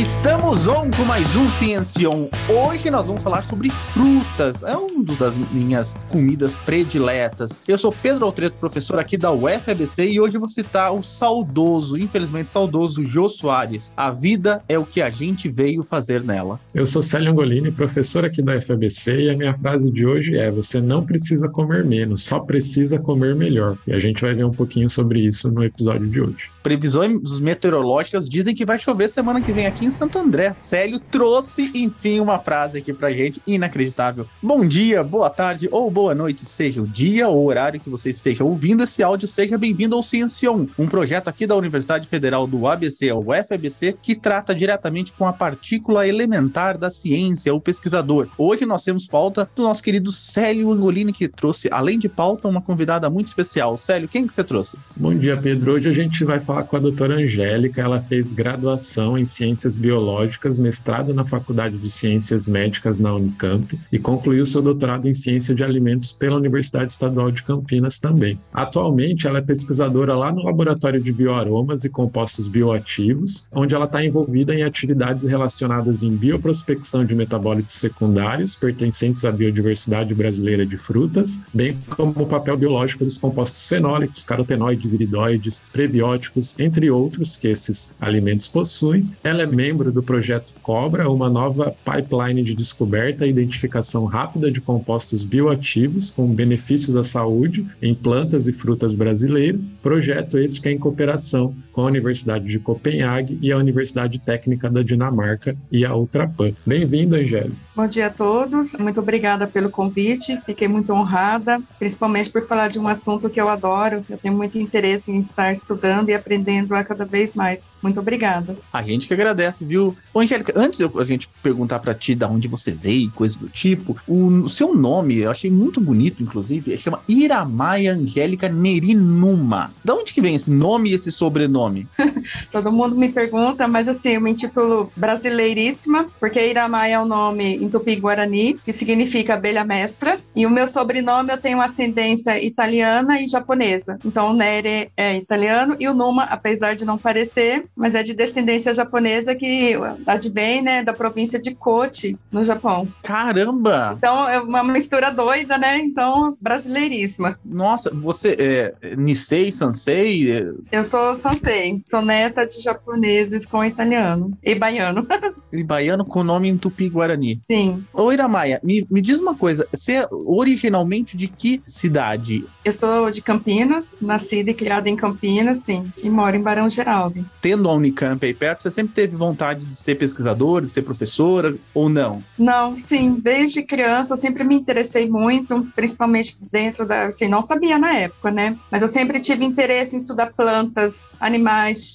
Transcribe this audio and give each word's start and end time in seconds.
Estamos 0.00 0.66
on 0.66 0.90
com 0.90 1.04
mais 1.04 1.36
um 1.36 1.44
Ciencion. 1.50 2.26
Hoje 2.48 2.90
nós 2.90 3.08
vamos 3.08 3.22
falar 3.22 3.44
sobre 3.44 3.68
frutas. 3.92 4.62
É 4.62 4.74
um 4.74 5.04
das 5.04 5.36
minhas 5.52 5.94
comidas 6.08 6.58
prediletas. 6.60 7.60
Eu 7.68 7.76
sou 7.76 7.92
Pedro 7.92 8.24
Altreto, 8.24 8.56
professor 8.56 8.98
aqui 8.98 9.18
da 9.18 9.30
UFABC 9.30 10.12
e 10.12 10.18
hoje 10.18 10.38
vou 10.38 10.48
citar 10.48 10.94
o 10.94 11.02
saudoso, 11.02 11.98
infelizmente 11.98 12.50
saudoso, 12.50 13.06
Jô 13.06 13.28
Soares. 13.28 13.92
A 13.94 14.10
vida 14.10 14.62
é 14.70 14.78
o 14.78 14.86
que 14.86 15.02
a 15.02 15.10
gente 15.10 15.50
veio 15.50 15.82
fazer 15.82 16.24
nela. 16.24 16.58
Eu 16.74 16.86
sou 16.86 17.02
Célio 17.02 17.32
Angolini, 17.32 17.70
professor 17.70 18.24
aqui 18.24 18.40
da 18.40 18.56
UFABC 18.56 19.24
e 19.24 19.30
a 19.30 19.36
minha 19.36 19.52
frase 19.52 19.90
de 19.90 20.06
hoje 20.06 20.34
é: 20.34 20.50
você 20.50 20.80
não 20.80 21.04
precisa 21.04 21.46
comer 21.46 21.84
menos, 21.84 22.24
só 22.24 22.40
precisa 22.40 22.98
comer 22.98 23.34
melhor. 23.34 23.76
E 23.86 23.92
a 23.92 23.98
gente 23.98 24.22
vai 24.22 24.32
ver 24.32 24.44
um 24.44 24.52
pouquinho 24.52 24.88
sobre 24.88 25.20
isso 25.20 25.52
no 25.52 25.62
episódio 25.62 26.06
de 26.06 26.22
hoje. 26.22 26.48
Previsões 26.62 27.40
meteorológicas 27.40 28.28
dizem 28.28 28.54
que 28.54 28.66
vai 28.66 28.78
chover 28.78 29.08
semana 29.08 29.40
que 29.40 29.52
vem 29.52 29.66
aqui 29.66 29.86
em 29.86 29.90
Santo 29.90 30.18
André. 30.18 30.52
Célio 30.58 30.98
trouxe, 30.98 31.70
enfim, 31.74 32.20
uma 32.20 32.38
frase 32.38 32.78
aqui 32.78 32.92
pra 32.92 33.12
gente 33.12 33.40
inacreditável. 33.46 34.26
Bom 34.42 34.66
dia, 34.66 35.02
boa 35.02 35.30
tarde 35.30 35.68
ou 35.72 35.90
boa 35.90 36.14
noite, 36.14 36.44
seja 36.44 36.82
o 36.82 36.86
dia 36.86 37.28
ou 37.28 37.44
o 37.44 37.46
horário 37.46 37.80
que 37.80 37.88
você 37.88 38.10
esteja 38.10 38.44
ouvindo 38.44 38.82
esse 38.82 39.02
áudio, 39.02 39.26
seja 39.26 39.56
bem-vindo 39.56 39.96
ao 39.96 40.02
Ciencion, 40.02 40.66
um 40.78 40.86
projeto 40.86 41.28
aqui 41.28 41.46
da 41.46 41.56
Universidade 41.56 42.06
Federal 42.06 42.46
do 42.46 42.66
ABC, 42.66 43.08
a 43.08 43.16
UFABC, 43.16 43.96
que 44.02 44.14
trata 44.14 44.54
diretamente 44.54 45.12
com 45.12 45.26
a 45.26 45.32
partícula 45.32 46.06
elementar 46.06 46.76
da 46.76 46.90
ciência, 46.90 47.54
o 47.54 47.60
pesquisador. 47.60 48.28
Hoje 48.36 48.66
nós 48.66 48.84
temos 48.84 49.06
pauta 49.06 49.48
do 49.56 49.62
nosso 49.62 49.82
querido 49.82 50.12
Célio 50.12 50.70
Angolini, 50.70 51.12
que 51.12 51.26
trouxe, 51.26 51.68
além 51.72 51.98
de 51.98 52.08
pauta, 52.08 52.48
uma 52.48 52.60
convidada 52.60 53.08
muito 53.08 53.28
especial. 53.28 53.78
Célio, 53.78 54.08
quem 54.08 54.26
que 54.26 54.34
você 54.34 54.44
trouxe? 54.44 54.76
Bom 54.94 55.14
dia, 55.14 55.36
Pedro. 55.38 55.72
Hoje 55.72 55.88
a 55.88 55.92
gente 55.92 56.22
vai 56.22 56.38
falar 56.38 56.49
com 56.68 56.76
a 56.76 56.80
doutora 56.80 57.14
Angélica. 57.14 57.80
Ela 57.80 58.00
fez 58.00 58.32
graduação 58.32 59.16
em 59.16 59.24
Ciências 59.24 59.76
Biológicas, 59.76 60.58
mestrado 60.58 61.14
na 61.14 61.24
Faculdade 61.24 61.78
de 61.78 61.88
Ciências 61.88 62.48
Médicas 62.48 62.98
na 62.98 63.14
Unicamp 63.14 63.78
e 63.92 63.98
concluiu 63.98 64.44
seu 64.44 64.60
doutorado 64.60 65.08
em 65.08 65.14
Ciência 65.14 65.54
de 65.54 65.62
Alimentos 65.62 66.12
pela 66.12 66.36
Universidade 66.36 66.92
Estadual 66.92 67.30
de 67.30 67.42
Campinas 67.42 67.98
também. 67.98 68.38
Atualmente, 68.52 69.26
ela 69.26 69.38
é 69.38 69.42
pesquisadora 69.42 70.14
lá 70.14 70.32
no 70.32 70.42
Laboratório 70.42 71.00
de 71.00 71.12
Bioaromas 71.12 71.84
e 71.84 71.88
Compostos 71.90 72.48
Bioativos, 72.48 73.46
onde 73.52 73.74
ela 73.74 73.84
está 73.84 74.04
envolvida 74.04 74.54
em 74.54 74.62
atividades 74.62 75.24
relacionadas 75.24 76.02
em 76.02 76.14
bioprospecção 76.16 77.04
de 77.04 77.14
metabólitos 77.14 77.76
secundários 77.76 78.56
pertencentes 78.56 79.24
à 79.24 79.30
biodiversidade 79.32 80.14
brasileira 80.14 80.66
de 80.66 80.76
frutas, 80.76 81.42
bem 81.54 81.78
como 81.90 82.12
o 82.16 82.26
papel 82.26 82.56
biológico 82.56 83.04
dos 83.04 83.18
compostos 83.18 83.66
fenólicos, 83.68 84.24
carotenoides, 84.24 84.92
iridóides, 84.92 85.66
prebióticos, 85.72 86.39
entre 86.58 86.90
outros, 86.90 87.36
que 87.36 87.48
esses 87.48 87.94
alimentos 88.00 88.48
possuem. 88.48 89.08
Ela 89.22 89.42
é 89.42 89.46
membro 89.46 89.92
do 89.92 90.02
projeto 90.02 90.52
Cobra, 90.62 91.10
uma 91.10 91.28
nova 91.28 91.74
pipeline 91.84 92.42
de 92.42 92.54
descoberta 92.54 93.26
e 93.26 93.30
identificação 93.30 94.04
rápida 94.04 94.50
de 94.50 94.60
compostos 94.60 95.24
bioativos 95.24 96.10
com 96.10 96.26
benefícios 96.32 96.96
à 96.96 97.04
saúde 97.04 97.66
em 97.80 97.94
plantas 97.94 98.46
e 98.46 98.52
frutas 98.52 98.94
brasileiras. 98.94 99.76
Projeto 99.82 100.38
esse 100.38 100.60
que 100.60 100.68
é 100.68 100.72
em 100.72 100.78
cooperação 100.78 101.54
com 101.72 101.82
a 101.82 101.86
Universidade 101.86 102.46
de 102.46 102.58
Copenhague 102.58 103.38
e 103.40 103.52
a 103.52 103.56
Universidade 103.56 104.18
Técnica 104.18 104.70
da 104.70 104.82
Dinamarca 104.82 105.56
e 105.70 105.84
a 105.84 105.94
Ultrapan. 105.94 106.52
Bem-vindo, 106.66 107.16
Angélica. 107.16 107.56
Bom 107.74 107.86
dia 107.86 108.08
a 108.08 108.10
todos. 108.10 108.74
Muito 108.74 109.00
obrigada 109.00 109.46
pelo 109.46 109.70
convite. 109.70 110.38
Fiquei 110.44 110.68
muito 110.68 110.92
honrada, 110.92 111.62
principalmente 111.78 112.28
por 112.28 112.46
falar 112.46 112.68
de 112.68 112.78
um 112.78 112.86
assunto 112.86 113.30
que 113.30 113.40
eu 113.40 113.48
adoro. 113.48 114.04
Eu 114.10 114.18
tenho 114.18 114.34
muito 114.34 114.58
interesse 114.58 115.10
em 115.10 115.20
estar 115.20 115.50
estudando 115.52 116.10
e 116.10 116.14
aprendendo 116.14 116.74
a 116.74 116.84
cada 116.84 117.04
vez 117.04 117.34
mais. 117.34 117.68
Muito 117.82 117.98
obrigada. 117.98 118.56
A 118.72 118.82
gente 118.82 119.06
que 119.06 119.14
agradece, 119.14 119.64
viu? 119.64 119.96
Ô, 120.12 120.20
Angélica, 120.20 120.52
antes 120.56 120.78
de 120.78 120.90
a 120.98 121.04
gente 121.04 121.28
perguntar 121.42 121.78
para 121.78 121.94
ti 121.94 122.14
da 122.14 122.28
onde 122.28 122.48
você 122.48 122.70
veio, 122.70 123.08
e 123.08 123.10
coisa 123.10 123.38
do 123.38 123.48
tipo, 123.48 123.96
o, 124.06 124.46
seu 124.48 124.74
nome, 124.74 125.18
eu 125.18 125.30
achei 125.30 125.50
muito 125.50 125.80
bonito, 125.80 126.22
inclusive, 126.22 126.76
chama 126.76 127.00
Iramaia 127.08 127.94
Angélica 127.94 128.48
Nerinuma. 128.48 129.72
Da 129.82 129.94
onde 129.94 130.12
que 130.12 130.20
vem 130.20 130.34
esse 130.34 130.50
nome 130.50 130.90
e 130.90 130.94
esse 130.94 131.10
sobrenome? 131.10 131.59
Todo 132.50 132.72
mundo 132.72 132.96
me 132.96 133.10
pergunta, 133.10 133.66
mas 133.68 133.88
assim, 133.88 134.10
eu 134.10 134.20
me 134.20 134.30
intitulo 134.30 134.90
brasileiríssima, 134.96 136.06
porque 136.18 136.44
Iramaia 136.44 136.94
é 136.94 137.00
o 137.00 137.04
nome 137.04 137.56
em 137.56 137.68
tupi-guarani, 137.68 138.58
que 138.64 138.72
significa 138.72 139.34
abelha 139.34 139.64
mestra, 139.64 140.20
e 140.34 140.46
o 140.46 140.50
meu 140.50 140.66
sobrenome 140.66 141.32
eu 141.32 141.40
tenho 141.40 141.60
ascendência 141.60 142.42
italiana 142.42 143.20
e 143.20 143.26
japonesa. 143.26 143.98
Então 144.04 144.30
o 144.30 144.34
Nere 144.34 144.90
é 144.96 145.16
italiano 145.16 145.76
e 145.78 145.88
o 145.88 145.94
Numa, 145.94 146.24
apesar 146.24 146.74
de 146.74 146.84
não 146.84 146.96
parecer, 146.96 147.66
mas 147.76 147.94
é 147.94 148.02
de 148.02 148.14
descendência 148.14 148.72
japonesa 148.74 149.34
que 149.34 149.74
advém, 150.06 150.62
né, 150.62 150.82
da 150.82 150.92
província 150.92 151.40
de 151.40 151.54
Kochi, 151.54 152.16
no 152.30 152.42
Japão. 152.44 152.88
Caramba! 153.02 153.94
Então 153.96 154.28
é 154.28 154.40
uma 154.40 154.64
mistura 154.64 155.10
doida, 155.10 155.58
né? 155.58 155.78
Então 155.78 156.36
brasileiríssima. 156.40 157.38
Nossa, 157.44 157.90
você 157.90 158.36
é 158.38 158.96
Nisei, 158.96 159.50
Sansei? 159.52 160.32
É... 160.32 160.52
Eu 160.72 160.84
sou 160.84 161.14
Sansei, 161.14 161.49
sou 161.90 162.02
neta 162.02 162.46
de 162.46 162.60
japoneses 162.60 163.46
com 163.46 163.64
italiano 163.64 164.36
e 164.42 164.54
baiano. 164.54 165.06
e 165.52 165.62
baiano 165.62 166.04
com 166.04 166.22
nome 166.22 166.48
em 166.48 166.56
tupi-guarani. 166.56 167.40
Sim. 167.46 167.84
Ô, 167.92 168.12
Iramaia, 168.12 168.60
me, 168.62 168.86
me 168.90 169.00
diz 169.00 169.20
uma 169.20 169.34
coisa. 169.34 169.66
Você 169.72 169.96
é 169.96 170.08
originalmente 170.10 171.16
de 171.16 171.28
que 171.28 171.62
cidade? 171.66 172.44
Eu 172.64 172.72
sou 172.72 173.10
de 173.10 173.22
Campinas, 173.22 173.96
nascida 174.00 174.50
e 174.50 174.54
criada 174.54 174.88
em 174.88 174.96
Campinas, 174.96 175.60
sim, 175.60 175.90
e 176.02 176.08
moro 176.10 176.36
em 176.36 176.42
Barão 176.42 176.68
Geraldo. 176.68 177.24
Tendo 177.40 177.68
a 177.68 177.74
Unicamp 177.74 178.24
aí 178.24 178.34
perto, 178.34 178.62
você 178.62 178.70
sempre 178.70 178.94
teve 178.94 179.16
vontade 179.16 179.64
de 179.64 179.76
ser 179.76 179.94
pesquisadora, 179.96 180.64
de 180.64 180.70
ser 180.70 180.82
professora, 180.82 181.56
ou 181.74 181.88
não? 181.88 182.22
Não, 182.38 182.78
sim. 182.78 183.18
Desde 183.20 183.62
criança 183.62 184.14
eu 184.14 184.18
sempre 184.18 184.44
me 184.44 184.54
interessei 184.54 185.08
muito, 185.08 185.66
principalmente 185.74 186.38
dentro 186.50 186.86
da... 186.86 187.06
Assim, 187.06 187.28
não 187.28 187.42
sabia 187.42 187.78
na 187.78 187.94
época, 187.94 188.30
né? 188.30 188.56
Mas 188.70 188.82
eu 188.82 188.88
sempre 188.88 189.20
tive 189.20 189.44
interesse 189.44 189.94
em 189.94 189.98
estudar 189.98 190.32
plantas, 190.32 191.08
animais, 191.18 191.39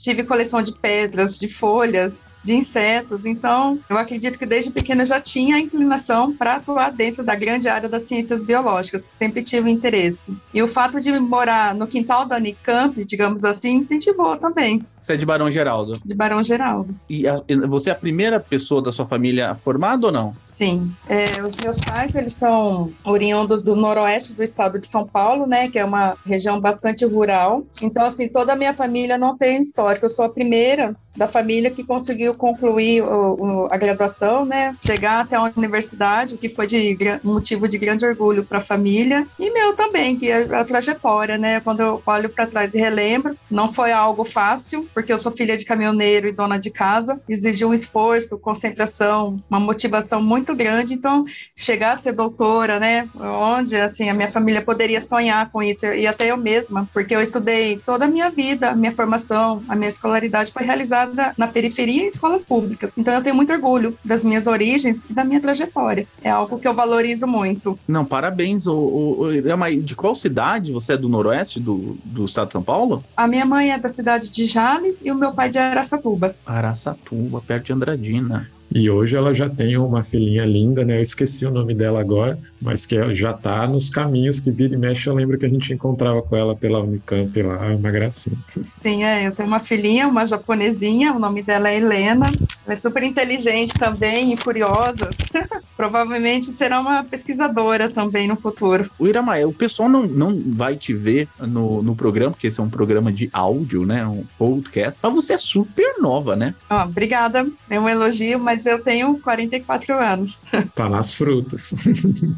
tive 0.02 0.24
coleção 0.24 0.62
de 0.62 0.74
pedras, 0.74 1.38
de 1.38 1.48
folhas, 1.48 2.26
de 2.46 2.54
insetos. 2.54 3.26
Então, 3.26 3.80
eu 3.90 3.98
acredito 3.98 4.38
que 4.38 4.46
desde 4.46 4.72
pequena 4.72 5.06
já 5.06 5.20
tinha 5.20 5.56
a 5.56 5.60
inclinação 5.60 6.34
para 6.34 6.56
atuar 6.56 6.92
dentro 6.92 7.24
da 7.24 7.34
grande 7.34 7.68
área 7.68 7.90
das 7.90 8.04
ciências 8.04 8.44
biológicas, 8.44 9.02
sempre 9.02 9.42
tive 9.42 9.72
interesse. 9.72 10.38
E 10.54 10.62
o 10.62 10.68
fato 10.68 11.02
de 11.02 11.12
morar 11.20 11.74
no 11.74 11.88
quintal 11.88 12.26
da 12.26 12.38
Unicamp, 12.38 13.04
digamos 13.04 13.44
assim, 13.44 13.78
incentivou 13.78 14.38
também. 14.38 14.84
Você 15.00 15.14
é 15.14 15.18
de 15.18 15.26
Barão 15.26 15.50
Geraldo? 15.50 16.00
De 16.06 16.14
Barão 16.14 16.44
Geraldo. 16.44 16.94
E 17.10 17.28
a, 17.28 17.36
você 17.68 17.90
é 17.90 17.94
a 17.94 17.96
primeira 17.96 18.40
pessoa 18.40 18.82
da 18.82 18.92
sua 18.92 19.08
família 19.08 19.56
formada 19.56 20.08
ou 20.08 20.12
não? 20.12 20.36
Sim. 20.44 20.92
É, 21.08 21.26
os 21.42 21.56
meus 21.58 21.80
pais, 21.80 22.16
eles 22.16 22.34
são 22.34 22.92
oriundos 23.04 23.64
do 23.64 23.76
noroeste 23.76 24.34
do 24.34 24.44
estado 24.44 24.78
de 24.80 24.88
São 24.88 25.06
Paulo, 25.06 25.48
né, 25.48 25.70
que 25.70 25.80
é 25.80 25.86
uma 25.86 26.16
região 26.26 26.60
bastante 26.60 27.06
rural. 27.06 27.64
Então, 27.82 28.06
assim, 28.06 28.28
toda 28.28 28.54
a 28.54 28.56
minha 28.56 28.74
família 28.74 29.18
não 29.18 29.36
tem 29.36 29.62
histórico. 29.62 30.06
Eu 30.06 30.10
sou 30.10 30.26
a 30.26 30.30
primeira 30.30 30.96
da 31.16 31.28
família 31.28 31.72
que 31.72 31.84
conseguiu 31.84 32.34
concluir 32.36 33.02
o, 33.02 33.34
o, 33.34 33.68
a 33.72 33.78
graduação, 33.78 34.46
né? 34.46 34.76
Chegar 34.84 35.22
até 35.22 35.36
a 35.36 35.52
universidade, 35.56 36.36
o 36.36 36.38
que 36.38 36.50
foi 36.50 36.68
de 36.68 36.98
motivo 37.24 37.68
de 37.68 37.78
grande 37.78 38.06
orgulho 38.06 38.44
para 38.44 38.60
a 38.60 38.64
família 38.64 39.26
e 39.40 39.52
meu 39.52 39.74
também, 39.74 40.16
que 40.16 40.30
é 40.30 40.44
a 40.56 40.64
trajetória, 40.64 41.38
né? 41.38 41.60
Quando 41.60 41.80
eu 41.80 42.02
olho 42.06 42.30
para 42.30 42.48
trás 42.48 42.74
e 42.74 42.80
relembro, 42.80 43.38
não 43.50 43.72
foi 43.72 43.92
algo 43.92 44.24
fácil, 44.24 44.88
porque 44.94 45.12
eu 45.12 45.20
sou 45.20 45.32
filha 45.32 45.58
de 45.58 45.66
caminhoneiro 45.66 46.28
e 46.28 46.32
dona 46.32 46.58
de 46.58 46.70
casa, 46.70 47.20
exigiu 47.28 47.70
um 47.70 47.74
esforço, 47.74 48.40
concentração, 48.40 49.40
uma 49.50 49.60
motivação 49.60 50.22
muito 50.22 50.56
grande. 50.56 50.94
Então, 50.94 51.26
chegar 51.56 51.94
a 51.94 51.98
ser 51.98 52.14
doutora, 52.14 52.80
né? 52.80 53.08
Onde 53.16 53.76
assim 53.76 54.10
a 54.10 54.14
minha 54.14 54.32
família 54.32 54.62
poderia 54.62 55.02
sonhar 55.02 55.50
com 55.52 55.62
isso 55.62 55.86
e 55.86 56.08
até 56.08 56.32
eu 56.32 56.38
mesma, 56.38 56.90
porque 56.94 57.16
eu 57.16 57.22
estudei 57.22 57.80
toda 57.86 58.06
a 58.06 58.08
minha 58.08 58.30
vida, 58.30 58.72
a 58.72 58.76
minha 58.76 58.96
formação, 58.96 59.64
a 59.68 59.76
minha 59.76 59.90
escolaridade 59.90 60.52
foi 60.52 60.64
realizada 60.64 61.05
na 61.38 61.48
periferia 61.48 62.04
em 62.04 62.08
escolas 62.08 62.46
públicas. 62.46 62.92
Então 62.98 63.14
eu 63.14 63.22
tenho 63.22 63.36
muito 63.36 63.52
orgulho 63.52 63.98
das 64.04 64.24
minhas 64.24 64.48
origens 64.48 65.04
e 65.10 65.14
da 65.14 65.24
minha 65.24 65.40
trajetória. 65.40 66.08
É 66.22 66.30
algo 66.30 66.60
que 66.60 66.68
eu 66.68 66.74
valorizo 66.74 67.28
muito. 67.28 67.78
Não, 67.88 68.06
parabéns. 68.06 68.68
O, 68.68 68.76
o, 68.76 69.22
o, 69.28 69.82
de 69.82 69.96
qual 69.96 70.16
cidade? 70.16 70.72
Você 70.72 70.94
é 70.94 70.98
do 70.98 71.10
noroeste 71.10 71.60
do, 71.60 71.98
do 72.04 72.26
estado 72.26 72.48
de 72.48 72.54
São 72.54 72.64
Paulo? 72.64 73.04
A 73.16 73.28
minha 73.28 73.46
mãe 73.46 73.72
é 73.72 73.80
da 73.80 73.90
cidade 73.90 74.32
de 74.32 74.46
Jales 74.46 75.02
e 75.04 75.12
o 75.12 75.16
meu 75.16 75.32
pai 75.34 75.50
de 75.50 75.58
Araçatuba. 75.58 76.36
Araçatuba, 76.46 77.42
perto 77.42 77.66
de 77.66 77.74
Andradina. 77.74 78.50
E 78.76 78.90
hoje 78.90 79.16
ela 79.16 79.34
já 79.34 79.48
tem 79.48 79.78
uma 79.78 80.04
filhinha 80.04 80.44
linda, 80.44 80.84
né? 80.84 80.98
Eu 80.98 81.02
esqueci 81.02 81.46
o 81.46 81.50
nome 81.50 81.74
dela 81.74 82.02
agora, 82.02 82.38
mas 82.62 82.86
que 82.86 83.16
já 83.16 83.32
tá 83.32 83.66
nos 83.66 83.90
caminhos 83.90 84.42
que 84.42 84.52
vira 84.52 84.74
e 84.74 84.78
mexe. 84.78 85.08
Eu 85.08 85.16
lembro 85.16 85.38
que 85.38 85.46
a 85.46 85.50
gente 85.50 85.72
encontrava 85.72 86.22
com 86.22 86.36
ela 86.36 86.54
pela 86.54 86.82
Unicamp 86.82 87.42
lá, 87.42 87.68
uma 87.68 87.90
gracinha. 87.90 88.36
Sim, 88.82 89.06
é. 89.06 89.26
Eu 89.26 89.32
tenho 89.32 89.48
uma 89.48 89.62
filhinha, 89.62 90.06
uma 90.10 90.26
japonesinha, 90.26 91.14
o 91.14 91.20
nome 91.20 91.42
dela 91.42 91.70
é 91.70 91.78
Helena. 91.78 92.30
Ela 92.66 92.74
é 92.74 92.76
super 92.76 93.04
inteligente 93.04 93.74
também 93.74 94.34
e 94.34 94.38
curiosa. 94.38 95.10
Provavelmente 95.78 96.48
será 96.48 96.80
uma 96.80 97.04
pesquisadora 97.04 97.90
também 97.90 98.28
no 98.28 98.36
futuro. 98.36 98.90
O 98.98 99.08
Iramael, 99.08 99.50
o 99.50 99.54
pessoal 99.54 99.88
não, 99.88 100.04
não 100.04 100.42
vai 100.48 100.76
te 100.76 100.94
ver 100.94 101.28
no, 101.40 101.84
no 101.84 101.96
programa, 101.96 102.32
porque 102.32 102.48
esse 102.48 102.60
é 102.60 102.64
um 102.64 102.70
programa 102.70 103.12
de 103.12 103.30
áudio, 103.32 103.86
né? 103.86 104.06
Um 104.06 104.24
podcast. 104.38 105.00
Mas 105.02 105.14
você 105.14 105.34
é 105.34 105.38
super 105.38 105.96
nova, 106.00 106.36
né? 106.36 106.56
Oh, 106.70 106.84
obrigada. 106.84 107.48
É 107.70 107.80
um 107.80 107.88
elogio, 107.88 108.40
mas 108.40 108.66
eu 108.66 108.82
tenho 108.82 109.20
44 109.20 109.98
anos. 109.98 110.42
Tá 110.74 110.90
nas 110.90 111.14
frutas. 111.14 111.74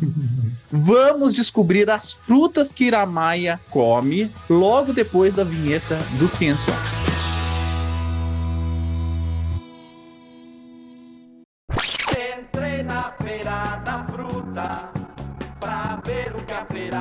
Vamos 0.70 1.34
descobrir 1.34 1.90
as 1.90 2.14
frutas 2.14 2.72
que 2.72 2.86
Iramaia 2.86 3.60
come 3.70 4.30
logo 4.50 4.94
depois 4.94 5.34
da 5.34 5.44
vinheta 5.44 5.98
do 6.20 6.28
Ciência. 6.28 6.74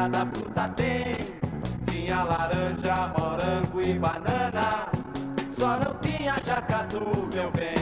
A 0.06 0.08
feira 0.08 0.08
da 0.08 0.26
fruta 0.26 0.68
tem. 0.76 1.16
Tinha 1.86 2.22
laranja, 2.22 3.12
morango 3.18 3.80
e 3.80 3.98
banana, 3.98 4.88
só 5.56 5.78
não 5.78 5.94
tinha 6.00 6.36
jacatu, 6.44 7.28
meu 7.32 7.50
bem. 7.52 7.75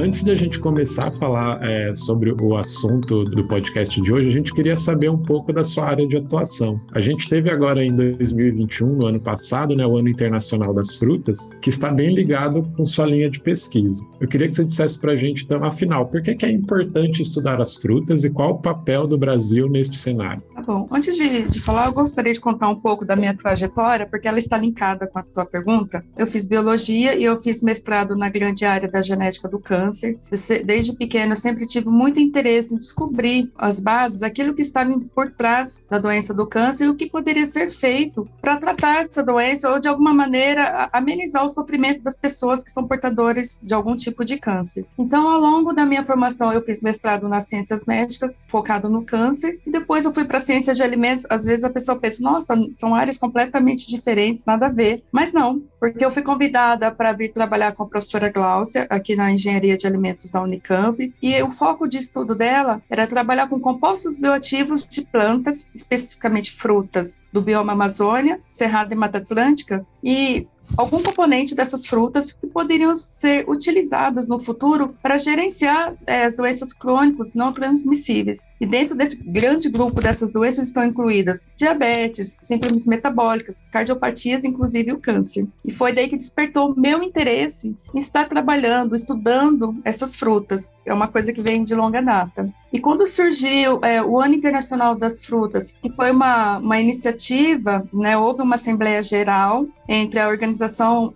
Antes 0.00 0.24
de 0.24 0.30
a 0.30 0.34
gente 0.34 0.58
começar 0.58 1.08
a 1.08 1.10
falar 1.10 1.62
é, 1.62 1.92
sobre 1.94 2.32
o 2.32 2.56
assunto 2.56 3.22
do 3.22 3.44
podcast 3.44 4.00
de 4.00 4.10
hoje, 4.10 4.28
a 4.28 4.32
gente 4.32 4.54
queria 4.54 4.74
saber 4.74 5.10
um 5.10 5.18
pouco 5.18 5.52
da 5.52 5.62
sua 5.62 5.84
área 5.84 6.08
de 6.08 6.16
atuação. 6.16 6.80
A 6.94 7.02
gente 7.02 7.28
teve 7.28 7.50
agora 7.50 7.84
em 7.84 7.94
2021, 7.94 8.96
no 8.96 9.06
ano 9.06 9.20
passado, 9.20 9.76
né, 9.76 9.86
o 9.86 9.98
Ano 9.98 10.08
Internacional 10.08 10.72
das 10.72 10.94
Frutas, 10.94 11.50
que 11.60 11.68
está 11.68 11.90
bem 11.90 12.14
ligado 12.14 12.62
com 12.74 12.82
sua 12.82 13.04
linha 13.04 13.28
de 13.28 13.40
pesquisa. 13.40 14.02
Eu 14.18 14.26
queria 14.26 14.48
que 14.48 14.54
você 14.54 14.64
dissesse 14.64 14.98
para 14.98 15.12
a 15.12 15.16
gente, 15.16 15.44
então, 15.44 15.62
afinal, 15.62 16.06
por 16.06 16.22
que, 16.22 16.34
que 16.34 16.46
é 16.46 16.50
importante 16.50 17.20
estudar 17.20 17.60
as 17.60 17.76
frutas 17.76 18.24
e 18.24 18.30
qual 18.30 18.52
o 18.52 18.58
papel 18.58 19.06
do 19.06 19.18
Brasil 19.18 19.68
neste 19.68 19.98
cenário? 19.98 20.42
Tá 20.60 20.72
bom. 20.74 20.86
Antes 20.92 21.16
de, 21.16 21.48
de 21.48 21.58
falar, 21.58 21.86
eu 21.86 21.92
gostaria 21.92 22.34
de 22.34 22.38
contar 22.38 22.68
um 22.68 22.76
pouco 22.76 23.02
da 23.02 23.16
minha 23.16 23.34
trajetória, 23.34 24.06
porque 24.06 24.28
ela 24.28 24.38
está 24.38 24.58
linkada 24.58 25.06
com 25.06 25.18
a 25.18 25.22
tua 25.22 25.46
pergunta. 25.46 26.04
Eu 26.18 26.26
fiz 26.26 26.46
biologia 26.46 27.16
e 27.16 27.24
eu 27.24 27.40
fiz 27.40 27.62
mestrado 27.62 28.14
na 28.14 28.28
grande 28.28 28.66
área 28.66 28.86
da 28.86 29.00
genética 29.00 29.48
do 29.48 29.58
câncer. 29.58 30.18
Eu, 30.30 30.64
desde 30.64 30.94
pequena, 30.96 31.32
eu 31.32 31.36
sempre 31.36 31.66
tive 31.66 31.88
muito 31.88 32.20
interesse 32.20 32.74
em 32.74 32.78
descobrir 32.78 33.50
as 33.56 33.80
bases, 33.80 34.22
aquilo 34.22 34.52
que 34.52 34.60
estava 34.60 35.00
por 35.14 35.30
trás 35.30 35.82
da 35.88 35.98
doença 35.98 36.34
do 36.34 36.46
câncer 36.46 36.84
e 36.84 36.88
o 36.88 36.94
que 36.94 37.08
poderia 37.08 37.46
ser 37.46 37.70
feito 37.70 38.28
para 38.42 38.58
tratar 38.58 39.00
essa 39.00 39.22
doença 39.22 39.70
ou, 39.70 39.80
de 39.80 39.88
alguma 39.88 40.12
maneira, 40.12 40.90
amenizar 40.92 41.42
o 41.42 41.48
sofrimento 41.48 42.02
das 42.02 42.18
pessoas 42.18 42.62
que 42.62 42.70
são 42.70 42.86
portadoras 42.86 43.58
de 43.62 43.72
algum 43.72 43.96
tipo 43.96 44.26
de 44.26 44.36
câncer. 44.36 44.84
Então, 44.98 45.26
ao 45.26 45.40
longo 45.40 45.72
da 45.72 45.86
minha 45.86 46.04
formação, 46.04 46.52
eu 46.52 46.60
fiz 46.60 46.82
mestrado 46.82 47.28
nas 47.28 47.44
ciências 47.44 47.86
médicas, 47.86 48.38
focado 48.46 48.90
no 48.90 49.02
câncer, 49.02 49.58
e 49.66 49.70
depois 49.70 50.04
eu 50.04 50.12
fui 50.12 50.24
para 50.26 50.38
ciências 50.50 50.76
de 50.76 50.82
alimentos. 50.82 51.26
Às 51.30 51.44
vezes 51.44 51.64
a 51.64 51.70
pessoa 51.70 51.98
pensa, 51.98 52.22
nossa, 52.22 52.54
são 52.76 52.94
áreas 52.94 53.16
completamente 53.16 53.88
diferentes, 53.88 54.44
nada 54.44 54.66
a 54.66 54.72
ver. 54.72 55.02
Mas 55.12 55.32
não, 55.32 55.62
porque 55.78 56.04
eu 56.04 56.10
fui 56.10 56.22
convidada 56.22 56.90
para 56.90 57.12
vir 57.12 57.32
trabalhar 57.32 57.72
com 57.72 57.84
a 57.84 57.86
professora 57.86 58.30
Gláucia 58.30 58.86
aqui 58.90 59.14
na 59.14 59.30
engenharia 59.30 59.60
Engenharia 59.60 59.76
de 59.76 59.86
Alimentos 59.86 60.30
da 60.30 60.42
Unicamp, 60.42 61.12
e 61.20 61.42
o 61.42 61.50
foco 61.50 61.86
de 61.86 61.98
estudo 61.98 62.34
dela 62.34 62.80
era 62.88 63.06
trabalhar 63.06 63.48
com 63.48 63.60
compostos 63.60 64.16
bioativos 64.16 64.86
de 64.86 65.02
plantas, 65.02 65.68
especificamente 65.74 66.52
frutas, 66.52 67.20
do 67.32 67.42
bioma 67.42 67.72
Amazônia, 67.72 68.40
Cerrado 68.50 68.92
e 68.92 68.96
Mata 68.96 69.18
Atlântica, 69.18 69.84
e 70.02 70.48
algum 70.76 71.02
componente 71.02 71.54
dessas 71.54 71.84
frutas 71.84 72.32
que 72.32 72.46
poderiam 72.46 72.96
ser 72.96 73.48
utilizadas 73.48 74.28
no 74.28 74.40
futuro 74.40 74.94
para 75.02 75.18
gerenciar 75.18 75.94
é, 76.06 76.24
as 76.24 76.34
doenças 76.34 76.72
crônicas 76.72 77.34
não 77.34 77.52
transmissíveis. 77.52 78.48
E 78.60 78.66
dentro 78.66 78.94
desse 78.94 79.22
grande 79.24 79.68
grupo 79.68 80.00
dessas 80.00 80.30
doenças 80.30 80.68
estão 80.68 80.84
incluídas 80.84 81.48
diabetes, 81.56 82.38
síndromes 82.40 82.86
metabólicas, 82.86 83.66
cardiopatias, 83.70 84.44
inclusive 84.44 84.92
o 84.92 84.98
câncer. 84.98 85.46
E 85.64 85.72
foi 85.72 85.92
daí 85.92 86.08
que 86.08 86.16
despertou 86.16 86.74
meu 86.76 87.02
interesse 87.02 87.76
em 87.94 87.98
estar 87.98 88.28
trabalhando, 88.28 88.94
estudando 88.94 89.76
essas 89.84 90.14
frutas. 90.14 90.72
É 90.84 90.92
uma 90.92 91.08
coisa 91.08 91.32
que 91.32 91.42
vem 91.42 91.64
de 91.64 91.74
longa 91.74 92.00
data. 92.00 92.52
E 92.72 92.78
quando 92.78 93.06
surgiu 93.06 93.80
é, 93.82 94.00
o 94.00 94.20
Ano 94.20 94.34
Internacional 94.34 94.94
das 94.94 95.24
Frutas, 95.24 95.72
que 95.82 95.90
foi 95.90 96.12
uma, 96.12 96.58
uma 96.58 96.80
iniciativa, 96.80 97.84
né, 97.92 98.16
houve 98.16 98.42
uma 98.42 98.54
Assembleia 98.54 99.02
Geral 99.02 99.66
entre 99.88 100.20
a 100.20 100.28
Organização 100.28 100.59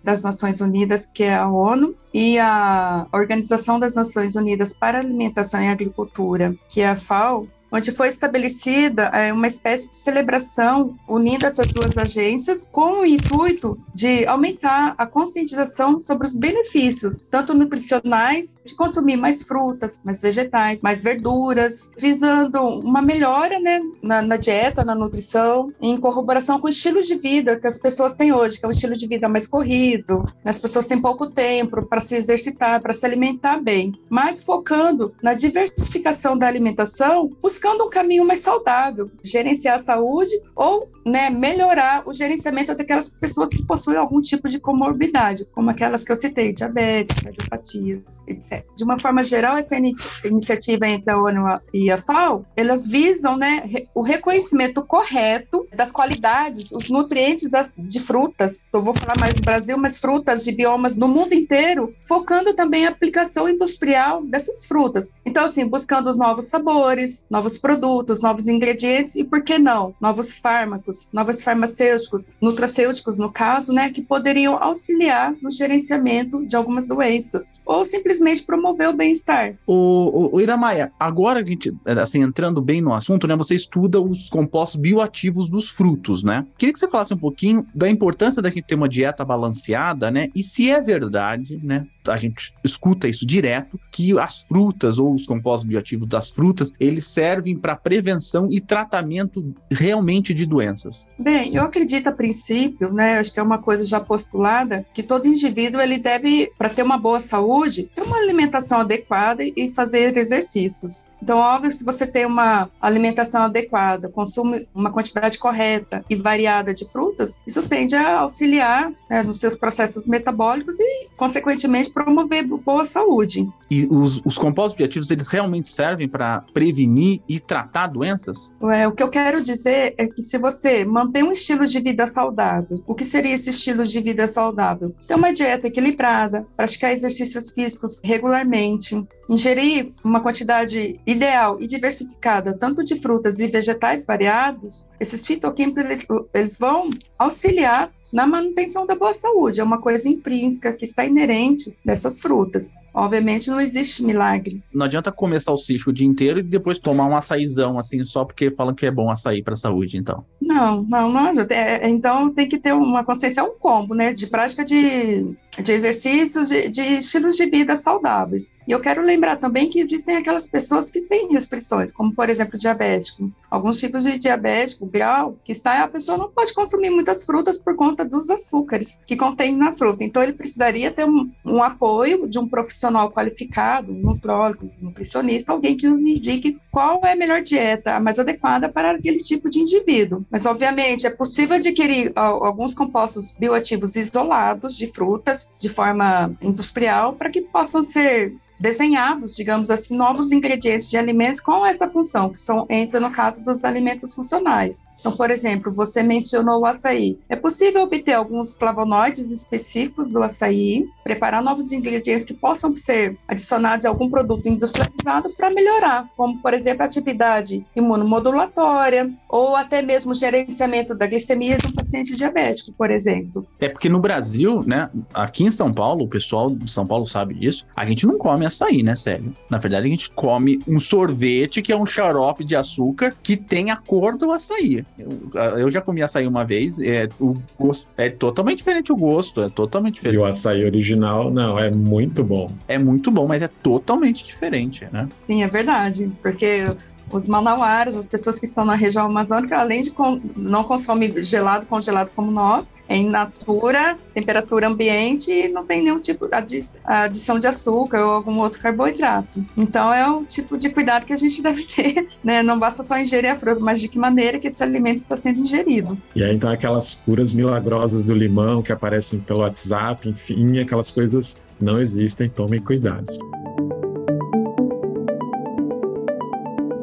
das 0.03 0.23
Nações 0.23 0.61
Unidas, 0.61 1.05
que 1.05 1.23
é 1.23 1.35
a 1.35 1.47
ONU, 1.47 1.95
e 2.13 2.37
a 2.39 3.07
Organização 3.11 3.79
das 3.79 3.95
Nações 3.95 4.35
Unidas 4.35 4.73
para 4.73 4.99
Alimentação 4.99 5.61
e 5.61 5.67
Agricultura, 5.67 6.55
que 6.69 6.81
é 6.81 6.89
a 6.89 6.95
FAO, 6.95 7.47
onde 7.75 7.91
foi 7.91 8.07
estabelecida 8.07 9.03
é, 9.13 9.33
uma 9.33 9.47
espécie 9.47 9.89
de 9.89 9.97
celebração 9.97 10.95
unindo 11.09 11.45
essas 11.45 11.67
duas 11.67 11.97
agências 11.97 12.69
com 12.71 13.01
o 13.01 13.05
intuito 13.05 13.77
de 13.93 14.25
aumentar 14.25 14.95
a 14.97 15.05
conscientização 15.05 16.01
sobre 16.01 16.25
os 16.25 16.33
benefícios, 16.33 17.27
tanto 17.29 17.53
nutricionais, 17.53 18.61
de 18.63 18.73
consumir 18.75 19.17
mais 19.17 19.43
frutas, 19.43 20.01
mais 20.05 20.21
vegetais, 20.21 20.81
mais 20.81 21.03
verduras, 21.03 21.91
visando 21.97 22.61
uma 22.61 23.01
melhora 23.01 23.59
né, 23.59 23.81
na, 24.01 24.21
na 24.21 24.37
dieta, 24.37 24.85
na 24.85 24.95
nutrição, 24.95 25.73
em 25.81 25.99
corroboração 25.99 26.59
com 26.61 26.67
o 26.67 26.69
estilo 26.69 27.01
de 27.01 27.15
vida 27.15 27.59
que 27.59 27.67
as 27.67 27.77
pessoas 27.77 28.13
têm 28.13 28.31
hoje, 28.31 28.57
que 28.57 28.65
é 28.65 28.69
um 28.69 28.71
estilo 28.71 28.95
de 28.95 29.05
vida 29.05 29.27
mais 29.27 29.47
corrido, 29.47 30.23
as 30.45 30.57
pessoas 30.57 30.85
têm 30.85 31.01
pouco 31.01 31.27
tempo 31.27 31.85
para 31.89 31.99
se 31.99 32.15
exercitar, 32.15 32.81
para 32.81 32.93
se 32.93 33.05
alimentar 33.05 33.61
bem, 33.61 33.91
mas 34.09 34.41
focando 34.41 35.13
na 35.21 35.33
diversificação 35.33 36.37
da 36.37 36.47
alimentação, 36.47 37.29
buscando 37.41 37.64
buscando 37.65 37.85
um 37.85 37.89
caminho 37.89 38.25
mais 38.25 38.41
saudável, 38.41 39.09
gerenciar 39.23 39.77
a 39.77 39.79
saúde 39.79 40.31
ou 40.55 40.87
né, 41.03 41.31
melhorar 41.31 42.07
o 42.07 42.13
gerenciamento 42.13 42.75
daquelas 42.75 43.09
pessoas 43.09 43.49
que 43.49 43.65
possuem 43.65 43.97
algum 43.97 44.21
tipo 44.21 44.47
de 44.47 44.59
comorbidade, 44.59 45.45
como 45.45 45.71
aquelas 45.71 46.03
que 46.03 46.11
eu 46.11 46.15
citei, 46.15 46.53
diabetes, 46.53 47.15
cardiopatias, 47.19 48.23
etc. 48.27 48.63
De 48.75 48.83
uma 48.83 48.99
forma 48.99 49.23
geral, 49.23 49.57
essa 49.57 49.75
iniciativa 50.23 50.87
entre 50.87 51.09
a 51.09 51.17
ONU 51.17 51.59
e 51.73 51.89
a 51.89 51.97
FAO, 51.97 52.45
elas 52.55 52.85
visam 52.85 53.35
né, 53.35 53.87
o 53.95 54.03
reconhecimento 54.03 54.83
correto 54.83 55.67
das 55.75 55.91
qualidades, 55.91 56.71
os 56.71 56.87
nutrientes 56.87 57.49
das, 57.49 57.73
de 57.75 57.99
frutas, 57.99 58.63
eu 58.71 58.81
vou 58.81 58.93
falar 58.93 59.15
mais 59.19 59.33
do 59.33 59.41
Brasil, 59.41 59.75
mas 59.75 59.97
frutas 59.97 60.43
de 60.43 60.51
biomas 60.51 60.95
no 60.95 61.07
mundo 61.07 61.33
inteiro, 61.33 61.95
focando 62.07 62.53
também 62.53 62.85
a 62.85 62.89
aplicação 62.89 63.49
industrial 63.49 64.23
dessas 64.23 64.65
frutas. 64.65 65.15
Então, 65.25 65.45
assim, 65.45 65.67
buscando 65.67 66.09
os 66.09 66.17
novos 66.17 66.45
sabores, 66.45 67.25
novos 67.45 67.57
produtos, 67.59 68.21
novos 68.21 68.47
ingredientes 68.47 69.15
e, 69.15 69.23
por 69.23 69.43
que 69.43 69.59
não, 69.59 69.93
novos 70.01 70.33
fármacos, 70.33 71.09
novos 71.13 71.43
farmacêuticos, 71.43 72.25
nutracêuticos, 72.41 73.17
no 73.17 73.31
caso, 73.31 73.71
né, 73.71 73.91
que 73.91 74.01
poderiam 74.01 74.57
auxiliar 74.61 75.35
no 75.41 75.51
gerenciamento 75.51 76.43
de 76.47 76.55
algumas 76.55 76.87
doenças 76.87 77.59
ou 77.63 77.85
simplesmente 77.85 78.43
promover 78.43 78.89
o 78.89 78.93
bem-estar. 78.93 79.53
O, 79.67 79.73
o, 79.73 80.35
o 80.35 80.41
Iramaia, 80.41 80.91
agora 80.99 81.41
a 81.41 81.45
gente, 81.45 81.71
assim, 81.85 82.23
entrando 82.23 82.59
bem 82.61 82.81
no 82.81 82.93
assunto, 82.93 83.27
né, 83.27 83.35
você 83.35 83.53
estuda 83.53 84.01
os 84.01 84.27
compostos 84.27 84.81
bioativos 84.81 85.47
dos 85.47 85.69
frutos, 85.69 86.23
né? 86.23 86.47
Queria 86.57 86.73
que 86.73 86.79
você 86.79 86.87
falasse 86.87 87.13
um 87.13 87.17
pouquinho 87.17 87.65
da 87.75 87.87
importância 87.87 88.41
da 88.41 88.49
gente 88.49 88.63
ter 88.63 88.75
uma 88.75 88.89
dieta 88.89 89.23
balanceada, 89.23 90.09
né? 90.09 90.29
E 90.33 90.41
se 90.41 90.71
é 90.71 90.81
verdade, 90.81 91.59
né? 91.63 91.85
A 92.07 92.17
gente 92.17 92.53
escuta 92.63 93.07
isso 93.07 93.25
direto, 93.25 93.79
que 93.91 94.17
as 94.19 94.43
frutas 94.43 94.99
ou 94.99 95.13
os 95.13 95.25
compostos 95.25 95.67
bioativos 95.67 96.07
das 96.07 96.29
frutas, 96.29 96.71
eles 96.79 97.07
servem 97.07 97.34
servem 97.35 97.57
para 97.57 97.75
prevenção 97.75 98.47
e 98.49 98.61
tratamento 98.61 99.53
realmente 99.69 100.33
de 100.33 100.45
doenças? 100.45 101.07
Bem, 101.19 101.53
eu 101.53 101.63
acredito 101.63 102.07
a 102.07 102.11
princípio, 102.11 102.93
né, 102.93 103.19
acho 103.19 103.33
que 103.33 103.39
é 103.39 103.43
uma 103.43 103.57
coisa 103.57 103.85
já 103.85 103.99
postulada, 103.99 104.85
que 104.93 105.03
todo 105.03 105.27
indivíduo 105.27 105.81
ele 105.81 105.99
deve, 105.99 106.51
para 106.57 106.69
ter 106.69 106.83
uma 106.83 106.97
boa 106.97 107.19
saúde, 107.19 107.89
ter 107.93 108.01
uma 108.01 108.17
alimentação 108.17 108.79
adequada 108.79 109.43
e 109.43 109.69
fazer 109.69 110.15
exercícios. 110.17 111.05
Então, 111.21 111.37
óbvio, 111.37 111.71
se 111.71 111.83
você 111.83 112.05
tem 112.05 112.25
uma 112.25 112.69
alimentação 112.79 113.43
adequada, 113.43 114.09
consome 114.09 114.67
uma 114.73 114.91
quantidade 114.91 115.39
correta 115.39 116.03
e 116.09 116.15
variada 116.15 116.73
de 116.73 116.85
frutas, 116.85 117.41
isso 117.47 117.67
tende 117.67 117.95
a 117.95 118.19
auxiliar 118.19 118.91
né, 119.09 119.23
nos 119.23 119.39
seus 119.39 119.55
processos 119.55 120.07
metabólicos 120.07 120.79
e, 120.79 121.07
consequentemente, 121.15 121.91
promover 121.91 122.45
boa 122.45 122.85
saúde. 122.85 123.47
E 123.69 123.87
os, 123.89 124.21
os 124.23 124.37
compostos 124.37 124.75
bioativos, 124.75 125.09
eles 125.09 125.27
realmente 125.27 125.67
servem 125.67 126.07
para 126.07 126.41
prevenir 126.53 127.21
e 127.27 127.39
tratar 127.39 127.87
doenças? 127.87 128.51
É, 128.71 128.87
o 128.87 128.91
que 128.91 129.01
eu 129.01 129.09
quero 129.09 129.43
dizer 129.43 129.95
é 129.97 130.07
que 130.07 130.21
se 130.21 130.37
você 130.37 130.85
mantém 130.85 131.23
um 131.23 131.31
estilo 131.31 131.65
de 131.65 131.79
vida 131.79 132.05
saudável, 132.07 132.83
o 132.85 132.93
que 132.93 133.03
seria 133.03 133.33
esse 133.33 133.49
estilo 133.49 133.85
de 133.85 133.99
vida 133.99 134.27
saudável? 134.27 134.93
Ter 135.07 135.15
uma 135.15 135.33
dieta 135.33 135.67
equilibrada, 135.67 136.45
praticar 136.55 136.91
exercícios 136.91 137.51
físicos 137.51 137.99
regularmente, 138.03 139.03
ingerir 139.29 139.91
uma 140.03 140.21
quantidade 140.21 140.99
ideal 141.05 141.61
e 141.61 141.67
diversificada, 141.67 142.57
tanto 142.57 142.83
de 142.83 142.99
frutas 142.99 143.39
e 143.39 143.47
vegetais 143.47 144.05
variados, 144.05 144.89
esses 144.99 145.25
fitoquímicos 145.25 145.83
eles, 145.83 146.07
eles 146.33 146.57
vão 146.57 146.89
auxiliar 147.17 147.91
na 148.11 148.25
manutenção 148.25 148.85
da 148.85 148.95
boa 148.95 149.13
saúde. 149.13 149.59
É 149.59 149.63
uma 149.63 149.81
coisa 149.81 150.07
intrínseca 150.07 150.71
que 150.71 150.85
está 150.85 151.05
inerente 151.05 151.77
dessas 151.83 152.19
frutas. 152.19 152.71
Obviamente 152.95 153.49
não 153.49 153.59
existe 153.59 154.03
milagre. 154.03 154.63
Não 154.73 154.85
adianta 154.85 155.11
comer 155.11 155.41
salsicha 155.41 155.89
o 155.89 155.93
dia 155.93 156.07
inteiro 156.07 156.39
e 156.39 156.43
depois 156.43 156.79
tomar 156.79 157.05
um 157.05 157.15
açaizão, 157.15 157.77
assim, 157.77 158.03
só 158.05 158.23
porque 158.23 158.49
falam 158.49 158.73
que 158.73 158.85
é 158.85 158.91
bom 158.91 159.11
açaí 159.11 159.43
para 159.43 159.53
a 159.53 159.57
saúde, 159.57 159.97
então. 159.97 160.23
Não, 160.41 160.83
não, 160.83 161.11
não 161.11 161.27
adianta. 161.27 161.53
É, 161.53 161.89
então 161.89 162.33
tem 162.33 162.47
que 162.47 162.57
ter 162.57 162.73
uma 162.73 163.03
consciência, 163.03 163.43
um 163.43 163.57
combo, 163.59 163.93
né? 163.93 164.13
De 164.13 164.27
prática 164.27 164.63
de 164.63 165.35
de 165.61 165.71
exercícios, 165.71 166.49
de, 166.49 166.69
de, 166.69 166.81
estilos 166.97 167.35
de 167.35 167.45
vida 167.45 167.75
saudáveis. 167.75 168.53
E 168.67 168.71
eu 168.71 168.81
quero 168.81 169.01
lembrar 169.01 169.37
também 169.37 169.69
que 169.69 169.79
existem 169.79 170.17
aquelas 170.17 170.47
pessoas 170.47 170.89
que 170.89 171.01
têm 171.01 171.31
restrições, 171.31 171.91
como 171.91 172.13
por 172.13 172.29
exemplo 172.29 172.57
diabético. 172.57 173.31
Alguns 173.49 173.79
tipos 173.79 174.03
de 174.03 174.17
diabético, 174.19 174.85
grau, 174.85 175.37
que 175.43 175.51
está 175.51 175.83
a 175.83 175.87
pessoa 175.87 176.17
não 176.17 176.29
pode 176.29 176.53
consumir 176.53 176.89
muitas 176.89 177.23
frutas 177.23 177.57
por 177.57 177.75
conta 177.75 178.03
dos 178.03 178.29
açúcares 178.29 179.01
que 179.05 179.15
contém 179.15 179.55
na 179.55 179.73
fruta. 179.73 180.03
Então 180.03 180.21
ele 180.21 180.33
precisaria 180.33 180.91
ter 180.91 181.05
um, 181.05 181.25
um 181.45 181.61
apoio 181.61 182.27
de 182.27 182.39
um 182.39 182.47
profissional 182.47 182.84
qualificado, 183.11 183.91
um 183.91 184.01
nutrólogo, 184.01 184.71
um 184.81 184.85
nutricionista, 184.85 185.51
alguém 185.51 185.77
que 185.77 185.87
nos 185.87 186.01
indique 186.01 186.57
qual 186.71 187.01
é 187.03 187.13
a 187.13 187.15
melhor 187.15 187.41
dieta, 187.41 187.95
a 187.95 187.99
mais 187.99 188.19
adequada 188.19 188.69
para 188.69 188.91
aquele 188.91 189.19
tipo 189.19 189.49
de 189.49 189.59
indivíduo. 189.59 190.25
Mas 190.29 190.45
obviamente 190.45 191.05
é 191.07 191.09
possível 191.09 191.57
adquirir 191.57 192.11
alguns 192.15 192.73
compostos 192.73 193.35
bioativos 193.37 193.95
isolados 193.95 194.75
de 194.75 194.87
frutas 194.87 195.51
de 195.59 195.69
forma 195.69 196.35
industrial 196.41 197.13
para 197.13 197.29
que 197.29 197.41
possam 197.41 197.81
ser 197.81 198.33
desenhados, 198.59 199.35
digamos 199.35 199.69
assim, 199.69 199.95
novos 199.95 200.31
ingredientes 200.31 200.89
de 200.89 200.97
alimentos 200.97 201.41
com 201.41 201.65
essa 201.65 201.89
função, 201.89 202.29
que 202.29 202.41
são 202.41 202.65
entra 202.69 202.99
no 202.99 203.11
caso 203.11 203.43
dos 203.43 203.65
alimentos 203.65 204.13
funcionais. 204.13 204.85
Então, 205.05 205.15
por 205.15 205.29
exemplo, 205.29 205.71
você 205.71 206.01
mencionou 206.01 206.61
o 206.61 206.65
açaí. 206.65 207.19
É 207.29 207.35
possível 207.35 207.83
obter 207.83 208.13
alguns 208.13 208.55
flavonoides 208.55 209.29
específicos 209.29 210.09
do 210.09 210.23
açaí, 210.23 210.87
preparar 211.03 211.43
novos 211.43 211.71
ingredientes 211.71 212.25
que 212.25 212.33
possam 212.33 212.75
ser 212.75 213.15
adicionados 213.27 213.85
a 213.85 213.89
algum 213.89 214.09
produto 214.09 214.47
industrializado 214.47 215.29
para 215.37 215.51
melhorar, 215.51 216.09
como, 216.17 216.41
por 216.41 216.55
exemplo, 216.55 216.81
a 216.81 216.85
atividade 216.87 217.63
imunomodulatória 217.75 219.13
ou 219.29 219.55
até 219.55 219.79
mesmo 219.79 220.11
o 220.11 220.15
gerenciamento 220.15 220.95
da 220.95 221.05
glicemia 221.05 221.59
de 221.59 221.67
um 221.67 221.71
paciente 221.71 222.15
diabético, 222.15 222.73
por 222.75 222.89
exemplo. 222.89 223.45
É 223.59 223.69
porque 223.69 223.89
no 223.89 223.99
Brasil, 223.99 224.63
né, 224.65 224.89
aqui 225.13 225.43
em 225.43 225.51
São 225.51 225.71
Paulo, 225.71 226.05
o 226.05 226.09
pessoal 226.09 226.49
de 226.49 226.71
São 226.71 226.87
Paulo 226.87 227.05
sabe 227.05 227.35
disso, 227.35 227.67
a 227.75 227.85
gente 227.85 228.07
não 228.07 228.17
come 228.17 228.43
açaí, 228.43 228.81
né, 228.81 228.95
sério? 228.95 229.35
Na 229.51 229.59
verdade, 229.59 229.85
a 229.85 229.89
gente 229.89 230.09
come 230.09 230.59
um 230.67 230.79
sorvete 230.79 231.61
que 231.61 231.71
é 231.71 231.77
um 231.77 231.85
xarope 231.85 232.43
de 232.43 232.55
açúcar 232.55 233.13
que 233.21 233.37
tem 233.37 233.69
a 233.69 233.75
cor 233.75 234.17
do 234.17 234.31
açaí. 234.31 234.83
Eu, 234.97 235.31
eu 235.57 235.69
já 235.69 235.81
comi 235.81 236.01
açaí 236.01 236.25
uma 236.25 236.45
vez, 236.45 236.79
é, 236.79 237.09
o 237.19 237.35
gosto 237.59 237.85
é 237.97 238.09
totalmente 238.09 238.59
diferente 238.59 238.91
o 238.91 238.95
gosto, 238.95 239.41
é 239.41 239.49
totalmente 239.49 239.95
diferente. 239.95 240.15
E 240.15 240.19
o 240.19 240.25
açaí 240.25 240.63
original, 240.63 241.29
não, 241.29 241.59
é 241.59 241.69
muito 241.69 242.23
bom. 242.23 242.49
É 242.67 242.77
muito 242.77 243.11
bom, 243.11 243.27
mas 243.27 243.41
é 243.41 243.47
totalmente 243.47 244.23
diferente, 244.23 244.87
né? 244.91 245.07
Sim, 245.25 245.43
é 245.43 245.47
verdade, 245.47 246.11
porque 246.21 246.65
os 247.11 247.27
manauaras, 247.27 247.95
as 247.95 248.07
pessoas 248.07 248.39
que 248.39 248.45
estão 248.45 248.65
na 248.65 248.75
região 248.75 249.05
amazônica, 249.05 249.57
além 249.57 249.81
de 249.81 249.91
com, 249.91 250.19
não 250.35 250.63
consomem 250.63 251.23
gelado, 251.23 251.65
congelado 251.65 252.09
como 252.15 252.31
nós, 252.31 252.75
é 252.87 252.97
in 252.97 253.09
natura, 253.09 253.97
temperatura 254.13 254.67
ambiente 254.67 255.31
e 255.31 255.47
não 255.47 255.65
tem 255.65 255.83
nenhum 255.83 255.99
tipo 255.99 256.27
de 256.27 256.61
adição 256.83 257.39
de 257.39 257.47
açúcar 257.47 257.99
ou 258.03 258.11
algum 258.11 258.39
outro 258.39 258.61
carboidrato. 258.61 259.43
Então 259.55 259.93
é 259.93 260.09
o 260.09 260.25
tipo 260.25 260.57
de 260.57 260.69
cuidado 260.69 261.05
que 261.05 261.13
a 261.13 261.17
gente 261.17 261.41
deve 261.43 261.65
ter, 261.65 262.07
né? 262.23 262.41
Não 262.41 262.59
basta 262.59 262.83
só 262.83 262.97
ingerir 262.97 263.31
a 263.31 263.35
fruta, 263.35 263.59
mas 263.59 263.79
de 263.79 263.87
que 263.87 263.99
maneira 263.99 264.39
que 264.39 264.47
esse 264.47 264.63
alimento 264.63 264.97
está 264.97 265.15
sendo 265.15 265.39
ingerido. 265.39 265.97
E 266.15 266.23
aí 266.23 266.35
então 266.35 266.49
aquelas 266.49 266.95
curas 266.95 267.33
milagrosas 267.33 268.03
do 268.03 268.13
limão 268.13 268.61
que 268.61 268.71
aparecem 268.71 269.19
pelo 269.19 269.39
WhatsApp, 269.39 270.07
enfim, 270.09 270.59
aquelas 270.59 270.91
coisas 270.91 271.43
não 271.59 271.79
existem, 271.79 272.29
tomem 272.29 272.61
cuidado. 272.61 273.05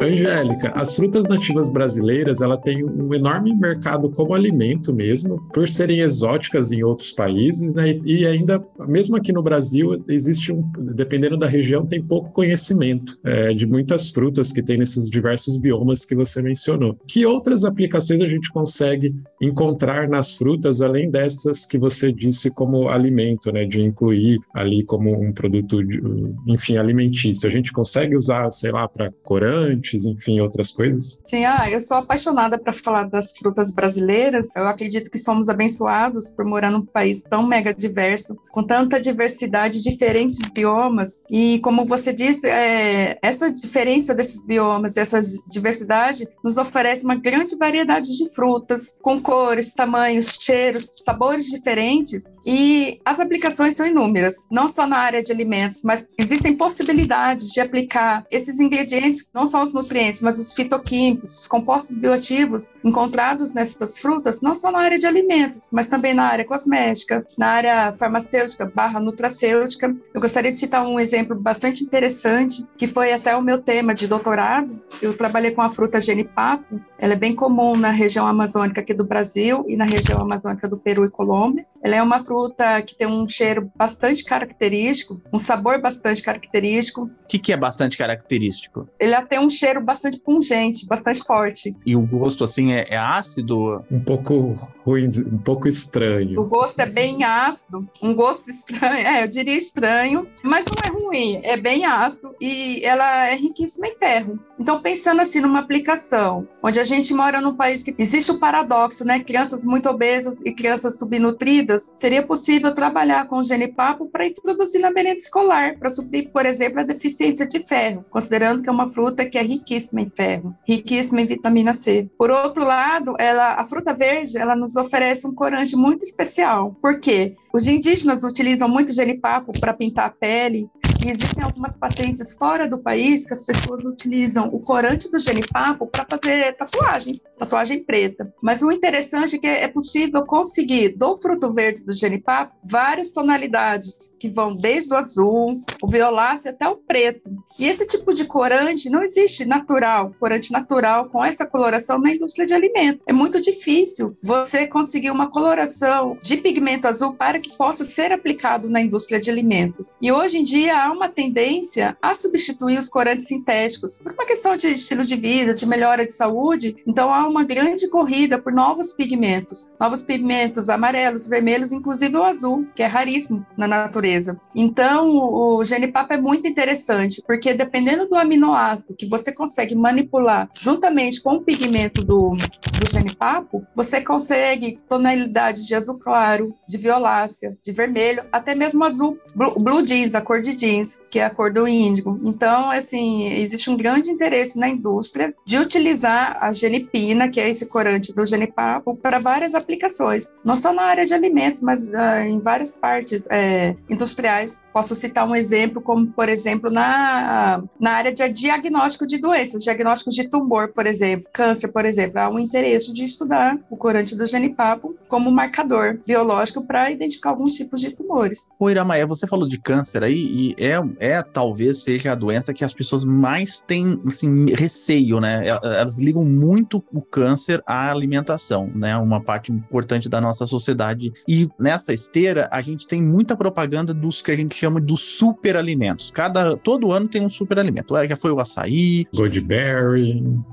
Angélica, 0.05 0.73
as 0.75 0.95
frutas 0.95 1.29
nativas 1.29 1.71
brasileiras 1.71 2.41
ela 2.41 2.57
tem 2.57 2.85
um 2.85 3.13
enorme 3.15 3.55
mercado 3.55 4.11
como 4.11 4.35
alimento 4.35 4.93
mesmo, 4.93 5.41
por 5.53 5.69
serem 5.69 6.01
exóticas 6.01 6.73
em 6.73 6.83
outros 6.83 7.13
países, 7.13 7.75
né? 7.75 8.01
E 8.05 8.27
ainda, 8.27 8.63
mesmo 8.87 9.17
aqui 9.17 9.33
no 9.33 9.43
Brasil, 9.43 10.03
existe 10.09 10.53
um, 10.53 10.63
dependendo 10.95 11.37
da 11.37 11.47
região, 11.47 11.87
tem 11.87 12.03
pouco 12.03 12.31
conhecimento 12.31 13.19
é, 13.25 13.53
de 13.53 13.67
muitas 13.67 14.11
frutas 14.11 14.53
que 14.53 14.63
tem 14.63 14.79
nesses 14.79 15.09
diversos 15.09 15.57
biomas 15.57 16.05
que 16.05 16.15
você 16.15 16.43
mencionou. 16.43 16.97
Que 17.07 17.25
outras 17.27 17.65
aplicações 17.65 18.23
a 18.23 18.29
gente 18.29 18.51
consegue 18.51 19.15
encontrar 19.43 20.09
nas 20.09 20.35
frutas, 20.35 20.81
além 20.81 21.11
dessas 21.11 21.67
que 21.67 21.79
você 21.79 22.13
disse 22.13 22.55
como 22.55 22.89
alimento, 22.89 23.51
né? 23.51 23.65
De 23.65 23.81
incluir 23.81 24.41
ali 24.55 24.85
como 24.85 25.13
um 25.21 25.33
produto, 25.33 25.83
de, 25.83 26.01
enfim, 26.47 26.77
alimentício. 26.77 27.49
A 27.49 27.53
gente 27.53 27.73
consegue 27.73 28.17
usar, 28.17 28.51
sei 28.53 28.71
lá, 28.71 28.87
para 28.89 29.13
corante 29.23 29.97
enfim, 30.09 30.41
outras 30.41 30.71
coisas? 30.73 31.21
Sim, 31.25 31.45
ah, 31.45 31.69
eu 31.71 31.81
sou 31.81 31.97
apaixonada 31.97 32.59
para 32.59 32.73
falar 32.73 33.09
das 33.09 33.33
frutas 33.37 33.73
brasileiras. 33.73 34.49
Eu 34.55 34.67
acredito 34.67 35.11
que 35.11 35.19
somos 35.19 35.49
abençoados 35.49 36.31
por 36.31 36.45
morar 36.45 36.71
num 36.71 36.85
país 36.85 37.23
tão 37.23 37.47
mega 37.47 37.75
diverso, 37.75 38.37
com 38.51 38.63
tanta 38.63 39.01
diversidade, 39.01 39.83
diferentes 39.83 40.39
biomas. 40.53 41.25
E 41.31 41.59
como 41.61 41.85
você 41.85 42.13
disse, 42.13 42.49
é, 42.49 43.19
essa 43.23 43.53
diferença 43.53 44.15
desses 44.15 44.45
biomas, 44.45 44.97
essa 44.97 45.21
diversidade, 45.49 46.27
nos 46.43 46.57
oferece 46.57 47.05
uma 47.05 47.17
grande 47.17 47.57
variedade 47.57 48.17
de 48.17 48.29
frutas, 48.35 48.99
com 49.01 49.21
cores, 49.33 49.73
tamanhos, 49.73 50.37
cheiros, 50.39 50.93
sabores 50.99 51.47
diferentes. 51.47 52.25
E 52.45 53.01
as 53.03 53.19
aplicações 53.19 53.75
são 53.75 53.87
inúmeras, 53.87 54.35
não 54.51 54.69
só 54.69 54.87
na 54.87 54.99
área 54.99 55.23
de 55.23 55.33
alimentos, 55.33 55.81
mas 55.83 56.07
existem 56.19 56.55
possibilidades 56.55 57.49
de 57.51 57.59
aplicar 57.59 58.27
esses 58.31 58.61
ingredientes, 58.61 59.31
não 59.33 59.47
só 59.47 59.63
os 59.63 59.73
nutrientes, 59.73 60.21
mas 60.21 60.39
os 60.39 60.53
fitoquímicos, 60.53 61.41
os 61.41 61.47
compostos 61.47 61.97
bioativos 61.97 62.75
encontrados 62.85 63.55
nessas 63.55 63.97
frutas, 63.97 64.43
não 64.43 64.55
só 64.55 64.71
na 64.71 64.81
área 64.81 64.99
de 64.99 65.07
alimentos, 65.07 65.71
mas 65.73 65.87
também 65.87 66.13
na 66.13 66.25
área 66.25 66.45
cosmética, 66.45 67.25
na 67.39 67.47
área 67.47 67.97
farmacêutica 67.97 68.71
barra 68.75 69.01
nutracêutica. 69.01 69.97
Eu 70.13 70.21
gostaria 70.21 70.51
de 70.51 70.59
citar 70.59 70.87
um 70.87 71.01
exemplo 71.01 71.35
bastante 71.35 71.83
interessante, 71.83 72.67
que 72.77 72.87
foi 72.87 73.15
até 73.15 73.35
o 73.35 73.41
meu 73.41 73.63
tema 73.63 73.95
de 73.95 74.07
doutorado. 74.07 74.79
Eu 75.01 75.17
trabalhei 75.17 75.53
com 75.53 75.63
a 75.63 75.71
fruta 75.71 75.99
genipapo, 76.03 76.79
ela 76.99 77.15
é 77.15 77.17
bem 77.17 77.35
comum 77.35 77.79
na 77.79 77.91
região 77.91 78.27
amazônica 78.27 78.83
aqui 78.83 78.93
do 78.93 79.05
Brasil 79.05 79.22
e 79.69 79.77
na 79.77 79.85
região 79.85 80.21
amazônica 80.21 80.69
do 80.69 80.77
Peru 80.77 81.05
e 81.05 81.11
Colômbia. 81.11 81.65
Ela 81.83 81.97
é 81.97 82.03
uma 82.03 82.23
fruta 82.23 82.81
que 82.83 82.97
tem 82.97 83.07
um 83.07 83.29
cheiro 83.29 83.71
bastante 83.77 84.25
característico, 84.25 85.21
um 85.33 85.39
sabor 85.39 85.81
bastante 85.81 86.23
característico. 86.23 87.03
O 87.03 87.11
que, 87.29 87.39
que 87.39 87.53
é 87.53 87.57
bastante 87.57 87.97
característico? 87.97 88.89
Ele 89.01 89.21
tem 89.23 89.39
um 89.39 89.51
cheiro 89.51 89.81
bastante 89.81 90.19
pungente, 90.19 90.87
bastante 90.87 91.23
forte. 91.25 91.75
E 91.85 91.97
o 91.97 92.03
gosto, 92.03 92.45
assim, 92.45 92.73
é, 92.73 92.87
é 92.89 92.97
ácido? 92.97 93.85
Um 93.91 94.01
pouco 94.01 94.59
ruim, 94.85 95.09
um 95.27 95.39
pouco 95.39 95.67
estranho. 95.67 96.41
O 96.41 96.45
gosto 96.45 96.79
é 96.81 96.87
bem 96.87 97.25
ácido, 97.25 97.89
um 98.03 98.15
gosto 98.15 98.51
estranho, 98.51 99.07
é, 99.07 99.25
eu 99.25 99.29
diria 99.29 99.57
estranho, 99.57 100.29
mas 100.45 100.65
não 100.67 100.77
é 100.85 101.05
ruim, 101.05 101.41
é 101.43 101.57
bem 101.57 101.85
ácido 101.85 102.35
e 102.41 102.85
ela 102.85 103.29
é 103.29 103.35
riquíssima 103.35 103.87
em 103.87 103.97
ferro. 103.97 104.39
Então, 104.59 104.81
pensando 104.81 105.21
assim 105.21 105.41
numa 105.41 105.61
aplicação, 105.61 106.47
onde 106.63 106.79
a 106.79 106.85
gente 106.85 107.15
mora 107.15 107.41
num 107.41 107.57
país 107.57 107.83
que 107.83 107.95
existe 107.99 108.31
o 108.31 108.39
paradoxo, 108.39 109.05
né? 109.05 109.21
Crianças 109.21 109.65
muito 109.65 109.89
obesas 109.89 110.45
e 110.45 110.53
crianças 110.53 110.99
subnutridas, 110.99 111.72
seria 111.79 112.27
possível 112.27 112.75
trabalhar 112.75 113.27
com 113.27 113.37
o 113.37 113.45
genipapo 113.45 114.07
para 114.07 114.27
introduzir 114.27 114.81
na 114.81 114.91
merenda 114.91 115.19
escolar, 115.19 115.79
para 115.79 115.89
suprir, 115.89 116.31
por 116.31 116.47
exemplo, 116.47 116.81
a 116.81 116.85
deficiência 116.85 117.47
de 117.47 117.67
ferro, 117.67 118.05
considerando 118.11 118.63
que 118.63 118.69
é 118.69 118.73
uma 118.73 118.89
fruta 118.89 119.25
que 119.25 119.39
é 119.39 119.43
riquíssima 119.43 120.01
em 120.01 120.11
ferro, 120.11 120.55
riquíssima 120.67 121.21
em 121.21 121.27
vitamina 121.27 121.75
C. 121.75 122.09
Por 122.19 122.31
outro 122.31 122.65
lado, 122.65 123.15
ela, 123.19 123.55
a 123.55 123.65
fruta 123.65 123.93
verde, 123.93 124.39
ela 124.39 124.57
nos 124.57 124.77
oferece 124.77 125.27
um 125.27 125.35
corante 125.35 125.77
muito 125.77 126.03
especial. 126.03 126.77
Por 126.81 126.99
quê? 127.01 127.35
Os 127.53 127.67
indígenas 127.67 128.25
utilizam 128.25 128.69
muito 128.69 128.93
genipapo 128.93 129.53
para 129.59 129.75
pintar 129.75 130.07
a 130.07 130.11
pele, 130.11 130.69
existem 131.11 131.43
algumas 131.43 131.77
patentes 131.77 132.33
fora 132.33 132.69
do 132.69 132.79
país 132.79 133.27
que 133.27 133.35
as 133.35 133.45
pessoas 133.45 133.85
utilizam 133.85 134.49
o 134.49 134.61
corante 134.61 135.11
do 135.11 135.19
genipapo 135.19 135.87
para 135.87 136.07
fazer 136.09 136.57
tatuagens, 136.57 137.25
tatuagem 137.39 137.85
preta. 137.85 138.33
Mas 138.43 138.63
o 138.63 138.71
interessante 138.71 139.37
é 139.37 139.39
que 139.39 139.47
é 139.47 139.69
possível 139.69 140.25
conseguir 140.25 140.97
do 140.97 141.17
fruto 141.17 141.53
verde 141.53 141.85
do 141.85 141.93
genipapo 141.93 142.55
várias 142.65 143.13
tonalidades 143.13 144.15
que 144.19 144.29
vão 144.29 144.55
desde 144.55 144.93
o 144.93 144.97
azul, 144.97 145.57
o 145.83 145.89
violáceo 145.89 146.51
até 146.51 146.69
o 146.69 146.77
preto. 146.77 147.31
E 147.59 147.67
esse 147.67 147.87
tipo 147.87 148.13
de 148.15 148.25
corante 148.25 148.89
não 148.89 149.03
existe 149.03 149.45
natural, 149.45 150.15
corante 150.19 150.53
natural 150.53 151.09
com 151.09 151.25
essa 151.25 151.47
coloração 151.47 151.99
na 151.99 152.15
indústria 152.15 152.47
de 152.47 152.55
alimentos. 152.55 153.03
É 153.07 153.13
muito 153.13 153.41
difícil 153.41 154.15
você 154.23 154.67
conseguir 154.67 155.11
uma 155.11 155.31
coloração 155.31 156.17
de 156.23 156.37
pigmento 156.37 156.87
azul 156.87 157.15
para 157.15 157.41
que 157.41 157.57
possa 157.57 157.85
ser 157.85 158.13
aplicado 158.13 158.69
na 158.69 158.81
indústria 158.81 159.21
de 159.21 159.31
alimentos. 159.31 159.97
E 160.01 160.13
hoje 160.13 160.39
em 160.39 160.45
dia 160.45 160.83
há 160.83 160.92
há 160.93 160.95
uma 160.95 161.09
tendência 161.09 161.97
a 162.01 162.15
substituir 162.15 162.79
os 162.79 162.89
corantes 162.89 163.27
sintéticos 163.27 163.99
por 163.99 164.13
uma 164.13 164.27
questão 164.27 164.57
de 164.57 164.69
estilo 164.69 165.05
de 165.05 165.17
vida, 165.17 165.55
de 165.55 165.67
melhora 165.67 166.07
de 166.07 166.15
saúde. 166.15 166.77
Então 166.87 167.13
há 167.13 167.27
uma 167.27 167.45
grande 167.45 167.89
corrida 167.89 168.39
por 168.39 168.53
novos 168.53 168.93
pigmentos, 168.93 169.73
novos 169.81 170.03
pigmentos 170.03 170.69
amarelos, 170.69 171.27
vermelhos, 171.27 171.73
inclusive 171.73 172.17
o 172.17 172.23
azul, 172.23 172.67
que 172.75 172.83
é 172.83 172.87
raríssimo 172.87 173.45
na 173.57 173.67
natureza. 173.67 174.39
Então 174.55 175.09
o 175.09 175.65
genipapo 175.65 176.13
é 176.13 176.19
muito 176.19 176.47
interessante, 176.47 177.23
porque 177.27 177.55
dependendo 177.55 178.07
do 178.07 178.15
aminoácido 178.15 178.95
que 178.95 179.07
você 179.07 179.33
consegue 179.33 179.75
manipular 179.75 180.51
juntamente 180.55 181.23
com 181.23 181.37
o 181.37 181.43
pigmento 181.43 182.05
do, 182.05 182.31
do 182.31 182.91
genipapo, 182.93 183.67
você 183.75 184.01
consegue 184.01 184.79
tonalidade 184.89 185.67
de 185.67 185.75
azul 185.75 185.99
claro, 185.99 186.53
de 186.69 186.77
violácea, 186.77 187.57
de 187.63 187.73
vermelho, 187.73 188.25
até 188.31 188.55
mesmo 188.55 188.85
azul, 188.85 189.19
blue, 189.35 189.59
blue 189.59 189.83
jeans, 189.83 190.15
a 190.15 190.21
cor 190.21 190.43
de 190.43 190.55
jeans, 190.55 190.82
que 191.11 191.19
é 191.19 191.25
a 191.25 191.31
cor 191.31 191.53
do 191.53 191.67
índigo. 191.67 192.21
Então, 192.25 192.71
assim, 192.71 193.29
existe 193.29 193.71
um 193.71 193.77
grande 193.77 194.11
interesse 194.11 194.59
na 194.59 194.69
indústria 194.69 195.35
de 195.45 195.59
utilizar 195.59 196.39
a 196.41 196.53
genipina, 196.53 197.29
que 197.29 197.41
é 197.41 197.49
esse 197.49 197.67
corante 197.67 198.15
do 198.15 198.25
genipapo, 198.25 198.97
para 198.97 199.19
várias 199.19 199.55
aplicações, 199.55 200.33
não 200.45 200.57
só 200.57 200.73
na 200.73 200.83
área 200.83 201.05
de 201.05 201.15
alimentos, 201.15 201.61
mas 201.61 201.89
uh, 201.89 202.23
em 202.27 202.39
várias 202.39 202.73
partes 202.73 203.27
é, 203.31 203.75
industriais. 203.89 204.65
Posso 204.73 204.95
citar 204.95 205.27
um 205.27 205.35
exemplo, 205.35 205.81
como, 205.81 206.07
por 206.09 206.29
exemplo, 206.29 206.71
na, 206.71 207.63
na 207.79 207.93
área 207.93 208.13
de 208.13 208.29
diagnóstico 208.29 209.07
de 209.07 209.19
doenças, 209.19 209.63
diagnóstico 209.63 210.11
de 210.11 210.29
tumor, 210.29 210.69
por 210.69 210.87
exemplo, 210.87 211.29
câncer, 211.33 211.69
por 211.69 211.85
exemplo. 211.85 212.19
Há 212.19 212.31
um 212.31 212.39
interesse 212.39 212.93
de 212.93 213.05
estudar 213.05 213.59
o 213.71 213.77
corante 213.77 214.17
do 214.17 214.27
genipapo 214.27 214.97
como 215.09 215.31
marcador 215.31 215.99
biológico 216.07 216.65
para 216.65 216.91
identificar 216.91 217.31
alguns 217.31 217.55
tipos 217.55 217.81
de 217.81 217.95
tumores. 217.97 218.49
O 218.59 218.71
Iramaia, 218.71 219.07
você 219.07 219.27
falou 219.27 219.47
de 219.47 219.59
câncer 219.59 220.03
aí, 220.03 220.17
e 220.17 220.55
é, 220.59 220.72
é 220.99 221.23
talvez 221.23 221.83
seja 221.83 222.13
a 222.13 222.15
doença 222.15 222.53
que 222.53 222.65
as 222.65 222.75
pessoas 222.75 223.05
mais 223.05 223.61
têm 223.61 224.01
assim, 224.07 224.47
receio, 224.55 225.21
né? 225.21 225.47
Elas 225.47 225.99
ligam 225.99 226.25
muito 226.25 226.83
o 226.93 227.01
câncer 227.01 227.63
à 227.67 227.91
alimentação, 227.91 228.71
né? 228.75 228.97
Uma 228.97 229.21
parte 229.21 229.53
importante 229.53 230.09
da 230.09 230.21
nossa 230.21 230.47
sociedade. 230.47 231.13
E 231.27 231.49
nessa 231.59 231.93
esteira, 231.93 232.49
a 232.51 232.61
gente 232.61 232.87
tem 232.87 233.03
muita 233.03 233.37
propaganda 233.37 233.93
dos 233.93 234.23
que 234.23 234.31
a 234.31 234.37
gente 234.37 234.55
chama 234.55 234.81
dos 234.81 235.17
superalimentos. 235.17 236.11
Cada, 236.11 236.57
todo 236.57 236.93
ano 236.93 237.09
tem 237.09 237.25
um 237.25 237.29
superalimento. 237.29 237.95
Já 238.09 238.17
foi 238.17 238.31
o 238.31 238.41
açaí. 238.41 239.07
Goji 239.15 239.45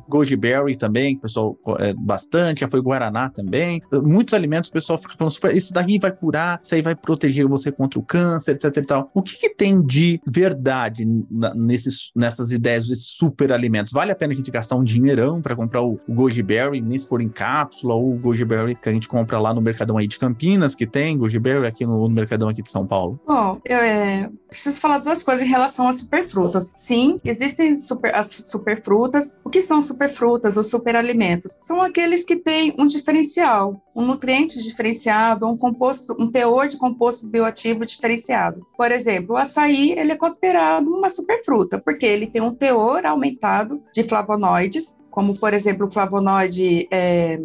Goji 0.07 0.37
também, 0.77 1.13
que 1.13 1.19
o 1.19 1.21
pessoal 1.21 1.57
é, 1.79 1.93
bastante. 1.93 2.61
Já 2.61 2.69
foi 2.69 2.81
Guaraná 2.81 3.29
também. 3.29 3.81
Muitos 3.91 4.33
alimentos 4.33 4.69
o 4.69 4.73
pessoal 4.73 4.97
fica 4.97 5.15
falando, 5.17 5.33
super, 5.33 5.55
esse 5.55 5.73
daqui 5.73 5.99
vai 5.99 6.11
curar, 6.11 6.59
isso 6.63 6.75
aí 6.75 6.81
vai 6.81 6.95
proteger 6.95 7.45
você 7.47 7.71
contra 7.71 7.99
o 7.99 8.03
câncer, 8.03 8.51
etc 8.51 8.77
e 8.77 8.81
tal. 8.81 9.11
O 9.13 9.21
que, 9.21 9.37
que 9.37 9.49
tem 9.49 9.81
de 9.85 10.08
verdade 10.25 11.05
nesses, 11.55 12.11
nessas 12.15 12.51
ideias 12.51 12.85
de 12.85 12.95
superalimentos? 12.95 13.93
Vale 13.93 14.11
a 14.11 14.15
pena 14.15 14.33
a 14.33 14.35
gente 14.35 14.51
gastar 14.51 14.75
um 14.75 14.83
dinheirão 14.83 15.41
para 15.41 15.55
comprar 15.55 15.81
o, 15.81 15.99
o 16.07 16.13
Goji 16.13 16.41
Berry, 16.41 16.81
nem 16.81 16.97
se 16.97 17.07
for 17.07 17.21
em 17.21 17.29
cápsula, 17.29 17.93
ou 17.93 18.13
o 18.13 18.17
Goji 18.17 18.45
Berry 18.45 18.75
que 18.75 18.89
a 18.89 18.93
gente 18.93 19.07
compra 19.07 19.39
lá 19.39 19.53
no 19.53 19.61
Mercadão 19.61 19.97
aí 19.97 20.07
de 20.07 20.17
Campinas, 20.17 20.73
que 20.73 20.87
tem 20.87 21.17
Goji 21.17 21.39
Berry 21.39 21.67
aqui 21.67 21.85
no, 21.85 22.07
no 22.07 22.09
Mercadão 22.09 22.49
aqui 22.49 22.61
de 22.61 22.71
São 22.71 22.85
Paulo? 22.85 23.19
Bom, 23.27 23.59
eu 23.65 23.77
é, 23.77 24.29
preciso 24.47 24.79
falar 24.79 24.99
duas 24.99 25.23
coisas 25.23 25.45
em 25.45 25.49
relação 25.49 25.87
às 25.87 25.97
superfrutas. 25.97 26.73
Sim, 26.75 27.17
existem 27.23 27.75
super, 27.75 28.13
as 28.15 28.27
superfrutas. 28.45 29.39
O 29.43 29.49
que 29.49 29.61
são 29.61 29.81
superfrutas 29.81 30.57
ou 30.57 30.63
superalimentos? 30.63 31.57
São 31.61 31.81
aqueles 31.81 32.23
que 32.23 32.35
têm 32.35 32.75
um 32.77 32.87
diferencial, 32.87 33.81
um 33.95 34.05
nutriente 34.05 34.61
diferenciado, 34.61 35.47
um 35.47 35.57
composto, 35.57 36.15
um 36.19 36.31
teor 36.31 36.67
de 36.67 36.77
composto 36.77 37.27
bioativo 37.27 37.85
diferenciado. 37.85 38.65
Por 38.77 38.91
exemplo, 38.91 39.35
o 39.35 39.37
açaí 39.37 39.88
ele 39.91 40.11
é 40.11 40.17
considerado 40.17 40.87
uma 40.87 41.09
superfruta, 41.09 41.79
porque 41.79 42.05
ele 42.05 42.27
tem 42.27 42.41
um 42.41 42.53
teor 42.53 43.05
aumentado 43.05 43.81
de 43.93 44.03
flavonoides, 44.03 44.98
como 45.09 45.37
por 45.37 45.53
exemplo 45.53 45.85
o 45.85 45.89
flavonoide 45.89 46.87
é, 46.91 47.39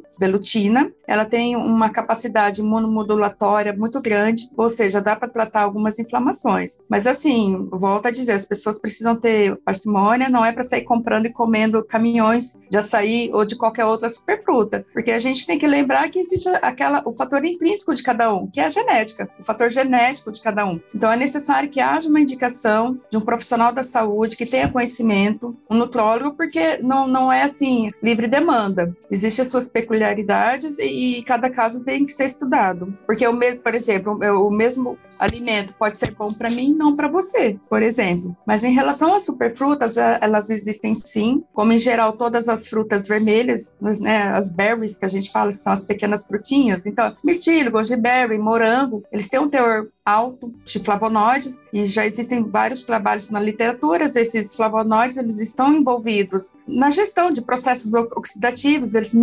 ela 1.06 1.24
tem 1.24 1.56
uma 1.56 1.90
capacidade 1.90 2.60
imunomodulatória 2.60 3.72
muito 3.72 4.00
grande, 4.00 4.48
ou 4.56 4.70
seja, 4.70 5.00
dá 5.00 5.14
para 5.14 5.28
tratar 5.28 5.62
algumas 5.62 5.98
inflamações. 5.98 6.78
Mas 6.88 7.06
assim, 7.06 7.68
volto 7.70 8.06
a 8.06 8.10
dizer, 8.10 8.32
as 8.32 8.46
pessoas 8.46 8.78
precisam 8.78 9.16
ter 9.16 9.56
parcimônia, 9.64 10.28
não 10.28 10.44
é 10.44 10.52
para 10.52 10.64
sair 10.64 10.82
comprando 10.82 11.26
e 11.26 11.32
comendo 11.32 11.84
caminhões 11.84 12.60
de 12.70 12.78
açaí 12.78 13.30
ou 13.32 13.44
de 13.44 13.56
qualquer 13.56 13.84
outra 13.84 14.08
superfruta, 14.08 14.84
porque 14.92 15.10
a 15.10 15.18
gente 15.18 15.46
tem 15.46 15.58
que 15.58 15.66
lembrar 15.66 16.08
que 16.10 16.18
existe 16.18 16.48
aquela 16.62 17.02
o 17.04 17.12
fator 17.12 17.44
intrínseco 17.44 17.94
de 17.94 18.02
cada 18.02 18.32
um, 18.32 18.46
que 18.46 18.60
é 18.60 18.64
a 18.64 18.70
genética, 18.70 19.28
o 19.38 19.44
fator 19.44 19.70
genético 19.70 20.32
de 20.32 20.40
cada 20.40 20.64
um. 20.66 20.80
Então 20.94 21.12
é 21.12 21.16
necessário 21.16 21.68
que 21.68 21.80
haja 21.80 22.08
uma 22.08 22.20
indicação 22.20 22.98
de 23.10 23.16
um 23.16 23.20
profissional 23.20 23.72
da 23.72 23.82
saúde 23.82 24.36
que 24.36 24.46
tenha 24.46 24.68
conhecimento, 24.68 25.56
um 25.70 25.76
nutrólogo, 25.76 26.36
porque 26.36 26.78
não, 26.78 27.06
não 27.06 27.32
é 27.32 27.42
assim 27.54 27.92
livre 28.02 28.26
demanda. 28.26 28.94
Existem 29.10 29.42
as 29.42 29.50
suas 29.50 29.68
peculiaridades 29.68 30.78
e 30.78 31.04
e 31.04 31.22
cada 31.22 31.50
caso 31.50 31.84
tem 31.84 32.06
que 32.06 32.12
ser 32.12 32.24
estudado. 32.24 32.96
Porque, 33.06 33.26
o 33.26 33.32
mesmo, 33.32 33.60
por 33.60 33.74
exemplo, 33.74 34.12
o 34.14 34.50
mesmo 34.50 34.98
alimento 35.18 35.72
pode 35.78 35.96
ser 35.96 36.12
bom 36.12 36.32
para 36.32 36.50
mim, 36.50 36.74
não 36.74 36.96
para 36.96 37.08
você, 37.08 37.58
por 37.68 37.82
exemplo. 37.82 38.36
Mas 38.46 38.64
em 38.64 38.72
relação 38.72 39.14
às 39.14 39.24
superfrutas, 39.24 39.96
elas 39.96 40.50
existem 40.50 40.94
sim, 40.94 41.44
como 41.52 41.72
em 41.72 41.78
geral 41.78 42.14
todas 42.14 42.48
as 42.48 42.66
frutas 42.66 43.06
vermelhas, 43.06 43.76
né, 43.80 44.30
as 44.30 44.54
berries 44.54 44.98
que 44.98 45.04
a 45.04 45.08
gente 45.08 45.30
fala, 45.30 45.52
são 45.52 45.72
as 45.72 45.86
pequenas 45.86 46.26
frutinhas. 46.26 46.86
Então, 46.86 47.12
mirtilo, 47.24 47.70
goji 47.70 47.96
berry, 47.96 48.38
morango, 48.38 49.02
eles 49.12 49.28
têm 49.28 49.40
um 49.40 49.48
teor 49.48 49.88
alto 50.04 50.50
de 50.66 50.78
flavonoides 50.80 51.62
e 51.72 51.84
já 51.84 52.04
existem 52.04 52.42
vários 52.44 52.84
trabalhos 52.84 53.30
na 53.30 53.40
literatura. 53.40 54.04
Esses 54.04 54.54
flavonoides 54.54 55.16
eles 55.16 55.38
estão 55.38 55.72
envolvidos 55.72 56.54
na 56.66 56.90
gestão 56.90 57.30
de 57.30 57.40
processos 57.44 57.94
oxidativos. 57.94 58.94
Eles 58.94 59.14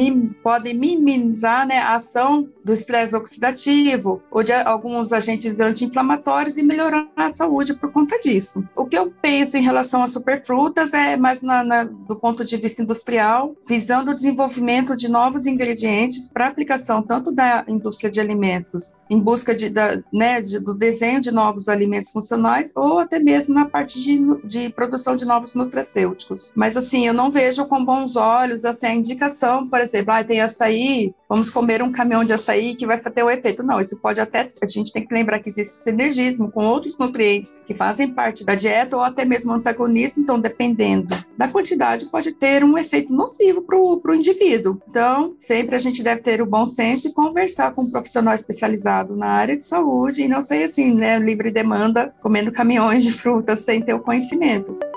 podem 0.43 0.77
minimizar 0.77 1.67
né, 1.67 1.77
a 1.79 1.95
ação 1.95 2.47
do 2.63 2.73
estresse 2.73 3.15
oxidativo 3.15 4.21
ou 4.31 4.43
de 4.43 4.53
alguns 4.53 5.11
agentes 5.11 5.59
anti-inflamatórios 5.59 6.57
e 6.57 6.63
melhorar 6.63 7.07
a 7.15 7.31
saúde 7.31 7.73
por 7.73 7.91
conta 7.91 8.19
disso. 8.19 8.63
O 8.75 8.85
que 8.85 8.97
eu 8.97 9.11
penso 9.21 9.57
em 9.57 9.61
relação 9.61 10.03
às 10.03 10.11
superfrutas 10.11 10.93
é 10.93 11.17
mais 11.17 11.41
na, 11.41 11.63
na, 11.63 11.83
do 11.83 12.15
ponto 12.15 12.45
de 12.45 12.57
vista 12.57 12.81
industrial, 12.81 13.55
visando 13.67 14.11
o 14.11 14.15
desenvolvimento 14.15 14.95
de 14.95 15.07
novos 15.07 15.45
ingredientes 15.45 16.27
para 16.27 16.47
aplicação 16.47 17.01
tanto 17.01 17.31
da 17.31 17.63
indústria 17.67 18.09
de 18.09 18.19
alimentos, 18.19 18.95
em 19.09 19.19
busca 19.19 19.55
de, 19.55 19.69
da, 19.69 20.01
né, 20.11 20.41
de, 20.41 20.59
do 20.59 20.73
desenho 20.73 21.21
de 21.21 21.31
novos 21.31 21.67
alimentos 21.67 22.09
funcionais 22.11 22.71
ou 22.75 22.99
até 22.99 23.19
mesmo 23.19 23.53
na 23.53 23.65
parte 23.65 24.01
de, 24.01 24.19
de 24.43 24.69
produção 24.69 25.15
de 25.15 25.25
novos 25.25 25.55
nutracêuticos. 25.55 26.51
Mas 26.55 26.77
assim, 26.77 27.07
eu 27.07 27.13
não 27.13 27.31
vejo 27.31 27.65
com 27.65 27.83
bons 27.83 28.10
olhos 28.15 28.65
assim, 28.65 28.87
a 28.87 28.93
indicação, 28.93 29.69
por 29.69 29.79
exemplo, 29.79 30.13
ah, 30.13 30.23
tem 30.23 30.41
açaí, 30.41 31.13
vamos 31.27 31.49
comer 31.49 31.81
um 31.81 31.91
caminhão 31.91 32.23
de 32.23 32.33
açaí 32.33 32.75
que 32.75 32.85
vai 32.85 32.99
ter 32.99 33.23
o 33.23 33.29
efeito. 33.29 33.63
Não, 33.63 33.79
isso 33.79 33.99
pode 34.01 34.19
até, 34.19 34.51
a 34.61 34.65
gente 34.65 34.91
tem 34.91 35.05
que 35.05 35.13
lembrar 35.13 35.39
que 35.39 35.49
existe 35.49 35.73
o 35.73 35.83
sinergismo 35.83 36.51
com 36.51 36.65
outros 36.65 36.97
nutrientes 36.97 37.63
que 37.65 37.73
fazem 37.73 38.13
parte 38.13 38.45
da 38.45 38.55
dieta 38.55 38.95
ou 38.95 39.01
até 39.01 39.23
mesmo 39.25 39.53
antagonista, 39.53 40.19
então 40.19 40.39
dependendo 40.39 41.15
da 41.37 41.47
quantidade 41.47 42.05
pode 42.05 42.33
ter 42.33 42.63
um 42.63 42.77
efeito 42.77 43.13
nocivo 43.13 43.61
para 43.61 43.77
o 43.77 44.15
indivíduo. 44.15 44.81
Então, 44.87 45.35
sempre 45.39 45.75
a 45.75 45.79
gente 45.79 46.03
deve 46.03 46.21
ter 46.21 46.41
o 46.41 46.45
bom 46.45 46.65
senso 46.65 47.07
e 47.07 47.13
conversar 47.13 47.73
com 47.73 47.83
um 47.83 47.91
profissional 47.91 48.33
especializado 48.33 49.15
na 49.15 49.27
área 49.27 49.57
de 49.57 49.65
saúde 49.65 50.23
e 50.23 50.27
não 50.27 50.41
ser 50.41 50.63
assim, 50.63 50.93
né, 50.93 51.17
livre 51.19 51.51
demanda, 51.51 52.13
comendo 52.21 52.51
caminhões 52.51 53.03
de 53.03 53.11
frutas 53.11 53.59
sem 53.59 53.81
ter 53.81 53.93
o 53.93 53.99
conhecimento. 53.99 54.90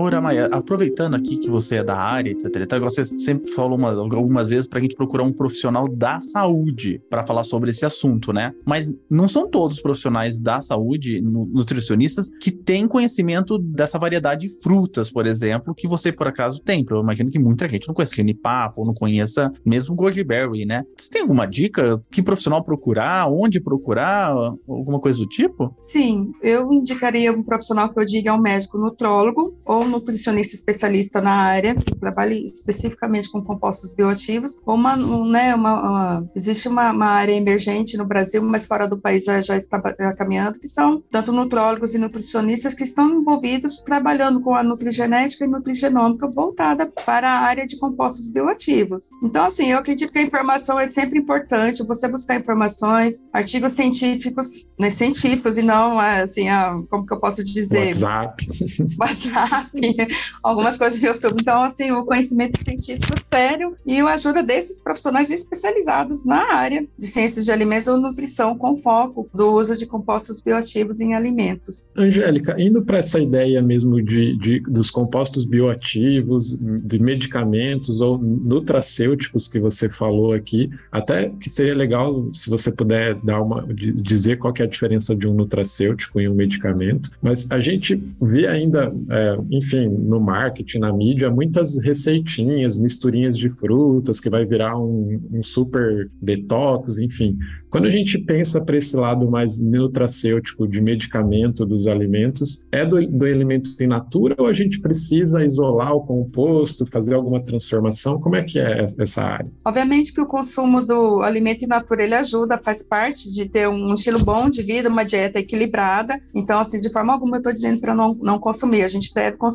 Ora, 0.00 0.18
Maia, 0.18 0.46
aproveitando 0.46 1.14
aqui 1.14 1.36
que 1.36 1.50
você 1.50 1.76
é 1.76 1.84
da 1.84 1.94
área, 1.94 2.30
etc, 2.30 2.48
você 2.80 3.04
sempre 3.04 3.50
falou 3.50 3.76
uma, 3.76 3.90
algumas 3.90 4.48
vezes 4.48 4.66
para 4.66 4.78
a 4.78 4.82
gente 4.82 4.96
procurar 4.96 5.24
um 5.24 5.32
profissional 5.32 5.86
da 5.86 6.18
saúde 6.22 7.02
para 7.10 7.26
falar 7.26 7.44
sobre 7.44 7.68
esse 7.68 7.84
assunto, 7.84 8.32
né? 8.32 8.54
Mas 8.64 8.94
não 9.10 9.28
são 9.28 9.46
todos 9.46 9.76
os 9.76 9.82
profissionais 9.82 10.40
da 10.40 10.62
saúde, 10.62 11.20
nutricionistas, 11.20 12.30
que 12.40 12.50
têm 12.50 12.88
conhecimento 12.88 13.58
dessa 13.58 13.98
variedade 13.98 14.48
de 14.48 14.62
frutas, 14.62 15.10
por 15.10 15.26
exemplo, 15.26 15.74
que 15.74 15.86
você 15.86 16.10
por 16.10 16.26
acaso 16.26 16.62
tem. 16.62 16.82
Eu 16.90 17.02
imagino 17.02 17.30
que 17.30 17.38
muita 17.38 17.68
gente 17.68 17.86
não 17.86 17.94
conhece 17.94 18.16
genipapo, 18.16 18.86
não 18.86 18.94
conheça 18.94 19.52
mesmo 19.62 19.94
goji 19.94 20.24
berry, 20.24 20.64
né? 20.64 20.82
Você 20.96 21.10
tem 21.10 21.20
alguma 21.20 21.44
dica? 21.44 22.00
Que 22.10 22.22
profissional 22.22 22.64
procurar? 22.64 23.30
Onde 23.30 23.60
procurar? 23.60 24.32
Alguma 24.66 24.98
coisa 24.98 25.18
do 25.18 25.26
tipo? 25.26 25.76
Sim, 25.78 26.32
eu 26.40 26.72
indicaria 26.72 27.30
um 27.30 27.42
profissional 27.42 27.92
que 27.92 28.00
eu 28.00 28.04
diga 28.06 28.30
é 28.30 28.32
um 28.32 28.40
médico 28.40 28.78
nutrólogo 28.78 29.54
ou 29.66 29.89
nutricionista 29.90 30.54
especialista 30.54 31.20
na 31.20 31.32
área, 31.32 31.74
que 31.74 31.94
trabalha 31.96 32.34
especificamente 32.34 33.30
com 33.30 33.42
compostos 33.42 33.94
bioativos, 33.94 34.60
ou 34.64 34.74
uma, 34.74 34.96
né, 34.96 35.54
uma, 35.54 35.80
uma 35.80 36.30
existe 36.34 36.68
uma, 36.68 36.90
uma, 36.92 37.06
área 37.06 37.32
emergente 37.32 37.96
no 37.96 38.06
Brasil, 38.06 38.42
mas 38.42 38.66
fora 38.66 38.88
do 38.88 38.98
país 38.98 39.24
já, 39.24 39.40
já 39.40 39.56
está 39.56 39.80
caminhando, 40.16 40.58
que 40.58 40.68
são 40.68 41.02
tanto 41.10 41.32
nutrólogos 41.32 41.94
e 41.94 41.98
nutricionistas 41.98 42.74
que 42.74 42.84
estão 42.84 43.10
envolvidos 43.10 43.82
trabalhando 43.82 44.40
com 44.40 44.54
a 44.54 44.62
nutrigenética 44.62 45.44
e 45.44 45.48
nutrigenômica 45.48 46.28
voltada 46.28 46.88
para 47.04 47.28
a 47.28 47.40
área 47.40 47.66
de 47.66 47.78
compostos 47.78 48.28
bioativos. 48.32 49.10
Então, 49.22 49.44
assim, 49.44 49.72
eu 49.72 49.78
acredito 49.78 50.12
que 50.12 50.18
a 50.18 50.22
informação 50.22 50.78
é 50.78 50.86
sempre 50.86 51.18
importante, 51.18 51.86
você 51.86 52.08
buscar 52.08 52.36
informações, 52.36 53.28
artigos 53.32 53.72
científicos, 53.72 54.66
né, 54.78 54.90
científicos 54.90 55.58
e 55.58 55.62
não, 55.62 55.98
assim, 55.98 56.48
a, 56.48 56.80
como 56.88 57.06
que 57.06 57.12
eu 57.12 57.20
posso 57.20 57.44
dizer? 57.44 57.86
WhatsApp. 57.86 58.46
WhatsApp, 59.00 59.79
algumas 60.42 60.76
coisas 60.76 61.00
de 61.00 61.06
YouTube. 61.06 61.36
Então, 61.40 61.62
assim, 61.62 61.90
o 61.90 62.04
conhecimento 62.04 62.62
científico 62.62 63.20
sério 63.22 63.76
e 63.86 64.00
a 64.00 64.14
ajuda 64.14 64.42
desses 64.42 64.80
profissionais 64.80 65.30
especializados 65.30 66.24
na 66.24 66.52
área 66.52 66.86
de 66.98 67.06
ciências 67.06 67.44
de 67.44 67.52
alimentos 67.52 67.88
ou 67.88 67.98
nutrição 67.98 68.56
com 68.56 68.76
foco 68.76 69.28
do 69.32 69.54
uso 69.54 69.76
de 69.76 69.86
compostos 69.86 70.42
bioativos 70.42 71.00
em 71.00 71.14
alimentos. 71.14 71.88
Angélica, 71.96 72.56
indo 72.58 72.82
para 72.82 72.98
essa 72.98 73.20
ideia 73.20 73.62
mesmo 73.62 74.02
de, 74.02 74.36
de, 74.36 74.60
dos 74.60 74.90
compostos 74.90 75.44
bioativos, 75.44 76.58
de 76.58 76.98
medicamentos 76.98 78.00
ou 78.00 78.18
nutracêuticos 78.18 79.48
que 79.48 79.60
você 79.60 79.88
falou 79.88 80.32
aqui, 80.32 80.70
até 80.90 81.28
que 81.28 81.48
seria 81.48 81.74
legal 81.74 82.28
se 82.32 82.50
você 82.50 82.72
puder 82.72 83.14
dar 83.16 83.40
uma 83.40 83.66
dizer 83.74 84.36
qual 84.36 84.52
é 84.58 84.62
a 84.62 84.66
diferença 84.66 85.14
de 85.14 85.26
um 85.26 85.34
nutracêutico 85.34 86.20
e 86.20 86.28
um 86.28 86.34
medicamento, 86.34 87.10
mas 87.22 87.50
a 87.50 87.60
gente 87.60 88.02
vê 88.20 88.46
ainda, 88.46 88.92
é, 89.08 89.36
enfim, 89.60 89.88
no 89.88 90.18
marketing, 90.18 90.78
na 90.78 90.92
mídia, 90.92 91.30
muitas 91.30 91.78
receitinhas, 91.78 92.80
misturinhas 92.80 93.36
de 93.36 93.50
frutas 93.50 94.18
que 94.18 94.30
vai 94.30 94.46
virar 94.46 94.78
um, 94.78 95.20
um 95.32 95.42
super 95.42 96.10
detox, 96.20 96.98
enfim. 96.98 97.36
Quando 97.68 97.86
a 97.86 97.90
gente 97.90 98.18
pensa 98.18 98.64
para 98.64 98.76
esse 98.76 98.96
lado 98.96 99.30
mais 99.30 99.60
nutracêutico 99.60 100.66
de 100.66 100.80
medicamento 100.80 101.64
dos 101.64 101.86
alimentos, 101.86 102.64
é 102.72 102.84
do, 102.84 103.00
do 103.06 103.26
elemento 103.26 103.70
in 103.80 103.86
natura 103.86 104.34
ou 104.38 104.46
a 104.46 104.52
gente 104.52 104.80
precisa 104.80 105.44
isolar 105.44 105.94
o 105.94 106.00
composto, 106.00 106.86
fazer 106.86 107.14
alguma 107.14 107.40
transformação? 107.40 108.18
Como 108.18 108.34
é 108.34 108.42
que 108.42 108.58
é 108.58 108.86
essa 108.98 109.22
área? 109.22 109.48
Obviamente 109.64 110.12
que 110.12 110.20
o 110.20 110.26
consumo 110.26 110.84
do 110.84 111.20
alimento 111.20 111.64
in 111.64 111.68
natura 111.68 112.02
ele 112.02 112.14
ajuda, 112.14 112.58
faz 112.58 112.82
parte 112.82 113.30
de 113.30 113.48
ter 113.48 113.68
um 113.68 113.94
estilo 113.94 114.24
bom 114.24 114.48
de 114.48 114.62
vida, 114.62 114.88
uma 114.88 115.04
dieta 115.04 115.38
equilibrada. 115.38 116.18
Então, 116.34 116.58
assim, 116.58 116.80
de 116.80 116.90
forma 116.90 117.12
alguma 117.12 117.36
eu 117.36 117.40
estou 117.40 117.52
dizendo 117.52 117.80
para 117.80 117.94
não, 117.94 118.12
não 118.20 118.38
consumir. 118.38 118.82
A 118.82 118.88
gente 118.88 119.14
deve 119.14 119.36
consumir 119.36 119.49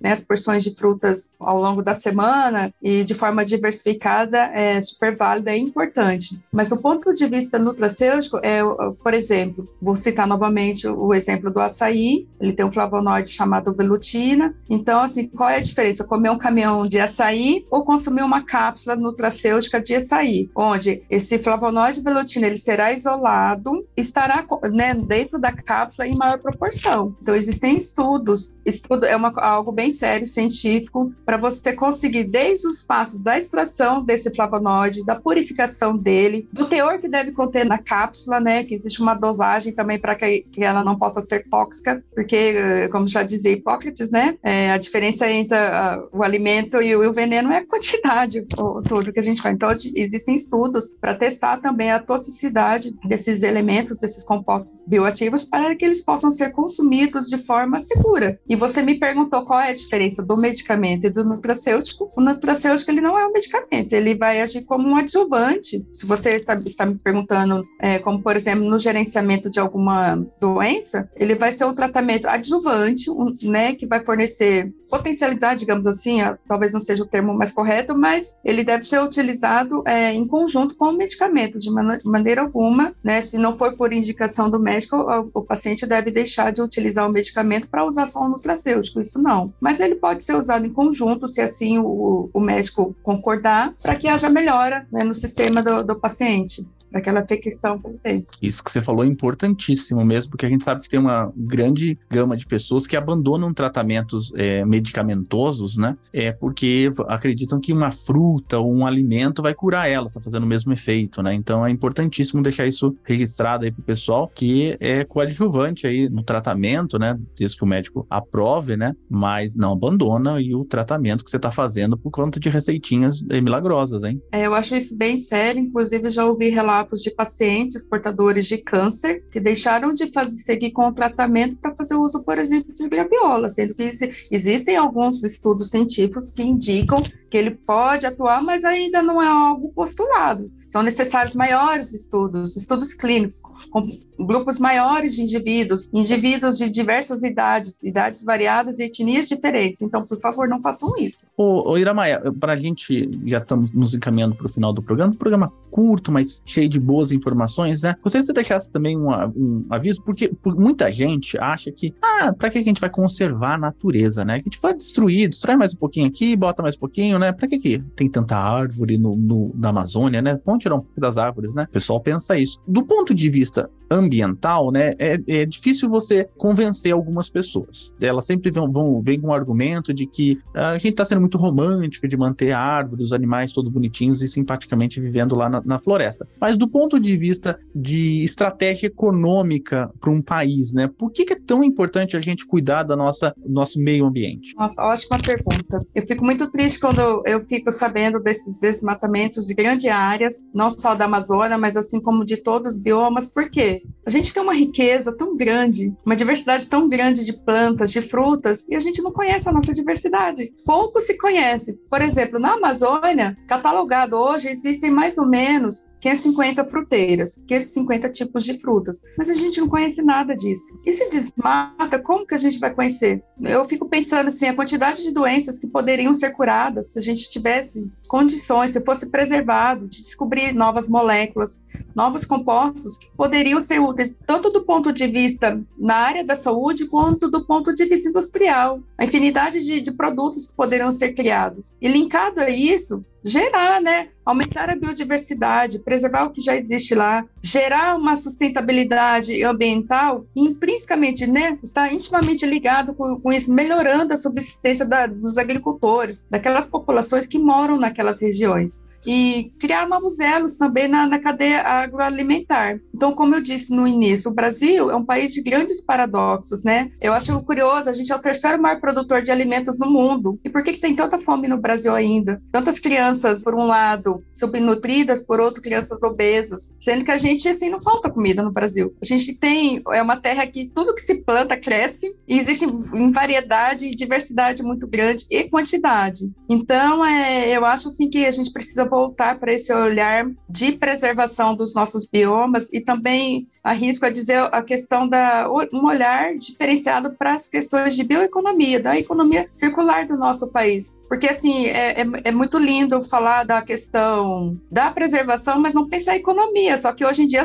né, 0.00 0.12
as 0.12 0.20
porções 0.20 0.62
de 0.62 0.74
frutas 0.74 1.32
ao 1.38 1.60
longo 1.60 1.82
da 1.82 1.94
semana 1.94 2.72
e 2.82 3.04
de 3.04 3.14
forma 3.14 3.44
diversificada 3.44 4.38
é 4.38 4.80
super 4.80 5.16
válida 5.16 5.54
e 5.54 5.60
importante. 5.60 6.40
Mas 6.52 6.68
do 6.68 6.76
ponto 6.76 7.12
de 7.12 7.26
vista 7.26 7.58
nutracêutico 7.58 8.38
é, 8.42 8.60
por 9.02 9.14
exemplo, 9.14 9.68
vou 9.80 9.96
citar 9.96 10.26
novamente 10.26 10.86
o 10.86 11.14
exemplo 11.14 11.50
do 11.50 11.60
açaí, 11.60 12.26
ele 12.40 12.52
tem 12.52 12.64
um 12.64 12.70
flavonoide 12.70 13.30
chamado 13.30 13.72
velutina. 13.72 14.54
Então, 14.68 15.00
assim, 15.00 15.26
qual 15.28 15.48
é 15.48 15.56
a 15.56 15.60
diferença? 15.60 16.04
Comer 16.04 16.30
um 16.30 16.38
caminhão 16.38 16.86
de 16.86 16.98
açaí 16.98 17.64
ou 17.70 17.84
consumir 17.84 18.22
uma 18.22 18.42
cápsula 18.42 18.96
nutracêutica 18.96 19.80
de 19.80 19.94
açaí, 19.94 20.50
onde 20.54 21.02
esse 21.10 21.38
flavonoide 21.38 22.00
velutina 22.00 22.46
ele 22.46 22.56
será 22.56 22.92
isolado, 22.92 23.86
estará 23.96 24.44
né, 24.72 24.94
dentro 24.94 25.40
da 25.40 25.52
cápsula 25.52 26.06
em 26.06 26.16
maior 26.16 26.38
proporção. 26.38 27.14
Então, 27.20 27.34
existem 27.34 27.76
estudos, 27.76 28.54
estudo 28.64 29.04
é 29.04 29.16
uma, 29.16 29.27
algo 29.36 29.72
bem 29.72 29.90
sério, 29.90 30.26
científico, 30.26 31.12
para 31.24 31.36
você 31.36 31.72
conseguir 31.72 32.24
desde 32.24 32.66
os 32.66 32.82
passos 32.82 33.22
da 33.22 33.38
extração 33.38 34.04
desse 34.04 34.34
flavonoide, 34.34 35.04
da 35.04 35.16
purificação 35.16 35.96
dele, 35.96 36.48
do 36.52 36.66
teor 36.66 36.98
que 36.98 37.08
deve 37.08 37.32
conter 37.32 37.64
na 37.64 37.78
cápsula, 37.78 38.40
né? 38.40 38.64
Que 38.64 38.74
existe 38.74 39.00
uma 39.00 39.14
dosagem 39.14 39.72
também 39.72 39.98
para 39.98 40.14
que, 40.14 40.46
que 40.52 40.64
ela 40.64 40.84
não 40.84 40.96
possa 40.96 41.20
ser 41.20 41.48
tóxica, 41.48 42.02
porque, 42.14 42.36
eh, 42.36 42.88
como 42.88 43.08
já 43.08 43.22
dizia 43.22 43.52
Hipócrates, 43.52 44.10
né? 44.10 44.36
É, 44.42 44.70
a 44.70 44.78
diferença 44.78 45.30
entre 45.30 45.56
a, 45.56 46.02
o 46.12 46.22
alimento 46.22 46.80
e 46.80 46.94
o, 46.94 47.02
e 47.02 47.06
o, 47.06 47.12
veneno 47.12 47.52
é 47.52 47.58
a 47.58 47.66
quantidade, 47.66 48.46
o, 48.58 48.82
tudo 48.82 49.12
que 49.12 49.20
a 49.20 49.22
gente 49.22 49.40
faz. 49.40 49.54
Então, 49.54 49.70
existem 49.70 50.34
estudos 50.34 50.96
para 51.00 51.14
testar 51.14 51.58
também 51.58 51.90
a 51.90 51.98
toxicidade 51.98 52.90
desses 53.04 53.42
elementos, 53.42 54.00
desses 54.00 54.24
compostos 54.24 54.84
bioativos, 54.86 55.44
para 55.44 55.74
que 55.74 55.84
eles 55.84 56.04
possam 56.04 56.30
ser 56.30 56.50
consumidos 56.52 57.26
de 57.28 57.38
forma 57.38 57.80
segura. 57.80 58.38
E 58.48 58.56
você 58.56 58.82
me 58.82 58.98
perguntou 59.18 59.44
qual 59.44 59.60
é 59.60 59.70
a 59.70 59.74
diferença 59.74 60.22
do 60.22 60.36
medicamento 60.36 61.06
e 61.06 61.10
do 61.10 61.24
nutracêutico. 61.24 62.08
O 62.16 62.20
nutracêutico 62.20 62.90
ele 62.90 63.00
não 63.00 63.18
é 63.18 63.26
um 63.26 63.32
medicamento, 63.32 63.92
ele 63.92 64.14
vai 64.14 64.40
agir 64.40 64.64
como 64.64 64.88
um 64.88 64.96
adjuvante. 64.96 65.86
Se 65.92 66.06
você 66.06 66.36
está, 66.36 66.54
está 66.64 66.86
me 66.86 66.98
perguntando 66.98 67.66
é, 67.80 67.98
como 67.98 68.22
por 68.22 68.36
exemplo 68.36 68.68
no 68.68 68.78
gerenciamento 68.78 69.50
de 69.50 69.60
alguma 69.60 70.16
doença, 70.40 71.10
ele 71.16 71.34
vai 71.34 71.52
ser 71.52 71.64
um 71.64 71.74
tratamento 71.74 72.26
adjuvante, 72.26 73.10
um, 73.10 73.34
né, 73.42 73.74
que 73.74 73.86
vai 73.86 74.04
fornecer, 74.04 74.72
potencializar, 74.90 75.54
digamos 75.54 75.86
assim, 75.86 76.20
a, 76.20 76.38
talvez 76.48 76.72
não 76.72 76.80
seja 76.80 77.02
o 77.02 77.06
termo 77.06 77.34
mais 77.34 77.52
correto, 77.52 77.96
mas 77.96 78.38
ele 78.44 78.64
deve 78.64 78.84
ser 78.84 79.02
utilizado 79.02 79.82
é, 79.86 80.12
em 80.12 80.26
conjunto 80.26 80.76
com 80.76 80.86
o 80.86 80.96
medicamento, 80.96 81.58
de 81.58 81.70
man 81.70 81.98
maneira 82.04 82.42
alguma, 82.42 82.94
né, 83.02 83.22
se 83.22 83.38
não 83.38 83.56
for 83.56 83.76
por 83.76 83.92
indicação 83.92 84.50
do 84.50 84.58
médico, 84.58 84.96
o, 84.96 85.40
o 85.40 85.44
paciente 85.44 85.86
deve 85.86 86.10
deixar 86.10 86.52
de 86.52 86.62
utilizar 86.62 87.08
o 87.08 87.12
medicamento 87.12 87.68
para 87.68 87.84
usar 87.84 88.06
só 88.06 88.20
o 88.20 88.28
nutracêutico, 88.28 89.00
isso 89.08 89.20
não. 89.20 89.52
Mas 89.60 89.80
ele 89.80 89.96
pode 89.96 90.24
ser 90.24 90.36
usado 90.36 90.66
em 90.66 90.72
conjunto, 90.72 91.28
se 91.28 91.40
assim 91.40 91.78
o, 91.78 92.30
o 92.32 92.40
médico 92.40 92.94
concordar, 93.02 93.74
para 93.82 93.96
que 93.96 94.08
haja 94.08 94.28
melhora 94.28 94.86
né, 94.92 95.02
no 95.02 95.14
sistema 95.14 95.62
do, 95.62 95.82
do 95.82 95.98
paciente 95.98 96.66
daquela 96.90 97.20
afecção 97.20 97.80
tem. 98.02 98.24
Isso 98.40 98.62
que 98.62 98.70
você 98.70 98.82
falou 98.82 99.04
é 99.04 99.06
importantíssimo 99.06 100.04
mesmo, 100.04 100.30
porque 100.30 100.46
a 100.46 100.48
gente 100.48 100.64
sabe 100.64 100.80
que 100.80 100.88
tem 100.88 100.98
uma 100.98 101.32
grande 101.36 101.98
gama 102.10 102.36
de 102.36 102.46
pessoas 102.46 102.86
que 102.86 102.96
abandonam 102.96 103.52
tratamentos 103.52 104.32
é, 104.34 104.64
medicamentosos, 104.64 105.76
né? 105.76 105.96
É 106.12 106.32
porque 106.32 106.90
acreditam 107.08 107.60
que 107.60 107.72
uma 107.72 107.90
fruta 107.90 108.58
ou 108.58 108.72
um 108.72 108.86
alimento 108.86 109.42
vai 109.42 109.54
curar 109.54 109.88
ela, 109.88 110.06
está 110.06 110.20
fazendo 110.20 110.44
o 110.44 110.46
mesmo 110.46 110.72
efeito, 110.72 111.22
né? 111.22 111.34
Então 111.34 111.64
é 111.66 111.70
importantíssimo 111.70 112.42
deixar 112.42 112.66
isso 112.66 112.96
registrado 113.04 113.64
aí 113.64 113.70
pro 113.70 113.82
pessoal 113.82 114.30
que 114.34 114.76
é 114.80 115.04
coadjuvante 115.04 115.86
aí 115.86 116.08
no 116.08 116.22
tratamento, 116.22 116.98
né? 116.98 117.18
Desde 117.36 117.56
que 117.56 117.64
o 117.64 117.66
médico 117.66 118.06
aprove, 118.08 118.76
né? 118.76 118.94
Mas 119.08 119.54
não 119.54 119.72
abandona 119.72 120.40
e 120.40 120.54
o 120.54 120.64
tratamento 120.64 121.24
que 121.24 121.30
você 121.30 121.36
está 121.36 121.50
fazendo 121.50 121.96
por 121.96 122.10
conta 122.10 122.40
de 122.40 122.48
receitinhas 122.48 123.24
é, 123.30 123.40
milagrosas, 123.40 124.04
hein? 124.04 124.20
É, 124.32 124.46
eu 124.46 124.54
acho 124.54 124.74
isso 124.74 124.96
bem 124.96 125.18
sério, 125.18 125.60
inclusive 125.60 126.10
já 126.10 126.24
ouvi 126.24 126.48
relatos 126.48 126.77
relatos 126.78 127.02
de 127.02 127.10
pacientes 127.10 127.82
portadores 127.82 128.46
de 128.46 128.58
câncer 128.58 129.24
que 129.30 129.40
deixaram 129.40 129.92
de 129.92 130.10
fazer, 130.12 130.36
seguir 130.36 130.70
com 130.70 130.86
o 130.86 130.92
tratamento 130.92 131.56
para 131.56 131.74
fazer 131.74 131.94
uso, 131.94 132.22
por 132.22 132.38
exemplo, 132.38 132.72
de 132.74 132.88
graviola, 132.88 133.48
sendo 133.48 133.74
que 133.74 133.90
existem 134.30 134.76
alguns 134.76 135.24
estudos 135.24 135.70
científicos 135.70 136.30
que 136.30 136.42
indicam 136.42 137.02
que 137.30 137.36
ele 137.36 137.50
pode 137.50 138.06
atuar, 138.06 138.42
mas 138.42 138.64
ainda 138.64 139.02
não 139.02 139.22
é 139.22 139.26
algo 139.26 139.72
postulado. 139.72 140.48
São 140.68 140.82
necessários 140.82 141.34
maiores 141.34 141.92
estudos, 141.92 142.56
estudos 142.56 142.94
clínicos, 142.94 143.40
com 143.70 143.82
grupos 144.18 144.58
maiores 144.58 145.16
de 145.16 145.22
indivíduos, 145.22 145.88
indivíduos 145.92 146.58
de 146.58 146.68
diversas 146.68 147.22
idades, 147.22 147.82
idades 147.82 148.24
variadas 148.24 148.78
e 148.78 148.84
etnias 148.84 149.28
diferentes. 149.28 149.82
Então, 149.82 150.02
por 150.04 150.20
favor, 150.20 150.48
não 150.48 150.60
façam 150.60 150.96
isso. 150.98 151.24
Ô, 151.36 151.70
ô 151.70 151.78
Iramaia, 151.78 152.20
para 152.38 152.52
a 152.52 152.56
gente, 152.56 153.10
já 153.24 153.38
estamos 153.38 153.72
nos 153.72 153.94
encaminhando 153.94 154.34
para 154.34 154.46
o 154.46 154.48
final 154.48 154.72
do 154.72 154.82
programa, 154.82 155.12
um 155.12 155.16
programa 155.16 155.52
curto, 155.70 156.10
mas 156.10 156.42
cheio 156.44 156.68
de 156.68 156.78
boas 156.78 157.12
informações, 157.12 157.82
né? 157.82 157.94
Gostaria 158.02 158.22
que 158.22 158.26
você 158.26 158.32
deixasse 158.32 158.70
também 158.70 158.98
um, 158.98 159.64
aviso, 159.70 160.02
porque 160.02 160.30
muita 160.44 160.90
gente 160.90 161.38
acha 161.38 161.70
que, 161.70 161.94
ah, 162.02 162.32
para 162.32 162.50
que 162.50 162.58
a 162.58 162.62
gente 162.62 162.80
vai 162.80 162.90
conservar 162.90 163.54
a 163.54 163.58
natureza, 163.58 164.24
né? 164.24 164.34
A 164.34 164.38
gente 164.38 164.58
vai 164.60 164.74
destruir, 164.74 165.28
destrói 165.28 165.56
mais 165.56 165.74
um 165.74 165.76
pouquinho 165.76 166.06
aqui, 166.06 166.34
bota 166.36 166.62
mais 166.62 166.76
um 166.76 166.80
pouquinho, 166.80 167.18
né? 167.18 167.32
Para 167.32 167.46
que, 167.48 167.58
que 167.58 167.78
tem 167.94 168.08
tanta 168.08 168.36
árvore 168.36 168.98
no, 168.98 169.16
no, 169.16 169.54
na 169.54 169.68
Amazônia, 169.68 170.20
né? 170.20 170.36
Vamos 170.58 170.62
tirar 170.62 170.76
um 170.76 170.80
pouco 170.80 171.00
das 171.00 171.16
árvores, 171.16 171.54
né? 171.54 171.64
O 171.68 171.72
pessoal 171.72 172.00
pensa 172.00 172.36
isso. 172.36 172.60
Do 172.66 172.84
ponto 172.84 173.14
de 173.14 173.30
vista 173.30 173.70
ambiental, 173.90 174.70
né? 174.70 174.92
É, 174.98 175.18
é 175.26 175.46
difícil 175.46 175.88
você 175.88 176.28
convencer 176.36 176.92
algumas 176.92 177.30
pessoas. 177.30 177.92
Elas 178.00 178.26
sempre 178.26 178.50
vão, 178.50 178.70
vão 178.70 179.00
vem 179.02 179.20
com 179.20 179.28
o 179.28 179.32
argumento 179.32 179.94
de 179.94 180.06
que 180.06 180.38
ah, 180.54 180.70
a 180.70 180.78
gente 180.78 180.92
está 180.92 181.04
sendo 181.04 181.20
muito 181.20 181.38
romântico 181.38 182.06
de 182.06 182.16
manter 182.16 182.52
a 182.52 182.60
árvore, 182.60 183.02
os 183.02 183.12
animais 183.12 183.52
todos 183.52 183.72
bonitinhos 183.72 184.22
e 184.22 184.28
simpaticamente 184.28 185.00
vivendo 185.00 185.34
lá 185.34 185.48
na, 185.48 185.62
na 185.64 185.78
floresta. 185.78 186.26
Mas 186.40 186.56
do 186.56 186.68
ponto 186.68 187.00
de 187.00 187.16
vista 187.16 187.58
de 187.74 188.22
estratégia 188.22 188.88
econômica 188.88 189.90
para 190.00 190.10
um 190.10 190.20
país, 190.20 190.72
né? 190.72 190.88
Por 190.88 191.10
que, 191.10 191.24
que, 191.24 191.32
é 191.32 191.38
tão 191.38 191.64
importante 191.64 192.16
a 192.16 192.20
gente 192.20 192.46
cuidar 192.46 192.82
da 192.82 192.96
nossa 192.96 193.34
nosso 193.46 193.80
meio 193.80 194.06
ambiente? 194.06 194.54
Nossa, 194.56 194.82
ótima 194.82 195.18
pergunta. 195.18 195.80
Eu 195.94 196.06
fico 196.06 196.24
muito 196.24 196.50
triste 196.50 196.80
quando 196.80 197.22
eu 197.24 197.40
fico 197.40 197.70
sabendo 197.72 198.20
desses 198.20 198.58
desmatamentos 198.60 199.46
de 199.46 199.54
grandes 199.54 199.90
áreas, 199.90 200.47
não 200.54 200.70
só 200.70 200.94
da 200.94 201.04
Amazônia, 201.04 201.58
mas 201.58 201.76
assim 201.76 202.00
como 202.00 202.24
de 202.24 202.36
todos 202.38 202.76
os 202.76 202.82
biomas. 202.82 203.32
Porque 203.32 203.80
a 204.06 204.10
gente 204.10 204.32
tem 204.32 204.42
uma 204.42 204.54
riqueza 204.54 205.16
tão 205.16 205.36
grande, 205.36 205.92
uma 206.04 206.16
diversidade 206.16 206.68
tão 206.68 206.88
grande 206.88 207.24
de 207.24 207.32
plantas, 207.32 207.92
de 207.92 208.02
frutas, 208.02 208.66
e 208.68 208.74
a 208.74 208.80
gente 208.80 209.02
não 209.02 209.12
conhece 209.12 209.48
a 209.48 209.52
nossa 209.52 209.72
diversidade. 209.72 210.52
Pouco 210.66 211.00
se 211.00 211.16
conhece. 211.18 211.78
Por 211.90 212.00
exemplo, 212.00 212.38
na 212.38 212.54
Amazônia, 212.54 213.36
catalogado 213.46 214.16
hoje, 214.16 214.48
existem 214.48 214.90
mais 214.90 215.18
ou 215.18 215.26
menos 215.26 215.86
550 216.00 216.64
fruteiras, 216.66 217.44
550 217.46 218.08
tipos 218.10 218.44
de 218.44 218.58
frutas. 218.58 219.00
Mas 219.16 219.28
a 219.28 219.34
gente 219.34 219.60
não 219.60 219.68
conhece 219.68 220.02
nada 220.02 220.36
disso. 220.36 220.78
E 220.84 220.92
se 220.92 221.10
desmata, 221.10 221.98
como 221.98 222.26
que 222.26 222.34
a 222.34 222.38
gente 222.38 222.58
vai 222.58 222.72
conhecer? 222.72 223.22
Eu 223.40 223.64
fico 223.64 223.88
pensando 223.88 224.28
assim, 224.28 224.46
a 224.46 224.54
quantidade 224.54 225.02
de 225.02 225.12
doenças 225.12 225.58
que 225.58 225.66
poderiam 225.66 226.14
ser 226.14 226.30
curadas 226.30 226.92
se 226.92 226.98
a 226.98 227.02
gente 227.02 227.30
tivesse 227.30 227.90
condições, 228.06 228.72
se 228.72 228.84
fosse 228.84 229.10
preservado, 229.10 229.86
de 229.86 230.02
descobrir 230.02 230.52
novas 230.52 230.88
moléculas, 230.88 231.64
novos 231.94 232.24
compostos 232.24 232.96
que 232.96 233.10
poderiam 233.16 233.60
ser 233.60 233.80
úteis, 233.80 234.18
tanto 234.26 234.50
do 234.50 234.64
ponto 234.64 234.92
de 234.92 235.06
vista 235.06 235.60
na 235.78 235.96
área 235.96 236.24
da 236.24 236.34
saúde, 236.34 236.86
quanto 236.86 237.30
do 237.30 237.44
ponto 237.44 237.72
de 237.72 237.84
vista 237.84 238.08
industrial. 238.08 238.80
A 238.96 239.04
infinidade 239.04 239.64
de, 239.64 239.80
de 239.80 239.92
produtos 239.92 240.50
que 240.50 240.56
poderiam 240.56 240.90
ser 240.90 241.12
criados. 241.12 241.76
E 241.80 241.88
linkado 241.88 242.40
a 242.40 242.48
isso, 242.48 243.04
gerar, 243.24 243.80
né? 243.80 244.08
Aumentar 244.24 244.70
a 244.70 244.76
biodiversidade, 244.76 245.82
preservar 245.82 246.24
o 246.24 246.30
que 246.30 246.40
já 246.40 246.54
existe 246.54 246.94
lá, 246.94 247.24
gerar 247.42 247.96
uma 247.96 248.14
sustentabilidade 248.14 249.42
ambiental 249.42 250.26
e, 250.36 250.42
intrinsecamente, 250.42 251.26
né, 251.26 251.58
está 251.62 251.90
intimamente 251.92 252.44
ligado 252.44 252.94
com, 252.94 253.18
com 253.20 253.32
isso, 253.32 253.52
melhorando 253.52 254.12
a 254.12 254.18
subsistência 254.18 254.84
da, 254.84 255.06
dos 255.06 255.38
agricultores, 255.38 256.28
daquelas 256.30 256.66
populações 256.66 257.26
que 257.26 257.38
moram 257.38 257.78
naquelas 257.78 258.20
regiões 258.20 258.86
e 259.06 259.52
criar 259.58 259.88
novos 259.88 260.20
elos 260.20 260.56
também 260.56 260.86
na, 260.86 261.06
na, 261.06 261.18
cadeia 261.18 261.62
agroalimentar. 261.62 262.78
Então, 262.94 263.14
como 263.14 263.34
eu 263.34 263.42
disse 263.42 263.74
no 263.74 263.86
início, 263.86 264.30
o 264.30 264.34
Brasil 264.34 264.90
é 264.90 264.96
um 264.96 265.04
país 265.04 265.32
de 265.32 265.42
grandes 265.42 265.80
paradoxos, 265.80 266.62
né? 266.62 266.90
Eu 267.00 267.14
acho 267.14 267.40
curioso, 267.42 267.88
a 267.88 267.92
gente 267.94 268.12
é 268.12 268.14
o 268.14 268.20
terceiro 268.20 268.60
maior 268.60 268.78
produtor 268.80 269.22
de 269.22 269.32
alimentos 269.32 269.78
no 269.78 269.90
mundo. 269.90 270.38
E 270.44 270.50
por 270.50 270.62
que, 270.62 270.74
que 270.74 270.80
tem 270.80 270.94
tanta 270.94 271.18
fome 271.18 271.48
no 271.48 271.56
Brasil 271.56 271.94
ainda? 271.94 272.42
Tantas 272.52 272.78
crianças, 272.78 273.07
por 273.44 273.54
um 273.54 273.66
lado, 273.66 274.22
subnutridas, 274.32 275.24
por 275.24 275.40
outro, 275.40 275.62
crianças 275.62 276.02
obesas, 276.02 276.76
sendo 276.80 277.04
que 277.04 277.10
a 277.10 277.18
gente, 277.18 277.48
assim, 277.48 277.70
não 277.70 277.80
falta 277.80 278.10
comida 278.10 278.42
no 278.42 278.52
Brasil. 278.52 278.94
A 279.02 279.06
gente 279.06 279.38
tem, 279.38 279.82
é 279.92 280.02
uma 280.02 280.16
terra 280.16 280.46
que 280.46 280.70
tudo 280.74 280.94
que 280.94 281.00
se 281.00 281.22
planta 281.22 281.56
cresce 281.56 282.16
e 282.26 282.38
existe 282.38 282.64
em 282.64 283.12
variedade 283.12 283.86
e 283.86 283.94
diversidade 283.94 284.62
muito 284.62 284.86
grande 284.86 285.24
e 285.30 285.44
quantidade. 285.44 286.30
Então, 286.48 287.04
é, 287.04 287.48
eu 287.56 287.64
acho, 287.64 287.88
assim, 287.88 288.08
que 288.08 288.26
a 288.26 288.30
gente 288.30 288.52
precisa 288.52 288.84
voltar 288.84 289.38
para 289.38 289.52
esse 289.52 289.72
olhar 289.72 290.26
de 290.48 290.72
preservação 290.72 291.54
dos 291.54 291.74
nossos 291.74 292.06
biomas 292.06 292.72
e 292.72 292.80
também 292.80 293.48
arrisco 293.68 294.06
a 294.06 294.10
dizer 294.10 294.38
a 294.52 294.62
questão 294.62 295.06
da 295.06 295.48
um 295.72 295.86
olhar 295.86 296.34
diferenciado 296.36 297.12
para 297.12 297.34
as 297.34 297.48
questões 297.48 297.94
de 297.94 298.02
bioeconomia, 298.02 298.80
da 298.80 298.98
economia 298.98 299.46
circular 299.54 300.06
do 300.06 300.16
nosso 300.16 300.50
país. 300.50 301.00
Porque, 301.08 301.26
assim, 301.26 301.66
é, 301.66 302.00
é, 302.00 302.06
é, 302.24 302.32
muito 302.32 302.58
lindo 302.58 303.02
falar 303.02 303.44
da 303.44 303.60
questão 303.62 304.58
da 304.70 304.90
preservação, 304.90 305.60
mas 305.60 305.74
não 305.74 305.88
pensar 305.88 306.16
em 306.16 306.20
economia. 306.20 306.76
Só 306.78 306.92
que 306.92 307.04
hoje 307.04 307.22
em 307.22 307.26
dia 307.26 307.44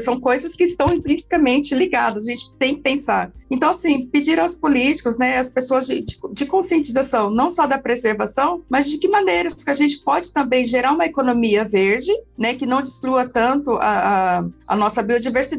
são 0.00 0.20
coisas 0.20 0.54
que 0.54 0.64
estão 0.64 0.92
intrinsecamente 0.92 1.74
ligadas, 1.74 2.24
a 2.24 2.30
gente 2.30 2.52
tem 2.58 2.76
que 2.76 2.82
pensar. 2.82 3.32
Então, 3.50 3.70
assim, 3.70 4.06
pedir 4.06 4.38
aos 4.38 4.54
políticos, 4.54 5.18
né, 5.18 5.38
às 5.38 5.50
pessoas 5.50 5.86
de, 5.86 6.00
de, 6.00 6.18
de 6.32 6.46
conscientização, 6.46 7.30
não 7.30 7.50
só 7.50 7.66
da 7.66 7.78
preservação, 7.78 8.62
mas 8.68 8.88
de 8.88 8.98
que 8.98 9.08
maneiras 9.08 9.64
que 9.64 9.70
a 9.70 9.74
gente 9.74 10.02
pode 10.02 10.32
também 10.32 10.64
gerar 10.64 10.92
uma 10.92 11.06
economia 11.06 11.64
verde, 11.64 12.12
né, 12.36 12.54
que 12.54 12.66
não 12.66 12.82
destrua 12.82 13.28
tanto 13.28 13.72
a, 13.76 14.38
a, 14.38 14.44
a 14.66 14.76
nossa 14.76 15.02
biodiversidade, 15.02 15.55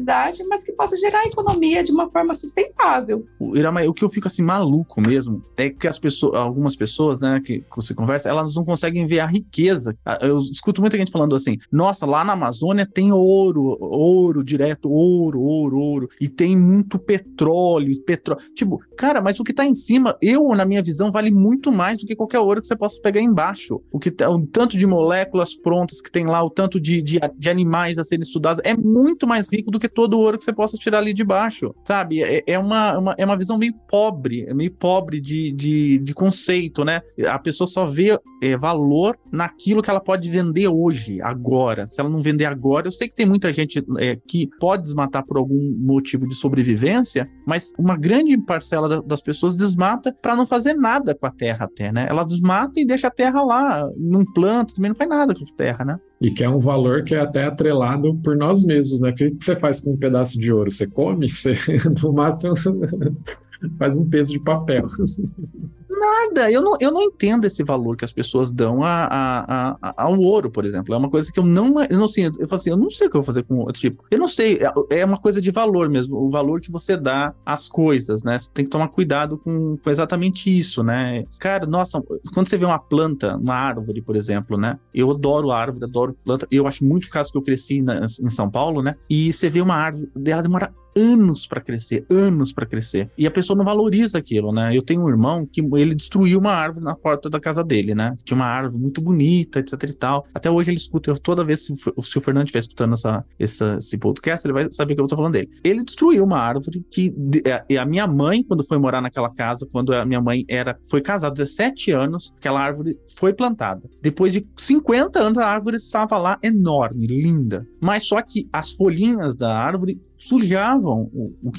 mas 0.48 0.64
que 0.64 0.72
possa 0.72 0.96
gerar 0.96 1.24
economia 1.26 1.82
de 1.82 1.92
uma 1.92 2.10
forma 2.10 2.34
sustentável. 2.34 3.24
Irama, 3.54 3.82
o 3.82 3.94
que 3.94 4.04
eu 4.04 4.08
fico 4.08 4.26
assim 4.26 4.42
maluco 4.42 5.00
mesmo 5.00 5.42
é 5.56 5.70
que 5.70 5.86
as 5.86 5.98
pessoas, 5.98 6.34
algumas 6.34 6.76
pessoas, 6.76 7.20
né, 7.20 7.40
que 7.44 7.64
você 7.74 7.94
conversa, 7.94 8.28
elas 8.28 8.54
não 8.54 8.64
conseguem 8.64 9.06
ver 9.06 9.20
a 9.20 9.26
riqueza. 9.26 9.96
Eu 10.20 10.38
escuto 10.38 10.80
muita 10.80 10.96
gente 10.96 11.10
falando 11.10 11.34
assim: 11.34 11.58
"Nossa, 11.70 12.06
lá 12.06 12.24
na 12.24 12.32
Amazônia 12.32 12.86
tem 12.86 13.12
ouro, 13.12 13.76
ouro 13.80 14.44
direto, 14.44 14.90
ouro, 14.90 15.40
ouro, 15.40 15.78
ouro, 15.78 16.08
e 16.20 16.28
tem 16.28 16.56
muito 16.56 16.98
petróleo, 16.98 18.00
petróleo". 18.04 18.42
Tipo, 18.54 18.78
cara, 18.96 19.20
mas 19.20 19.38
o 19.38 19.44
que 19.44 19.52
tá 19.52 19.64
em 19.64 19.74
cima, 19.74 20.16
eu 20.20 20.48
na 20.54 20.64
minha 20.64 20.82
visão 20.82 21.10
vale 21.10 21.30
muito 21.30 21.70
mais 21.72 21.98
do 21.98 22.06
que 22.06 22.16
qualquer 22.16 22.40
ouro 22.40 22.60
que 22.60 22.66
você 22.66 22.76
possa 22.76 23.00
pegar 23.00 23.20
embaixo. 23.20 23.80
O 23.92 23.98
que 23.98 24.10
tá, 24.10 24.28
o 24.30 24.46
tanto 24.46 24.76
de 24.76 24.86
moléculas 24.86 25.54
prontas 25.54 26.00
que 26.00 26.10
tem 26.10 26.26
lá, 26.26 26.42
o 26.42 26.50
tanto 26.50 26.80
de, 26.80 27.02
de, 27.02 27.20
de 27.36 27.50
animais 27.50 27.98
a 27.98 28.04
serem 28.04 28.22
estudados 28.22 28.62
é 28.64 28.76
muito 28.76 29.26
mais 29.26 29.48
rico 29.52 29.70
do 29.70 29.78
que 29.78 29.87
todo 29.88 30.14
o 30.14 30.20
ouro 30.20 30.38
que 30.38 30.44
você 30.44 30.52
possa 30.52 30.76
tirar 30.76 30.98
ali 30.98 31.12
de 31.12 31.24
baixo, 31.24 31.74
sabe? 31.84 32.22
É, 32.22 32.42
é 32.46 32.58
uma, 32.58 32.98
uma, 32.98 33.14
é 33.18 33.24
uma 33.24 33.36
visão 33.36 33.58
meio 33.58 33.74
pobre, 33.88 34.44
é 34.48 34.54
meio 34.54 34.72
pobre 34.72 35.20
de, 35.20 35.52
de, 35.52 35.98
de 35.98 36.14
conceito, 36.14 36.84
né? 36.84 37.00
A 37.26 37.38
pessoa 37.38 37.66
só 37.66 37.86
vê 37.86 38.18
é, 38.42 38.56
valor 38.56 39.18
naquilo 39.30 39.82
que 39.82 39.90
ela 39.90 40.00
pode 40.00 40.28
vender 40.28 40.68
hoje, 40.68 41.20
agora. 41.22 41.86
Se 41.86 42.00
ela 42.00 42.08
não 42.08 42.22
vender 42.22 42.44
agora, 42.44 42.86
eu 42.86 42.92
sei 42.92 43.08
que 43.08 43.14
tem 43.14 43.26
muita 43.26 43.52
gente 43.52 43.84
é, 43.98 44.16
que 44.16 44.48
pode 44.58 44.82
desmatar 44.82 45.24
por 45.24 45.36
algum 45.36 45.76
motivo 45.78 46.26
de 46.26 46.34
sobrevivência, 46.34 47.28
mas 47.46 47.72
uma 47.78 47.96
grande 47.96 48.36
parcela 48.38 48.88
da, 48.88 49.00
das 49.00 49.22
pessoas 49.22 49.56
desmata 49.56 50.14
para 50.20 50.36
não 50.36 50.46
fazer 50.46 50.74
nada 50.74 51.14
com 51.14 51.26
a 51.26 51.30
terra 51.30 51.64
até, 51.64 51.92
né? 51.92 52.06
Ela 52.08 52.24
desmata 52.24 52.80
e 52.80 52.86
deixa 52.86 53.08
a 53.08 53.10
terra 53.10 53.42
lá, 53.42 53.88
não 53.96 54.24
planta, 54.24 54.74
também 54.74 54.90
não 54.90 54.96
faz 54.96 55.10
nada 55.10 55.34
com 55.34 55.44
a 55.44 55.56
terra, 55.56 55.84
né? 55.84 55.98
E 56.20 56.30
que 56.30 56.42
é 56.42 56.50
um 56.50 56.58
valor 56.58 57.04
que 57.04 57.14
é 57.14 57.20
até 57.20 57.44
atrelado 57.44 58.14
por 58.16 58.36
nós 58.36 58.64
mesmos, 58.64 59.00
né? 59.00 59.10
O 59.10 59.14
que 59.14 59.36
você 59.38 59.54
faz 59.54 59.80
com 59.80 59.92
um 59.92 59.96
pedaço 59.96 60.38
de 60.38 60.52
ouro? 60.52 60.70
Você 60.70 60.86
come? 60.86 61.30
Você, 61.30 61.54
no 62.02 62.12
máximo, 62.12 62.54
faz 63.78 63.96
um 63.96 64.08
peso 64.08 64.32
de 64.32 64.40
papel. 64.40 64.86
Nada, 65.98 66.50
eu 66.50 66.62
não, 66.62 66.76
eu 66.80 66.92
não 66.92 67.02
entendo 67.02 67.44
esse 67.44 67.64
valor 67.64 67.96
que 67.96 68.04
as 68.04 68.12
pessoas 68.12 68.52
dão 68.52 68.82
a, 68.82 69.04
a, 69.04 69.76
a, 69.82 70.04
ao 70.04 70.18
ouro, 70.18 70.50
por 70.50 70.64
exemplo. 70.64 70.94
É 70.94 70.96
uma 70.96 71.10
coisa 71.10 71.32
que 71.32 71.38
eu 71.38 71.44
não. 71.44 71.82
Eu 71.82 71.98
não 71.98 72.08
sei, 72.08 72.26
eu 72.26 72.48
falo 72.48 72.60
assim, 72.60 72.70
eu 72.70 72.76
não 72.76 72.90
sei 72.90 73.06
o 73.06 73.10
que 73.10 73.16
eu 73.16 73.20
vou 73.20 73.26
fazer 73.26 73.42
com 73.42 73.58
outro 73.58 73.80
tipo. 73.80 74.04
Eu 74.10 74.18
não 74.18 74.28
sei, 74.28 74.58
é, 74.90 75.00
é 75.00 75.04
uma 75.04 75.18
coisa 75.18 75.40
de 75.40 75.50
valor 75.50 75.88
mesmo, 75.88 76.16
o 76.16 76.30
valor 76.30 76.60
que 76.60 76.70
você 76.70 76.96
dá 76.96 77.34
às 77.44 77.68
coisas, 77.68 78.22
né? 78.22 78.38
Você 78.38 78.50
tem 78.52 78.64
que 78.64 78.70
tomar 78.70 78.88
cuidado 78.88 79.38
com, 79.38 79.76
com 79.76 79.90
exatamente 79.90 80.56
isso, 80.56 80.82
né? 80.82 81.24
Cara, 81.38 81.66
nossa, 81.66 82.00
quando 82.32 82.48
você 82.48 82.56
vê 82.56 82.64
uma 82.64 82.78
planta, 82.78 83.36
uma 83.36 83.54
árvore, 83.54 84.00
por 84.00 84.16
exemplo, 84.16 84.56
né? 84.56 84.78
Eu 84.94 85.10
adoro 85.10 85.50
árvore, 85.50 85.84
adoro 85.84 86.16
planta. 86.24 86.46
Eu 86.50 86.66
acho 86.66 86.84
muito 86.84 87.08
caso 87.08 87.32
que 87.32 87.38
eu 87.38 87.42
cresci 87.42 87.82
na, 87.82 88.04
em 88.04 88.30
São 88.30 88.50
Paulo, 88.50 88.82
né? 88.82 88.94
E 89.08 89.32
você 89.32 89.48
vê 89.48 89.60
uma 89.60 89.74
árvore, 89.74 90.10
ela 90.26 90.42
demora 90.42 90.72
anos 90.98 91.46
para 91.46 91.60
crescer, 91.60 92.04
anos 92.10 92.52
para 92.52 92.66
crescer. 92.66 93.10
E 93.16 93.26
a 93.26 93.30
pessoa 93.30 93.56
não 93.56 93.64
valoriza 93.64 94.18
aquilo, 94.18 94.52
né? 94.52 94.76
Eu 94.76 94.82
tenho 94.82 95.02
um 95.02 95.08
irmão 95.08 95.46
que 95.46 95.60
ele 95.60 95.87
destruiu 95.94 96.38
uma 96.38 96.52
árvore 96.52 96.84
na 96.84 96.94
porta 96.94 97.28
da 97.28 97.40
casa 97.40 97.64
dele, 97.64 97.94
né? 97.94 98.16
Tinha 98.24 98.36
uma 98.36 98.46
árvore 98.46 98.80
muito 98.80 99.00
bonita, 99.00 99.60
etc 99.60 99.82
e 99.84 99.92
tal. 99.92 100.26
Até 100.34 100.50
hoje 100.50 100.70
ele 100.70 100.78
escuta, 100.78 101.14
toda 101.14 101.44
vez 101.44 101.64
se, 101.64 101.74
se 101.76 102.18
o 102.18 102.20
Fernando 102.20 102.44
estiver 102.44 102.60
escutando 102.60 102.94
essa, 102.94 103.24
essa, 103.38 103.76
esse 103.78 103.98
podcast, 103.98 104.46
ele 104.46 104.54
vai 104.54 104.68
saber 104.70 104.94
que 104.94 105.00
eu 105.00 105.06
tô 105.06 105.16
falando 105.16 105.32
dele. 105.32 105.48
Ele 105.62 105.84
destruiu 105.84 106.24
uma 106.24 106.38
árvore 106.38 106.84
que 106.90 107.14
a, 107.46 107.82
a 107.82 107.86
minha 107.86 108.06
mãe, 108.06 108.42
quando 108.42 108.66
foi 108.66 108.78
morar 108.78 109.00
naquela 109.00 109.32
casa, 109.32 109.68
quando 109.70 109.94
a 109.94 110.04
minha 110.04 110.20
mãe 110.20 110.44
era 110.48 110.78
foi 110.88 111.00
casada 111.00 111.34
17 111.34 111.92
anos, 111.92 112.32
aquela 112.36 112.60
árvore 112.60 112.96
foi 113.16 113.32
plantada. 113.32 113.82
Depois 114.02 114.32
de 114.32 114.46
50 114.56 115.18
anos, 115.18 115.38
a 115.38 115.46
árvore 115.46 115.76
estava 115.76 116.16
lá 116.18 116.38
enorme, 116.42 117.06
linda. 117.06 117.66
Mas 117.80 118.06
só 118.06 118.20
que 118.22 118.48
as 118.52 118.72
folhinhas 118.72 119.36
da 119.36 119.56
árvore 119.56 120.00
sujavam 120.18 121.10
o, 121.12 121.34
o, 121.42 121.52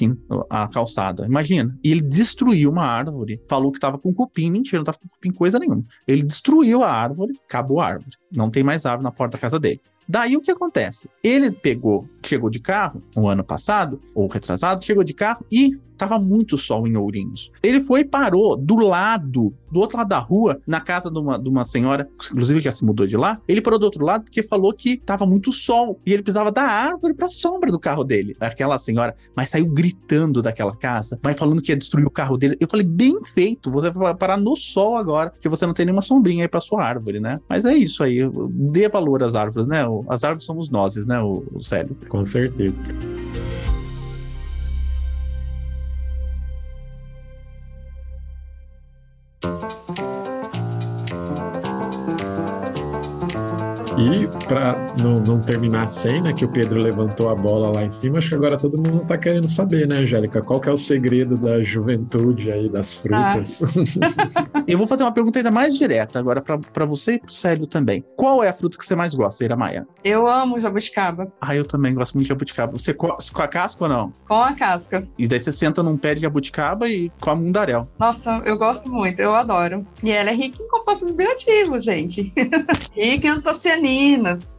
a 0.48 0.68
calçada. 0.68 1.26
Imagina. 1.26 1.76
E 1.82 1.90
ele 1.90 2.02
destruiu 2.02 2.70
uma 2.70 2.84
árvore. 2.84 3.40
Falou 3.48 3.72
que 3.72 3.78
estava 3.78 3.98
com 3.98 4.12
cupim. 4.12 4.50
Mentira, 4.50 4.78
não 4.78 4.82
estava 4.82 4.98
com 4.98 5.08
cupim 5.08 5.32
coisa 5.32 5.58
nenhuma. 5.58 5.84
Ele 6.06 6.22
destruiu 6.22 6.84
a 6.84 6.90
árvore, 6.90 7.32
acabou 7.48 7.80
a 7.80 7.86
árvore. 7.86 8.16
Não 8.34 8.50
tem 8.50 8.62
mais 8.62 8.86
árvore 8.86 9.04
na 9.04 9.10
porta 9.10 9.36
da 9.36 9.40
casa 9.40 9.58
dele. 9.58 9.80
Daí 10.08 10.36
o 10.36 10.40
que 10.40 10.50
acontece? 10.50 11.08
Ele 11.22 11.52
pegou, 11.52 12.04
chegou 12.26 12.50
de 12.50 12.58
carro, 12.58 13.00
o 13.14 13.22
um 13.22 13.28
ano 13.28 13.44
passado, 13.44 14.00
ou 14.12 14.26
retrasado, 14.26 14.84
chegou 14.84 15.04
de 15.04 15.14
carro 15.14 15.46
e 15.52 15.78
tava 16.00 16.18
muito 16.18 16.56
sol 16.56 16.86
em 16.86 16.96
Ourinhos. 16.96 17.50
Ele 17.62 17.80
foi 17.80 18.00
e 18.00 18.04
parou 18.04 18.56
do 18.56 18.76
lado, 18.76 19.54
do 19.70 19.80
outro 19.80 19.98
lado 19.98 20.08
da 20.08 20.18
rua, 20.18 20.60
na 20.66 20.80
casa 20.80 21.10
de 21.10 21.18
uma, 21.18 21.38
de 21.38 21.48
uma 21.48 21.64
senhora, 21.64 22.08
inclusive 22.30 22.58
já 22.58 22.72
se 22.72 22.84
mudou 22.84 23.06
de 23.06 23.16
lá. 23.16 23.40
Ele 23.46 23.60
parou 23.60 23.78
do 23.78 23.84
outro 23.84 24.04
lado 24.04 24.24
porque 24.24 24.42
falou 24.42 24.72
que 24.72 24.96
tava 24.96 25.26
muito 25.26 25.52
sol 25.52 26.00
e 26.06 26.12
ele 26.12 26.22
precisava 26.22 26.50
da 26.50 26.62
árvore 26.62 27.14
pra 27.14 27.28
sombra 27.28 27.70
do 27.70 27.78
carro 27.78 28.02
dele. 28.02 28.34
Aquela 28.40 28.78
senhora, 28.78 29.14
mas 29.36 29.50
saiu 29.50 29.66
gritando 29.66 30.40
daquela 30.40 30.74
casa, 30.74 31.18
mas 31.22 31.38
falando 31.38 31.60
que 31.60 31.70
ia 31.70 31.76
destruir 31.76 32.06
o 32.06 32.10
carro 32.10 32.38
dele. 32.38 32.56
Eu 32.58 32.68
falei, 32.68 32.86
bem 32.86 33.22
feito, 33.22 33.70
você 33.70 33.90
vai 33.90 34.14
parar 34.14 34.38
no 34.38 34.56
sol 34.56 34.96
agora, 34.96 35.30
porque 35.30 35.48
você 35.48 35.66
não 35.66 35.74
tem 35.74 35.84
nenhuma 35.84 36.02
sombrinha 36.02 36.44
aí 36.44 36.48
pra 36.48 36.60
sua 36.60 36.82
árvore, 36.82 37.20
né? 37.20 37.38
Mas 37.46 37.64
é 37.66 37.74
isso 37.74 38.02
aí, 38.02 38.20
dê 38.72 38.88
valor 38.88 39.22
às 39.22 39.34
árvores, 39.34 39.66
né? 39.66 39.84
As 40.08 40.24
árvores 40.24 40.44
somos 40.44 40.70
nós, 40.70 40.96
né, 41.04 41.20
o 41.20 41.60
Célio? 41.60 41.96
Com 42.08 42.24
certeza. 42.24 42.82
E 53.98 54.26
para 54.46 54.74
não, 55.02 55.14
não, 55.14 55.40
terminar 55.40 55.88
sem, 55.88 56.22
né, 56.22 56.32
que 56.32 56.44
o 56.44 56.48
Pedro 56.48 56.80
levantou 56.80 57.28
a 57.28 57.34
bola 57.34 57.72
lá 57.74 57.84
em 57.84 57.90
cima, 57.90 58.18
acho 58.18 58.28
que 58.28 58.34
agora 58.34 58.56
todo 58.56 58.76
mundo 58.76 59.04
tá 59.06 59.18
querendo 59.18 59.48
saber, 59.48 59.88
né, 59.88 59.96
Angélica? 59.96 60.40
Qual 60.40 60.60
que 60.60 60.68
é 60.68 60.72
o 60.72 60.76
segredo 60.76 61.36
da 61.36 61.62
juventude 61.62 62.52
aí, 62.52 62.68
das 62.68 62.94
frutas? 62.94 63.62
Ah. 64.00 64.62
Eu 64.66 64.78
vou 64.78 64.86
fazer 64.86 65.02
uma 65.02 65.12
pergunta 65.12 65.38
ainda 65.38 65.50
mais 65.50 65.76
direta 65.76 66.18
agora 66.18 66.40
para 66.40 66.84
você 66.84 67.14
e 67.14 67.18
pro 67.18 67.32
Célio 67.32 67.66
também. 67.66 68.04
Qual 68.16 68.42
é 68.42 68.48
a 68.48 68.52
fruta 68.52 68.78
que 68.78 68.86
você 68.86 68.94
mais 68.94 69.14
gosta, 69.14 69.42
Ira 69.44 69.56
Maia? 69.56 69.86
Eu 70.04 70.28
amo 70.28 70.60
jabuticaba. 70.60 71.32
Ah, 71.40 71.56
eu 71.56 71.64
também 71.64 71.94
gosto 71.94 72.14
muito 72.14 72.26
de 72.26 72.28
jabuticaba. 72.28 72.72
Você 72.72 72.94
com 72.94 73.08
a 73.10 73.48
casca 73.48 73.84
ou 73.84 73.90
não? 73.90 74.12
Com 74.28 74.40
a 74.40 74.52
casca. 74.52 75.06
E 75.18 75.26
daí 75.26 75.40
você 75.40 75.50
senta 75.50 75.82
num 75.82 75.96
pé 75.96 76.14
de 76.14 76.22
jabuticaba 76.22 76.88
e 76.88 77.10
come 77.20 77.42
um 77.42 77.44
mundaréu. 77.46 77.88
Nossa, 77.98 78.42
eu 78.44 78.56
gosto 78.56 78.88
muito, 78.90 79.20
eu 79.20 79.34
adoro. 79.34 79.84
E 80.02 80.10
ela 80.10 80.30
é 80.30 80.34
rica 80.34 80.62
em 80.62 80.68
compostos 80.68 81.10
bioativos, 81.12 81.84
gente. 81.84 82.32
rica 82.94 83.26
em 83.26 83.30
antocianinas. 83.30 83.79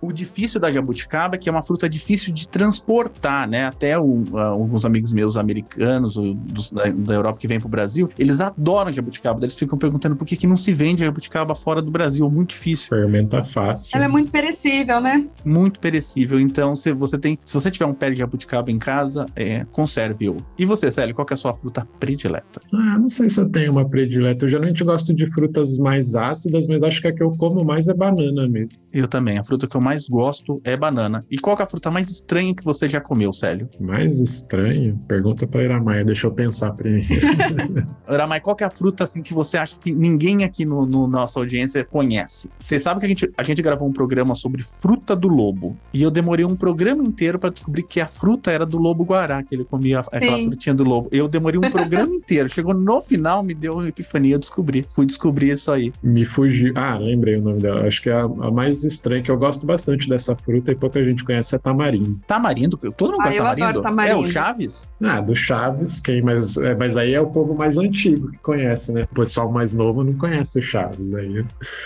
O 0.02 0.12
difícil 0.12 0.60
da 0.60 0.72
jabuticaba 0.72 1.36
é 1.36 1.38
que 1.38 1.48
é 1.48 1.52
uma 1.52 1.62
fruta 1.62 1.88
difícil 1.88 2.34
de 2.34 2.48
transportar, 2.48 3.48
né? 3.48 3.66
Até 3.66 3.98
o, 3.98 4.24
uh, 4.32 4.38
alguns 4.38 4.86
amigos 4.86 5.14
meus 5.14 5.38
americanos 5.38 6.16
dos, 6.16 6.72
da, 6.72 6.84
da, 6.84 7.14
Europa 7.14 7.40
que 7.40 7.48
vêm 7.48 7.60
pro 7.60 7.70
Brasil, 7.70 8.10
eles 8.18 8.42
adoram 8.42 8.92
jabuticaba. 8.92 9.44
Eles 9.44 9.56
ficam 9.56 9.78
perguntando 9.78 10.16
por 10.16 10.26
que, 10.26 10.36
que 10.36 10.48
não 10.48 10.58
se 10.58 10.74
vende 10.74 11.04
jabuticaba 11.06 11.56
fora 11.56 11.82
do 11.82 11.92
Brasil. 11.92 12.30
Muito 12.30 12.50
difícil. 12.50 12.90
Fermenta 12.90 13.44
fácil. 13.44 13.96
Ela 13.96 14.06
é 14.06 14.08
muito 14.08 14.32
perecível, 14.32 15.00
né? 15.00 15.28
Muito 15.46 15.80
perecível. 15.80 16.40
Então, 16.40 16.76
se 16.76 16.92
você 16.92 17.18
tem, 17.18 17.38
se 17.44 17.54
você 17.54 17.70
tiver 17.70 17.86
um 17.86 17.94
pé 17.94 18.10
de 18.10 18.18
jabuticaba 18.18 18.72
em 18.72 18.80
casa, 18.80 19.26
é, 19.36 19.66
conserve-o. 19.72 20.38
E 20.58 20.66
você, 20.66 20.90
Célio, 20.92 21.14
qual 21.14 21.28
é 21.30 21.34
a 21.34 21.38
sua 21.38 21.54
fruta 21.54 21.88
predileta? 22.00 22.62
Ah, 22.74 22.98
não 22.98 23.10
sei 23.10 23.30
se 23.30 23.40
eu 23.40 23.50
tenho 23.50 23.72
uma 23.72 23.88
predileta. 23.88 24.46
Eu 24.46 24.50
geralmente 24.50 24.84
gosto 24.84 25.14
de 25.14 25.26
frutas 25.28 25.78
mais 25.78 26.16
ácidas, 26.16 26.68
mas 26.68 26.82
acho 26.84 27.02
que 27.02 27.08
a 27.08 27.14
que 27.14 27.24
eu 27.24 27.32
como 27.32 27.64
mais 27.64 27.88
é 27.88 27.94
banana 27.94 28.48
mesmo. 28.48 28.78
Eu 28.92 29.08
também. 29.12 29.38
A 29.38 29.44
fruta 29.44 29.68
que 29.68 29.76
eu 29.76 29.82
mais 29.82 30.08
gosto 30.08 30.62
é 30.64 30.76
banana. 30.76 31.24
E 31.30 31.38
qual 31.38 31.56
é 31.60 31.64
a 31.64 31.68
fruta 31.68 31.92
mais 31.92 32.10
estranha 32.10 32.56
que 32.56 32.64
você 32.64 32.88
já 32.88 33.02
comeu, 33.02 33.32
Célio? 33.34 33.70
Mais 33.80 34.20
estranha? 34.20 34.98
Pergunta 35.08 35.46
pra 35.46 35.64
Iramaia, 35.64 36.04
deixa 36.04 36.26
eu 36.26 36.32
pensar 36.32 36.74
primeiro. 36.74 37.06
Iramaia, 38.10 38.42
qual 38.42 38.58
é 38.60 38.64
a 38.64 38.70
fruta 38.70 39.04
assim 39.04 39.22
que 39.22 39.34
você 39.34 39.58
acha 39.58 39.78
que 39.78 39.92
ninguém 39.92 40.44
aqui 40.44 40.66
no, 40.66 40.86
no 40.86 41.08
nossa 41.08 41.40
audiência 41.40 41.84
conhece? 41.84 42.50
Você 42.58 42.80
sabe 42.80 43.02
que 43.02 43.06
a 43.06 43.10
gente, 43.10 43.32
a 43.38 43.44
gente 43.44 43.62
gravou 43.62 43.88
um 43.88 43.94
programa 43.94 44.34
sobre 44.34 44.64
fruta 44.64 45.16
do 45.16 45.28
lobo. 45.28 45.78
E 45.94 46.02
eu 46.02 46.10
demorei 46.10 46.46
um 46.46 46.56
programa 46.56 47.04
inteiro 47.04 47.38
para 47.38 47.50
descobrir 47.50 47.84
que 47.84 48.00
a 48.00 48.08
fruta 48.08 48.52
era 48.52 48.66
do 48.66 48.78
lobo 48.78 49.04
guará, 49.04 49.44
que 49.44 49.54
ele 49.54 49.66
comia 49.66 50.00
aquela 50.00 50.38
Sim. 50.38 50.48
frutinha 50.48 50.74
do 50.74 50.84
lobo. 50.84 51.10
Eu 51.12 51.28
demorei 51.28 51.60
um 51.60 51.70
programa 51.70 52.14
inteiro. 52.16 52.50
Chegou 52.50 52.74
no 52.74 53.02
final, 53.02 53.44
me 53.44 53.54
deu 53.54 53.74
uma 53.74 53.88
epifania, 53.88 54.36
eu 54.36 54.40
descobri. 54.40 54.86
Fui 54.90 55.06
descobrir 55.06 55.52
isso 55.52 55.72
aí. 55.72 55.92
Me 56.02 56.24
fugiu. 56.24 56.74
Ah, 56.76 56.98
lembrei 56.98 57.36
o 57.36 57.42
nome 57.42 57.60
dela. 57.60 57.86
Acho 57.88 58.02
que 58.02 58.10
é 58.10 58.14
a, 58.14 58.24
a 58.24 58.52
mais 58.52 58.84
estranha, 58.84 59.01
que 59.24 59.32
eu 59.32 59.38
gosto 59.38 59.66
bastante 59.66 60.10
dessa 60.10 60.36
fruta 60.36 60.72
e 60.72 60.76
pouca 60.76 61.04
gente 61.04 61.24
conhece, 61.24 61.56
é 61.56 61.60
tamarindo. 61.60 62.20
Tamarindo? 62.28 62.78
Todo 62.78 63.12
mundo 63.12 63.22
ah, 63.22 63.24
conhece 63.24 63.38
tamarindo? 63.38 63.82
tamarindo? 63.82 64.18
É 64.18 64.20
o 64.20 64.24
Chaves? 64.24 64.92
Ah, 65.02 65.22
do 65.22 65.36
Chaves, 65.36 66.00
quem, 66.00 66.22
mas, 66.22 66.58
é, 66.58 66.76
mas 66.76 66.98
aí 66.98 67.14
é 67.14 67.22
o 67.22 67.28
povo 67.28 67.54
mais 67.54 67.78
antigo 67.78 68.32
que 68.32 68.38
conhece, 68.40 68.94
né? 68.94 69.08
O 69.12 69.16
pessoal 69.16 69.52
mais 69.52 69.74
novo 69.74 70.04
não 70.04 70.14
conhece 70.14 70.60
o 70.60 70.62
Chaves. 70.62 71.14
Aí. 71.16 71.46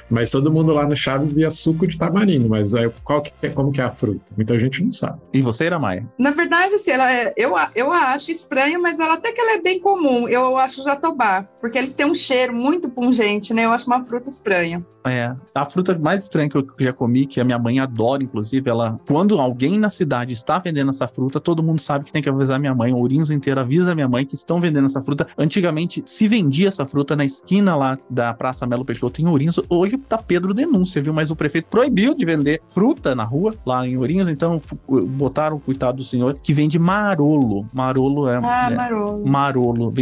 Mas 0.10 0.32
todo 0.32 0.52
mundo 0.52 0.72
lá 0.72 0.88
no 0.88 0.96
Chaves 0.96 1.32
via 1.32 1.50
suco 1.50 1.88
de 1.88 1.98
tamarindo, 1.98 2.50
mas 2.50 2.74
aí, 2.74 2.90
qual 3.04 3.22
que 3.22 3.32
é, 3.42 3.50
como 3.50 3.72
que 3.72 3.82
é 3.82 3.84
a 3.84 3.92
fruta? 3.92 4.22
Muita 4.36 4.60
gente 4.60 4.84
não 4.84 4.92
sabe. 4.92 5.20
E 5.34 5.42
você, 5.42 5.70
Maia? 5.78 6.06
Na 6.18 6.32
verdade, 6.32 6.76
assim, 6.76 6.92
ela 6.92 7.12
é, 7.12 7.34
eu, 7.36 7.54
eu 7.76 7.92
acho 7.92 8.32
estranho, 8.32 8.82
mas 8.82 9.00
ela 9.00 9.16
até 9.16 9.32
que 9.32 9.42
ela 9.42 9.54
é 9.54 9.62
bem 9.62 9.80
comum. 9.80 10.28
Eu 10.28 10.58
acho 10.58 10.84
jatobá, 10.84 11.44
porque 11.60 11.78
ele 11.78 11.92
tem 11.92 12.06
um 12.06 12.16
cheiro 12.16 12.54
muito 12.54 12.90
pungente, 12.90 13.54
né? 13.54 13.66
Eu 13.66 13.72
acho 13.72 13.88
uma 13.88 14.04
fruta 14.06 14.30
estranha. 14.30 14.86
É, 15.06 15.36
a 15.54 15.66
fruta 15.66 15.98
mais 15.98 16.24
estranha 16.24 16.50
que 16.50 16.58
eu 16.58 16.66
já 16.80 16.92
comi, 16.92 17.05
que 17.26 17.40
a 17.40 17.44
minha 17.44 17.60
mãe 17.60 17.80
adora, 17.80 18.24
inclusive, 18.24 18.70
ela, 18.70 19.00
quando 19.08 19.40
alguém 19.40 19.80
na 19.80 19.90
cidade 19.90 20.34
está 20.34 20.60
vendendo 20.60 20.90
essa 20.90 21.08
fruta, 21.08 21.40
todo 21.40 21.64
mundo 21.64 21.80
sabe 21.80 22.06
que 22.06 22.12
tem 22.12 22.22
que 22.22 22.30
avisar 22.30 22.60
minha 22.60 22.74
mãe, 22.74 22.94
o 22.94 22.98
Ourinhos 22.98 23.32
inteiro 23.32 23.60
avisa 23.60 23.94
minha 23.94 24.08
mãe 24.08 24.26
que 24.26 24.36
estão 24.36 24.60
vendendo 24.60 24.86
essa 24.86 25.02
fruta. 25.02 25.28
Antigamente 25.38 26.04
se 26.06 26.28
vendia 26.28 26.68
essa 26.68 26.86
fruta 26.86 27.16
na 27.16 27.26
esquina 27.26 27.76
lá 27.76 27.98
da 28.10 28.34
Praça 28.34 28.66
Melo 28.66 28.86
Peixoto 28.86 29.22
em 29.22 29.28
Ourinhos, 29.28 29.60
hoje 29.70 29.98
tá 29.98 30.18
Pedro 30.18 30.54
denúncia, 30.54 31.02
viu? 31.02 31.14
Mas 31.14 31.32
o 31.32 31.36
prefeito 31.36 31.68
proibiu 31.70 32.14
de 32.14 32.26
vender 32.26 32.62
fruta 32.68 33.16
na 33.16 33.24
rua, 33.24 33.54
lá 33.66 33.88
em 33.88 33.98
Ourinhos, 33.98 34.28
então 34.28 34.62
botaram, 34.88 35.60
coitado 35.60 35.98
do 35.98 36.04
senhor, 36.04 36.40
que 36.42 36.54
vende 36.54 36.80
marolo. 36.80 37.66
Marolo 37.74 38.28
é... 38.28 38.40
Ah, 38.44 38.70
é, 38.72 38.76
marolo. 38.76 39.28
Marolo. 39.28 39.94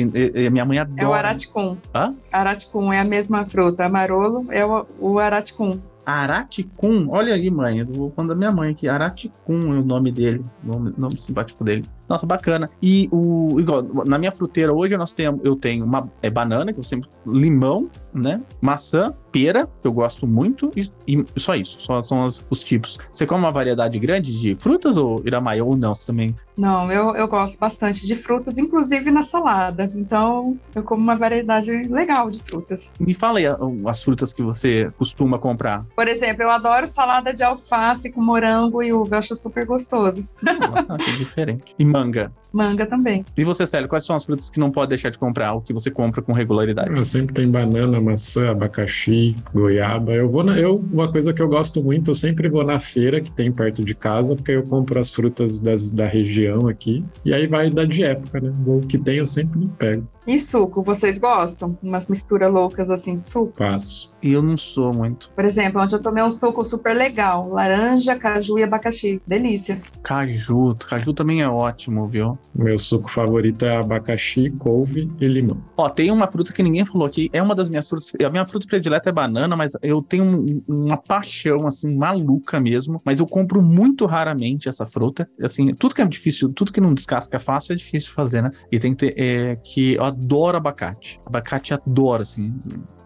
Minha 0.51 0.65
mãe 0.65 0.79
adora. 0.79 1.01
É 1.01 1.07
o 1.07 1.13
araticum. 1.13 1.77
Hã? 1.93 2.13
Araticum 2.31 2.91
é 2.91 2.99
a 2.99 3.05
mesma 3.05 3.45
fruta. 3.45 3.87
Marolo 3.89 4.45
é 4.49 4.65
o 4.65 4.85
o 4.99 5.19
Araticum. 5.19 5.79
Araticum, 6.05 7.09
olha 7.09 7.33
aí, 7.33 7.49
mãe, 7.49 7.79
eu 7.79 7.85
vou 7.85 8.11
falando 8.11 8.29
da 8.29 8.35
minha 8.35 8.51
mãe 8.51 8.71
aqui. 8.71 8.87
Araticum 8.87 9.73
é 9.73 9.79
o 9.79 9.83
nome 9.83 10.11
dele, 10.11 10.43
nome, 10.63 10.93
nome 10.97 11.19
simpático 11.19 11.63
dele. 11.63 11.85
Nossa, 12.07 12.25
bacana. 12.25 12.69
E 12.81 13.07
o 13.11 13.59
igual, 13.59 13.83
na 14.05 14.17
minha 14.17 14.31
fruteira 14.31 14.73
hoje 14.73 14.97
nós 14.97 15.13
temos, 15.13 15.41
eu 15.43 15.55
tenho 15.55 15.85
uma 15.85 16.09
é 16.21 16.29
banana, 16.29 16.73
que 16.73 16.79
eu 16.79 16.83
sempre 16.83 17.09
limão, 17.25 17.89
né? 18.13 18.41
Maçã, 18.61 19.13
pera, 19.31 19.67
que 19.81 19.87
eu 19.87 19.91
gosto 19.91 20.27
muito, 20.27 20.71
e, 20.75 20.89
e 21.07 21.25
só 21.39 21.55
isso, 21.55 21.81
só 21.81 22.01
são 22.03 22.25
os, 22.25 22.45
os, 22.49 22.63
tipos. 22.63 22.99
Você 23.11 23.25
come 23.25 23.43
uma 23.43 23.51
variedade 23.51 23.97
grande 23.97 24.39
de 24.39 24.53
frutas 24.55 24.95
ou 24.95 25.21
iramaia 25.25 25.65
ou 25.65 25.75
não? 25.75 25.93
Você 25.93 26.05
também? 26.05 26.35
Não, 26.55 26.91
eu, 26.91 27.15
eu 27.15 27.27
gosto 27.27 27.57
bastante 27.57 28.05
de 28.05 28.15
frutas, 28.15 28.57
inclusive 28.57 29.09
na 29.09 29.23
salada. 29.23 29.91
Então, 29.95 30.59
eu 30.75 30.83
como 30.83 31.01
uma 31.01 31.15
variedade 31.15 31.71
legal 31.71 32.29
de 32.29 32.39
frutas. 32.43 32.91
Me 32.99 33.15
fala 33.15 33.39
aí 33.39 33.45
as 33.87 34.03
frutas 34.03 34.31
que 34.33 34.43
você 34.43 34.91
costuma 34.97 35.39
comprar. 35.39 35.83
Por 35.95 36.07
exemplo, 36.07 36.43
eu 36.43 36.51
adoro 36.51 36.87
salada 36.87 37.33
de 37.33 37.43
alface 37.43 38.11
com 38.11 38.21
morango 38.21 38.83
e 38.83 38.93
uva, 38.93 39.15
eu 39.15 39.19
acho 39.19 39.35
super 39.35 39.65
gostoso. 39.65 40.27
Nossa, 40.41 40.95
que 40.97 41.11
diferente. 41.17 41.73
E 41.77 41.83
manga? 41.83 42.31
Manga 42.51 42.85
também. 42.85 43.25
E 43.35 43.43
você, 43.43 43.65
Célio, 43.65 43.89
quais 43.89 44.05
são 44.05 44.15
as 44.15 44.23
frutas 44.23 44.49
que 44.49 44.59
não 44.59 44.69
pode 44.69 44.89
deixar 44.89 45.09
de 45.09 45.17
comprar, 45.17 45.53
o 45.53 45.61
que 45.61 45.73
você 45.73 45.89
compra 45.89 46.21
com 46.21 46.33
regularidade? 46.33 46.95
Eu 46.95 47.03
sempre 47.03 47.33
tem 47.33 47.49
banana, 47.49 47.99
maçã, 48.03 48.51
abacaxi, 48.51 49.35
goiaba. 49.53 50.13
Eu 50.13 50.29
vou 50.29 50.43
na, 50.43 50.57
eu 50.59 50.75
uma 50.91 51.11
coisa 51.11 51.33
que 51.33 51.41
eu 51.41 51.47
gosto 51.47 51.81
muito, 51.83 52.11
eu 52.11 52.15
sempre 52.15 52.49
vou 52.49 52.63
na 52.63 52.79
feira 52.79 53.21
que 53.21 53.31
tem 53.31 53.51
perto 53.51 53.83
de 53.83 53.95
casa, 53.95 54.35
porque 54.35 54.51
eu 54.51 54.63
compro 54.63 54.99
as 54.99 55.11
frutas 55.11 55.59
das, 55.59 55.91
da 55.91 56.05
região 56.05 56.67
aqui. 56.67 57.03
E 57.23 57.33
aí 57.33 57.47
vai 57.47 57.69
dar 57.69 57.85
de 57.85 58.03
época, 58.03 58.39
né? 58.39 58.53
O 58.65 58.81
que 58.81 58.97
tem 58.97 59.17
eu 59.17 59.25
sempre 59.25 59.67
pego. 59.77 60.07
E 60.25 60.39
suco, 60.39 60.81
vocês 60.81 61.17
gostam? 61.17 61.77
Umas 61.83 62.07
misturas 62.07 62.51
loucas 62.51 62.89
assim 62.89 63.15
de 63.15 63.23
suco? 63.23 63.57
Passo. 63.57 64.13
E 64.23 64.31
eu 64.31 64.41
não 64.41 64.57
sou 64.57 64.93
muito. 64.93 65.29
Por 65.35 65.43
exemplo, 65.43 65.81
onde 65.81 65.93
eu 65.93 66.01
tomei 66.01 66.23
um 66.23 66.29
suco 66.29 66.63
super 66.63 66.95
legal: 66.95 67.49
laranja, 67.49 68.15
caju 68.15 68.57
e 68.57 68.63
abacaxi. 68.63 69.21
Delícia. 69.27 69.81
Caju. 70.01 70.75
Caju 70.75 71.13
também 71.13 71.41
é 71.41 71.49
ótimo, 71.49 72.07
viu? 72.07 72.37
Meu 72.55 72.79
suco 72.79 73.11
favorito 73.11 73.65
é 73.65 73.77
abacaxi, 73.77 74.49
couve 74.51 75.11
e 75.19 75.27
limão. 75.27 75.61
Ó, 75.75 75.89
tem 75.89 76.09
uma 76.09 76.25
fruta 76.25 76.53
que 76.53 76.63
ninguém 76.63 76.85
falou 76.85 77.05
aqui. 77.05 77.29
É 77.33 77.41
uma 77.41 77.53
das 77.53 77.67
minhas 77.67 77.89
frutas. 77.89 78.13
A 78.25 78.29
minha 78.29 78.45
fruta 78.45 78.65
predileta 78.65 79.09
é 79.09 79.13
banana, 79.13 79.57
mas 79.57 79.73
eu 79.81 80.01
tenho 80.01 80.23
um, 80.23 80.63
uma 80.69 80.95
paixão, 80.95 81.67
assim, 81.67 81.93
maluca 81.93 82.61
mesmo. 82.61 83.01
Mas 83.03 83.19
eu 83.19 83.27
compro 83.27 83.61
muito 83.61 84.05
raramente 84.05 84.69
essa 84.69 84.85
fruta. 84.85 85.29
Assim, 85.41 85.73
tudo 85.73 85.93
que 85.93 86.01
é 86.01 86.05
difícil, 86.05 86.53
tudo 86.53 86.71
que 86.71 86.79
não 86.79 86.93
descasca 86.93 87.39
fácil 87.39 87.73
é 87.73 87.75
difícil 87.75 88.07
de 88.07 88.15
fazer, 88.15 88.41
né? 88.41 88.51
E 88.71 88.79
tem 88.79 88.95
que 88.95 89.05
ter. 89.05 89.13
É, 89.17 89.55
que 89.57 89.97
ó, 89.99 90.12
adoro 90.13 90.57
abacate. 90.57 91.19
Abacate 91.25 91.73
adoro, 91.73 92.21
assim 92.21 92.53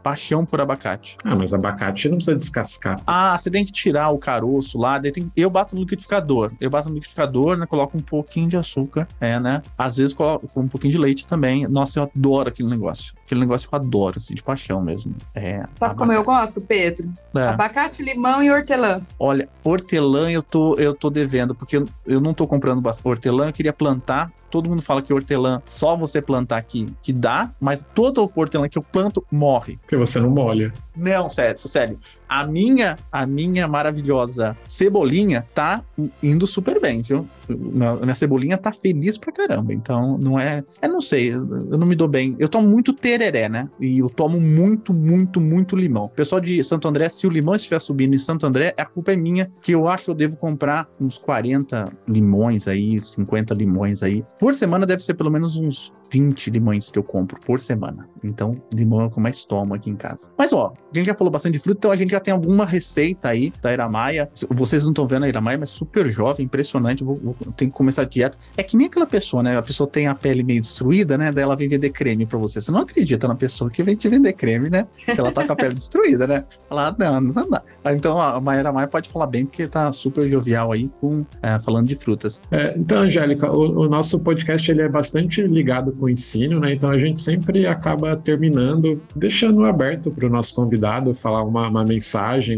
paixão 0.08 0.46
por 0.46 0.62
abacate. 0.62 1.17
Ah, 1.22 1.36
mas 1.36 1.54
abacate 1.54 2.08
não 2.08 2.15
precisa 2.15 2.38
descascar. 2.38 3.02
Ah, 3.06 3.38
você 3.38 3.52
tem 3.52 3.65
que 3.65 3.74
tirar 3.74 4.10
o 4.10 4.17
caroço 4.17 4.78
lá. 4.78 4.98
Tem... 5.02 5.30
Eu 5.36 5.50
bato 5.50 5.76
no 5.76 5.82
liquidificador. 5.82 6.54
Eu 6.62 6.70
bato 6.70 6.88
no 6.88 6.96
liquidificador, 6.96 7.58
né? 7.58 7.65
Coloco 7.65 7.98
um 7.98 8.02
pouquinho 8.02 8.48
de 8.48 8.56
açúcar. 8.56 9.06
É, 9.20 9.38
né? 9.38 9.62
Às 9.78 9.98
vezes 9.98 10.13
coloco 10.13 10.48
um 10.56 10.67
pouquinho 10.67 10.91
de 10.91 10.98
leite 10.98 11.28
também. 11.28 11.67
Nossa, 11.67 12.00
eu 12.00 12.04
adoro 12.15 12.48
aquele 12.48 12.70
negócio. 12.70 13.13
Aquele 13.27 13.41
negócio 13.41 13.67
que 13.67 13.75
eu 13.75 13.79
adoro, 13.79 14.15
assim, 14.17 14.33
de 14.33 14.41
paixão 14.41 14.81
mesmo. 14.81 15.13
É, 15.35 15.57
Sabe 15.57 15.67
abacate. 15.67 15.97
como 15.97 16.13
eu 16.13 16.23
gosto, 16.23 16.61
Pedro? 16.61 17.11
É. 17.35 17.49
Abacate, 17.49 18.01
limão 18.01 18.41
e 18.41 18.49
hortelã. 18.49 19.01
Olha, 19.19 19.49
hortelã 19.65 20.31
eu 20.31 20.41
tô, 20.41 20.75
eu 20.75 20.93
tô 20.93 21.09
devendo, 21.09 21.53
porque 21.53 21.75
eu, 21.75 21.85
eu 22.05 22.21
não 22.21 22.33
tô 22.33 22.47
comprando 22.47 22.81
hortelã, 23.03 23.47
eu 23.47 23.53
queria 23.53 23.73
plantar 23.73 24.31
todo 24.49 24.69
mundo 24.69 24.81
fala 24.81 25.01
que 25.01 25.13
hortelã 25.13 25.61
só 25.65 25.95
você 25.95 26.21
plantar 26.21 26.57
aqui 26.57 26.87
que 27.03 27.11
dá, 27.11 27.51
mas 27.59 27.85
toda 27.93 28.21
hortelã 28.21 28.67
que 28.69 28.77
eu 28.77 28.81
planto 28.81 29.25
morre. 29.31 29.77
Porque 29.81 29.97
você 29.97 30.19
não 30.19 30.29
molha. 30.29 30.73
Não, 30.95 31.29
sério, 31.29 31.67
sério. 31.67 31.99
A 32.27 32.45
minha, 32.45 32.97
a 33.11 33.25
minha 33.25 33.67
maravilhosa 33.67 34.55
cebolinha 34.67 35.45
tá 35.53 35.83
indo 36.21 36.45
super 36.45 36.79
bem, 36.79 37.01
viu? 37.01 37.27
Minha, 37.49 38.15
cebolinha 38.15 38.57
tá 38.57 38.71
feliz 38.71 39.17
pra 39.17 39.31
caramba. 39.31 39.73
Então, 39.73 40.17
não 40.17 40.39
é. 40.39 40.63
Eu 40.81 40.89
não 40.89 41.01
sei, 41.01 41.31
eu 41.31 41.77
não 41.77 41.87
me 41.87 41.95
dou 41.95 42.07
bem. 42.07 42.35
Eu 42.39 42.49
tomo 42.49 42.67
muito 42.67 42.93
tereré, 42.93 43.47
né? 43.47 43.69
E 43.79 43.99
eu 43.99 44.09
tomo 44.09 44.39
muito, 44.39 44.93
muito, 44.93 45.39
muito 45.39 45.75
limão. 45.75 46.09
Pessoal 46.09 46.41
de 46.41 46.63
Santo 46.63 46.87
André, 46.87 47.07
se 47.09 47.25
o 47.25 47.29
limão 47.29 47.55
estiver 47.55 47.79
subindo 47.79 48.13
em 48.13 48.19
Santo 48.19 48.45
André, 48.45 48.73
a 48.77 48.85
culpa 48.85 49.13
é 49.13 49.15
minha, 49.15 49.49
que 49.61 49.71
eu 49.71 49.87
acho 49.87 50.05
que 50.05 50.11
eu 50.11 50.15
devo 50.15 50.37
comprar 50.37 50.87
uns 50.99 51.17
40 51.17 51.91
limões 52.07 52.67
aí, 52.67 52.99
50 52.99 53.53
limões 53.53 54.03
aí. 54.03 54.23
Por 54.39 54.53
semana 54.53 54.85
deve 54.85 55.03
ser 55.03 55.13
pelo 55.13 55.31
menos 55.31 55.55
uns 55.57 55.93
20 56.11 56.49
limões 56.51 56.89
que 56.89 56.97
eu 56.97 57.03
compro 57.03 57.39
por 57.39 57.59
semana. 57.59 58.07
Então, 58.23 58.51
limão 58.73 59.01
é 59.01 59.05
o 59.05 59.09
que 59.09 59.17
eu 59.17 59.23
mais 59.23 59.43
tomo 59.43 59.73
aqui 59.73 59.89
em 59.89 59.95
casa. 59.95 60.32
Mas 60.38 60.53
ó, 60.53 60.73
a 60.73 60.97
gente 60.97 61.05
já 61.05 61.15
falou 61.15 61.32
bastante 61.32 61.53
de 61.53 61.59
fruta, 61.59 61.80
então 61.80 61.91
a 61.91 61.95
gente 61.95 62.11
já 62.11 62.16
tem 62.20 62.34
alguma 62.34 62.65
receita 62.65 63.30
aí 63.30 63.53
da 63.61 63.72
Iramaia. 63.72 64.30
Vocês 64.49 64.84
não 64.84 64.91
estão 64.91 65.07
vendo 65.07 65.24
a 65.24 65.28
Iramaia, 65.28 65.57
mas 65.57 65.70
super 65.70 66.09
jovem, 66.09 66.45
impressionante. 66.45 67.03
Vou, 67.03 67.15
vou, 67.15 67.36
tenho 67.55 67.72
que 67.72 67.78
começar 67.78 68.03
a 68.03 68.05
dieta. 68.05 68.38
É 68.55 68.63
que 68.63 68.78
nem 68.78 68.88
aquela 68.88 69.05
pessoa, 69.05 69.43
né? 69.43 69.57
A 69.57 69.61
pessoa 69.61 69.88
tem 69.88 70.07
a 70.07 70.15
pele 70.15 70.43
meio 70.43 70.61
destruída, 70.61 71.18
né? 71.18 71.32
Daí 71.32 71.43
ela 71.43 71.55
vem 71.55 71.68
vender 71.68 71.89
creme 71.89 72.26
pra 72.26 72.38
você. 72.38 72.61
Você 72.61 72.72
não 72.72 72.82
acredita 72.82 73.28
na 73.28 73.36
pessoa 73.36 73.70
que 73.70 73.84
vem 73.84 73.95
te 73.95 74.07
vender 74.07 74.34
creme, 74.34 74.70
né? 74.70 74.88
Se 75.11 75.20
ela 75.20 75.32
tá 75.32 75.45
com 75.45 75.53
a 75.53 75.55
pele 75.55 75.76
destruída, 75.76 76.28
né? 76.28 76.43
Ela, 76.70 76.95
não, 76.97 77.22
não 77.22 77.49
dá. 77.49 77.61
Então 77.88 78.20
a 78.20 78.39
Maíra 78.39 78.72
Maia 78.72 78.88
pode 78.88 79.09
falar 79.09 79.28
bem, 79.28 79.45
porque 79.45 79.68
tá 79.68 79.91
super 79.91 80.28
jovial 80.28 80.72
aí 80.72 80.89
com 80.99 81.26
é, 81.41 81.59
falando 81.59 81.88
de 81.88 81.95
frutas. 81.95 82.41
É, 82.51 82.74
então, 82.78 82.99
Angélica, 82.99 83.51
o, 83.51 83.86
o 83.86 83.89
nosso 83.89 84.20
podcast 84.20 84.70
ele 84.70 84.82
é 84.82 84.89
bastante 84.89 85.41
ligado 85.41 85.91
com 85.91 86.05
o 86.05 86.09
ensino, 86.09 86.59
né? 86.59 86.74
Então 86.74 86.89
a 86.89 86.97
gente 86.97 87.22
sempre 87.22 87.65
acaba 87.65 88.15
terminando, 88.15 89.01
deixando 89.15 89.65
aberto 89.65 90.11
para 90.11 90.26
o 90.26 90.30
nosso 90.30 90.55
convidado 90.55 91.13
falar 91.13 91.43
uma, 91.43 91.68
uma 91.68 91.84
mensagem 91.84 92.07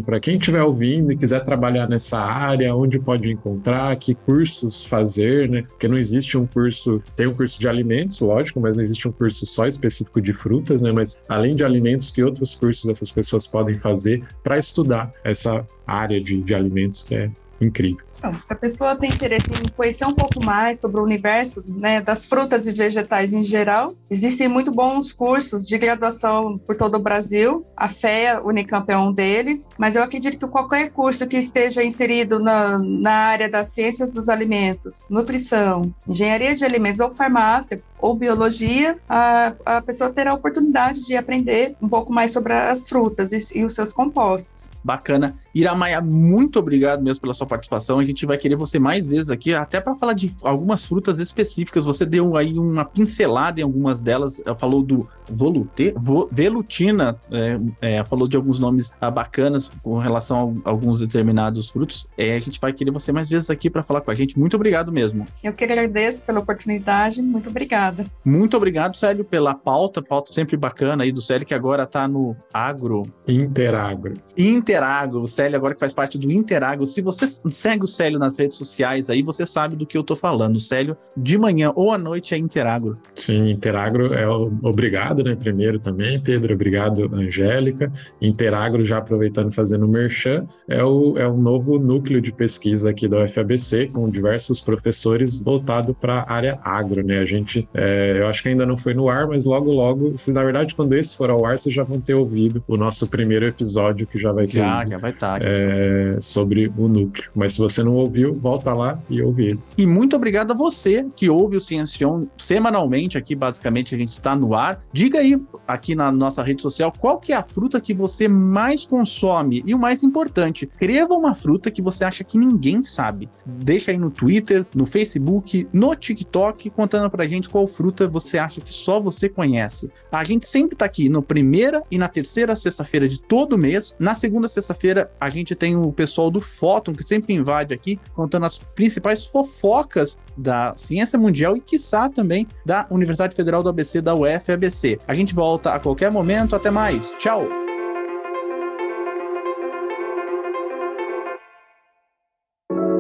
para 0.06 0.20
quem 0.20 0.38
estiver 0.38 0.62
ouvindo 0.64 1.12
e 1.12 1.18
quiser 1.18 1.44
trabalhar 1.44 1.88
nessa 1.88 2.20
área, 2.20 2.76
onde 2.76 3.00
pode 3.00 3.30
encontrar, 3.30 3.96
que 3.96 4.14
cursos 4.14 4.86
fazer, 4.86 5.50
né? 5.50 5.64
Porque 5.64 5.88
não 5.88 5.98
existe 5.98 6.38
um 6.38 6.46
curso, 6.46 7.02
tem 7.16 7.28
um 7.28 7.34
curso 7.34 7.60
de 7.60 7.68
alimentos, 7.68 8.20
lógico, 8.22 8.60
mas 8.60 8.76
não 8.76 8.84
existe 8.84 9.08
um 9.08 9.12
curso 9.12 9.46
só 9.46 9.68
específico 9.68 10.22
de 10.22 10.34
frutas, 10.34 10.82
né? 10.82 10.92
Mas 10.92 11.24
além 11.28 11.56
de 11.56 11.64
alimentos, 11.64 12.12
que 12.12 12.24
outros 12.24 12.56
cursos 12.56 12.90
essas 12.90 13.12
pessoas 13.12 13.48
podem 13.48 13.76
fazer 13.76 14.24
para 14.44 14.58
estudar 14.58 15.12
essa 15.24 15.66
área 15.86 16.22
de, 16.22 16.42
de 16.42 16.54
alimentos 16.54 17.04
que 17.04 17.16
é 17.16 17.32
incrível. 17.62 18.09
Então, 18.20 18.34
se 18.34 18.52
a 18.52 18.56
pessoa 18.56 18.98
tem 18.98 19.10
interesse 19.10 19.48
em 19.50 19.72
conhecer 19.72 20.06
um 20.06 20.14
pouco 20.14 20.44
mais 20.44 20.82
sobre 20.82 21.00
o 21.00 21.04
universo 21.04 21.64
né, 21.66 22.02
das 22.02 22.26
frutas 22.26 22.68
e 22.68 22.74
vegetais 22.74 23.32
em 23.32 23.44
geral, 23.44 23.96
existem 24.10 24.50
muito 24.50 24.72
bons 24.72 25.14
cursos 25.14 25.66
de 25.66 25.78
graduação 25.78 26.58
por 26.58 26.76
todo 26.76 26.96
o 26.96 27.00
Brasil. 27.00 27.66
A 27.78 27.88
FEA 27.88 28.42
Unicamp 28.44 28.92
é 28.92 28.98
um 28.98 29.14
deles, 29.14 29.70
mas 29.78 29.96
eu 29.96 30.04
acredito 30.04 30.38
que 30.38 30.48
qualquer 30.48 30.92
curso 30.92 31.26
que 31.28 31.38
esteja 31.38 31.82
inserido 31.82 32.40
na, 32.40 32.78
na 32.78 33.14
área 33.14 33.50
das 33.50 33.70
ciências 33.70 34.12
dos 34.12 34.28
alimentos, 34.28 35.06
nutrição, 35.10 35.82
engenharia 36.06 36.54
de 36.54 36.66
alimentos 36.66 37.00
ou 37.00 37.16
farmácia, 37.16 37.82
ou 38.02 38.16
biologia, 38.16 38.98
a, 39.08 39.54
a 39.66 39.82
pessoa 39.82 40.12
terá 40.12 40.32
a 40.32 40.34
oportunidade 40.34 41.06
de 41.06 41.16
aprender 41.16 41.76
um 41.82 41.90
pouco 41.90 42.12
mais 42.12 42.32
sobre 42.32 42.54
as 42.54 42.88
frutas 42.88 43.32
e, 43.32 43.60
e 43.60 43.66
os 43.66 43.74
seus 43.74 43.92
compostos. 43.94 44.72
Bacana. 44.84 45.36
Iramaia, 45.54 46.00
muito 46.00 46.60
obrigado 46.60 47.02
mesmo 47.02 47.22
pela 47.22 47.34
sua 47.34 47.48
participação. 47.48 48.00
A 48.00 48.06
gente 48.06 48.26
vai 48.26 48.38
querer 48.38 48.56
você 48.56 48.80
mais 48.80 49.08
vezes 49.08 49.30
aqui, 49.30 49.54
até 49.54 49.82
para 49.82 49.96
falar 49.96 50.14
de 50.14 50.32
algumas 50.44 50.86
frutas 50.86 51.20
específicas. 51.20 51.86
Você 51.86 52.06
deu 52.06 52.38
aí 52.38 52.58
uma 52.58 52.86
pincelada 52.86 53.60
em 53.60 53.64
algumas 53.64 54.00
delas, 54.00 54.42
falou 54.58 54.82
do 54.82 55.08
volute, 55.30 55.94
vo, 55.98 56.30
velutina, 56.32 57.20
é, 57.32 57.60
é, 57.82 58.04
falou 58.04 58.28
de 58.28 58.38
alguns 58.38 58.60
nomes 58.60 58.92
ah, 59.02 59.12
bacanas 59.12 59.72
com 59.84 59.98
relação 59.98 60.62
a, 60.64 60.70
alguns 60.70 61.00
determinados 61.00 61.70
frutos. 61.70 62.08
É, 62.18 62.36
a 62.36 62.40
gente 62.40 62.60
vai 62.60 62.72
querer 62.72 62.92
você 62.92 63.12
mais 63.12 63.30
vezes 63.30 63.50
aqui 63.50 63.70
para 63.70 63.84
falar 63.84 64.02
com 64.02 64.12
a 64.12 64.16
gente. 64.16 64.38
Muito 64.38 64.56
obrigado 64.56 64.92
mesmo. 64.92 65.26
Eu 65.44 65.54
que 65.54 65.64
agradeço 65.64 66.26
pela 66.26 66.40
oportunidade. 66.40 67.22
Muito 67.22 67.50
obrigado. 67.50 67.89
Obrigada. 67.90 68.06
Muito 68.24 68.56
obrigado, 68.56 68.96
Célio, 68.96 69.24
pela 69.24 69.54
pauta, 69.54 70.02
pauta 70.02 70.32
sempre 70.32 70.56
bacana 70.56 71.04
aí 71.04 71.12
do 71.12 71.22
Célio, 71.22 71.46
que 71.46 71.54
agora 71.54 71.84
está 71.84 72.08
no 72.08 72.36
Agro. 72.54 73.04
Interagro. 73.28 74.14
Interagro, 74.38 75.22
o 75.22 75.28
Célio 75.28 75.58
agora 75.58 75.74
que 75.74 75.80
faz 75.80 75.94
parte 75.94 76.18
do 76.18 76.32
Interagro. 76.32 76.86
Se 76.86 77.02
você 77.02 77.26
segue 77.28 77.84
o 77.84 77.88
Célio 77.88 78.20
nas 78.20 78.38
redes 78.38 78.58
sociais 78.58 79.10
aí, 79.10 79.22
você 79.22 79.46
sabe 79.46 79.76
do 79.76 79.86
que 79.86 79.98
eu 79.98 80.04
tô 80.04 80.16
falando. 80.16 80.56
O 80.56 80.60
Célio, 80.60 80.96
de 81.18 81.38
manhã 81.38 81.72
ou 81.76 81.92
à 81.92 81.98
noite, 81.98 82.34
é 82.34 82.38
Interagro. 82.38 82.98
Sim, 83.14 83.50
Interagro 83.50 84.14
é 84.14 84.28
o, 84.28 84.52
obrigado, 84.64 85.24
né? 85.24 85.36
Primeiro 85.36 85.80
também, 85.80 86.20
Pedro, 86.20 86.54
obrigado, 86.54 87.10
Angélica. 87.14 87.92
Interagro, 88.22 88.86
já 88.86 88.98
aproveitando 88.98 89.52
fazendo 89.52 89.86
o 89.86 89.90
merchan, 89.90 90.46
é, 90.68 90.84
o, 90.84 91.18
é 91.18 91.28
um 91.28 91.38
novo 91.38 91.80
núcleo 91.80 92.22
de 92.22 92.32
pesquisa 92.32 92.90
aqui 92.90 93.08
da 93.08 93.24
UFABC, 93.24 93.88
com 93.88 94.10
diversos 94.10 94.62
professores 94.62 95.42
voltado 95.42 95.94
para 95.94 96.20
a 96.20 96.34
área 96.34 96.60
agro, 96.64 97.04
né? 97.04 97.20
A 97.20 97.26
gente 97.26 97.68
é, 97.80 98.20
eu 98.20 98.28
acho 98.28 98.44
que 98.44 98.50
ainda 98.50 98.66
não 98.66 98.76
foi 98.76 98.94
no 98.94 99.08
ar, 99.10 99.26
mas 99.26 99.46
logo, 99.46 99.72
logo, 99.72 100.18
se 100.18 100.34
na 100.34 100.44
verdade, 100.44 100.76
quando 100.76 100.94
esse 100.94 101.16
for 101.16 101.30
ao 101.30 101.46
ar, 101.46 101.58
vocês 101.58 101.74
já 101.74 101.84
vão 101.84 102.00
ter 102.02 102.14
ouvido 102.14 102.62
o 102.68 102.76
nosso 102.76 103.08
primeiro 103.08 103.46
episódio 103.46 104.06
que 104.06 104.20
já 104.20 104.34
vai 104.34 104.46
ter. 104.46 104.58
Já, 104.58 104.86
já 104.86 104.98
vai 104.98 105.12
estar. 105.12 105.40
Tá, 105.40 105.48
é, 105.48 106.14
tá. 106.16 106.22
sobre 106.22 106.72
o 106.78 106.88
núcleo. 106.90 107.30
Mas 107.34 107.54
se 107.54 107.60
você 107.60 107.82
não 107.82 107.96
ouviu, 107.96 108.34
volta 108.34 108.74
lá 108.74 109.00
e 109.10 109.22
ouve 109.22 109.46
ele. 109.46 109.60
E 109.78 109.86
muito 109.86 110.16
obrigado 110.16 110.52
a 110.52 110.54
você 110.54 111.06
que 111.16 111.30
ouve 111.30 111.56
o 111.56 111.60
Ciencion 111.60 112.26
semanalmente 112.38 113.18
aqui, 113.18 113.34
basicamente, 113.34 113.96
a 113.96 113.98
gente 113.98 114.10
está 114.10 114.36
no 114.36 114.54
ar. 114.54 114.82
Diga 114.92 115.20
aí, 115.20 115.42
aqui 115.68 115.96
na 115.96 116.12
nossa 116.12 116.44
rede 116.44 116.62
social, 116.62 116.92
qual 116.92 117.18
que 117.18 117.32
é 117.32 117.36
a 117.36 117.44
fruta 117.44 117.80
que 117.80 117.94
você 117.94 118.28
mais 118.28 118.86
consome? 118.86 119.64
E 119.66 119.74
o 119.74 119.80
mais 119.80 120.04
importante, 120.04 120.66
escreva 120.66 121.14
uma 121.14 121.34
fruta 121.34 121.72
que 121.72 121.82
você 121.82 122.04
acha 122.04 122.24
que 122.24 122.38
ninguém 122.38 122.84
sabe. 122.84 123.30
Deixa 123.46 123.92
aí 123.92 123.98
no 123.98 124.10
Twitter, 124.12 124.66
no 124.76 124.86
Facebook, 124.86 125.68
no 125.72 125.96
TikTok, 125.96 126.70
contando 126.72 127.10
pra 127.10 127.28
gente 127.28 127.48
qual 127.48 127.69
fruta 127.70 128.08
você 128.08 128.38
acha 128.38 128.60
que 128.60 128.74
só 128.74 129.00
você 129.00 129.30
conhece. 129.30 129.90
A 130.12 130.24
gente 130.24 130.46
sempre 130.46 130.76
tá 130.76 130.86
aqui 130.86 131.08
no 131.08 131.22
primeira 131.22 131.84
e 131.90 131.98
na 131.98 132.08
terceira 132.08 132.56
sexta-feira 132.56 133.08
de 133.08 133.22
todo 133.22 133.58
mês. 133.58 133.96
Na 133.98 134.14
segunda 134.16 134.48
sexta-feira, 134.48 135.12
a 135.20 135.30
gente 135.30 135.56
tem 135.56 135.78
o 135.78 135.92
pessoal 135.92 136.30
do 136.30 136.42
Fóton, 136.42 136.94
que 136.94 137.04
sempre 137.04 137.34
invade 137.34 137.74
aqui, 137.74 138.00
contando 138.14 138.46
as 138.46 138.60
principais 138.60 139.26
fofocas 139.26 140.20
da 140.36 140.74
ciência 140.76 141.18
mundial 141.18 141.56
e, 141.56 141.62
quiçá, 141.62 142.10
também 142.10 142.48
da 142.66 142.86
Universidade 142.92 143.36
Federal 143.36 143.64
do 143.64 143.70
ABC, 143.70 144.02
da 144.02 144.16
UFABC. 144.16 145.00
A 145.08 145.14
gente 145.14 145.34
volta 145.34 145.74
a 145.74 145.80
qualquer 145.80 146.12
momento. 146.12 146.56
Até 146.56 146.72
mais. 146.72 147.14
Tchau! 147.20 147.69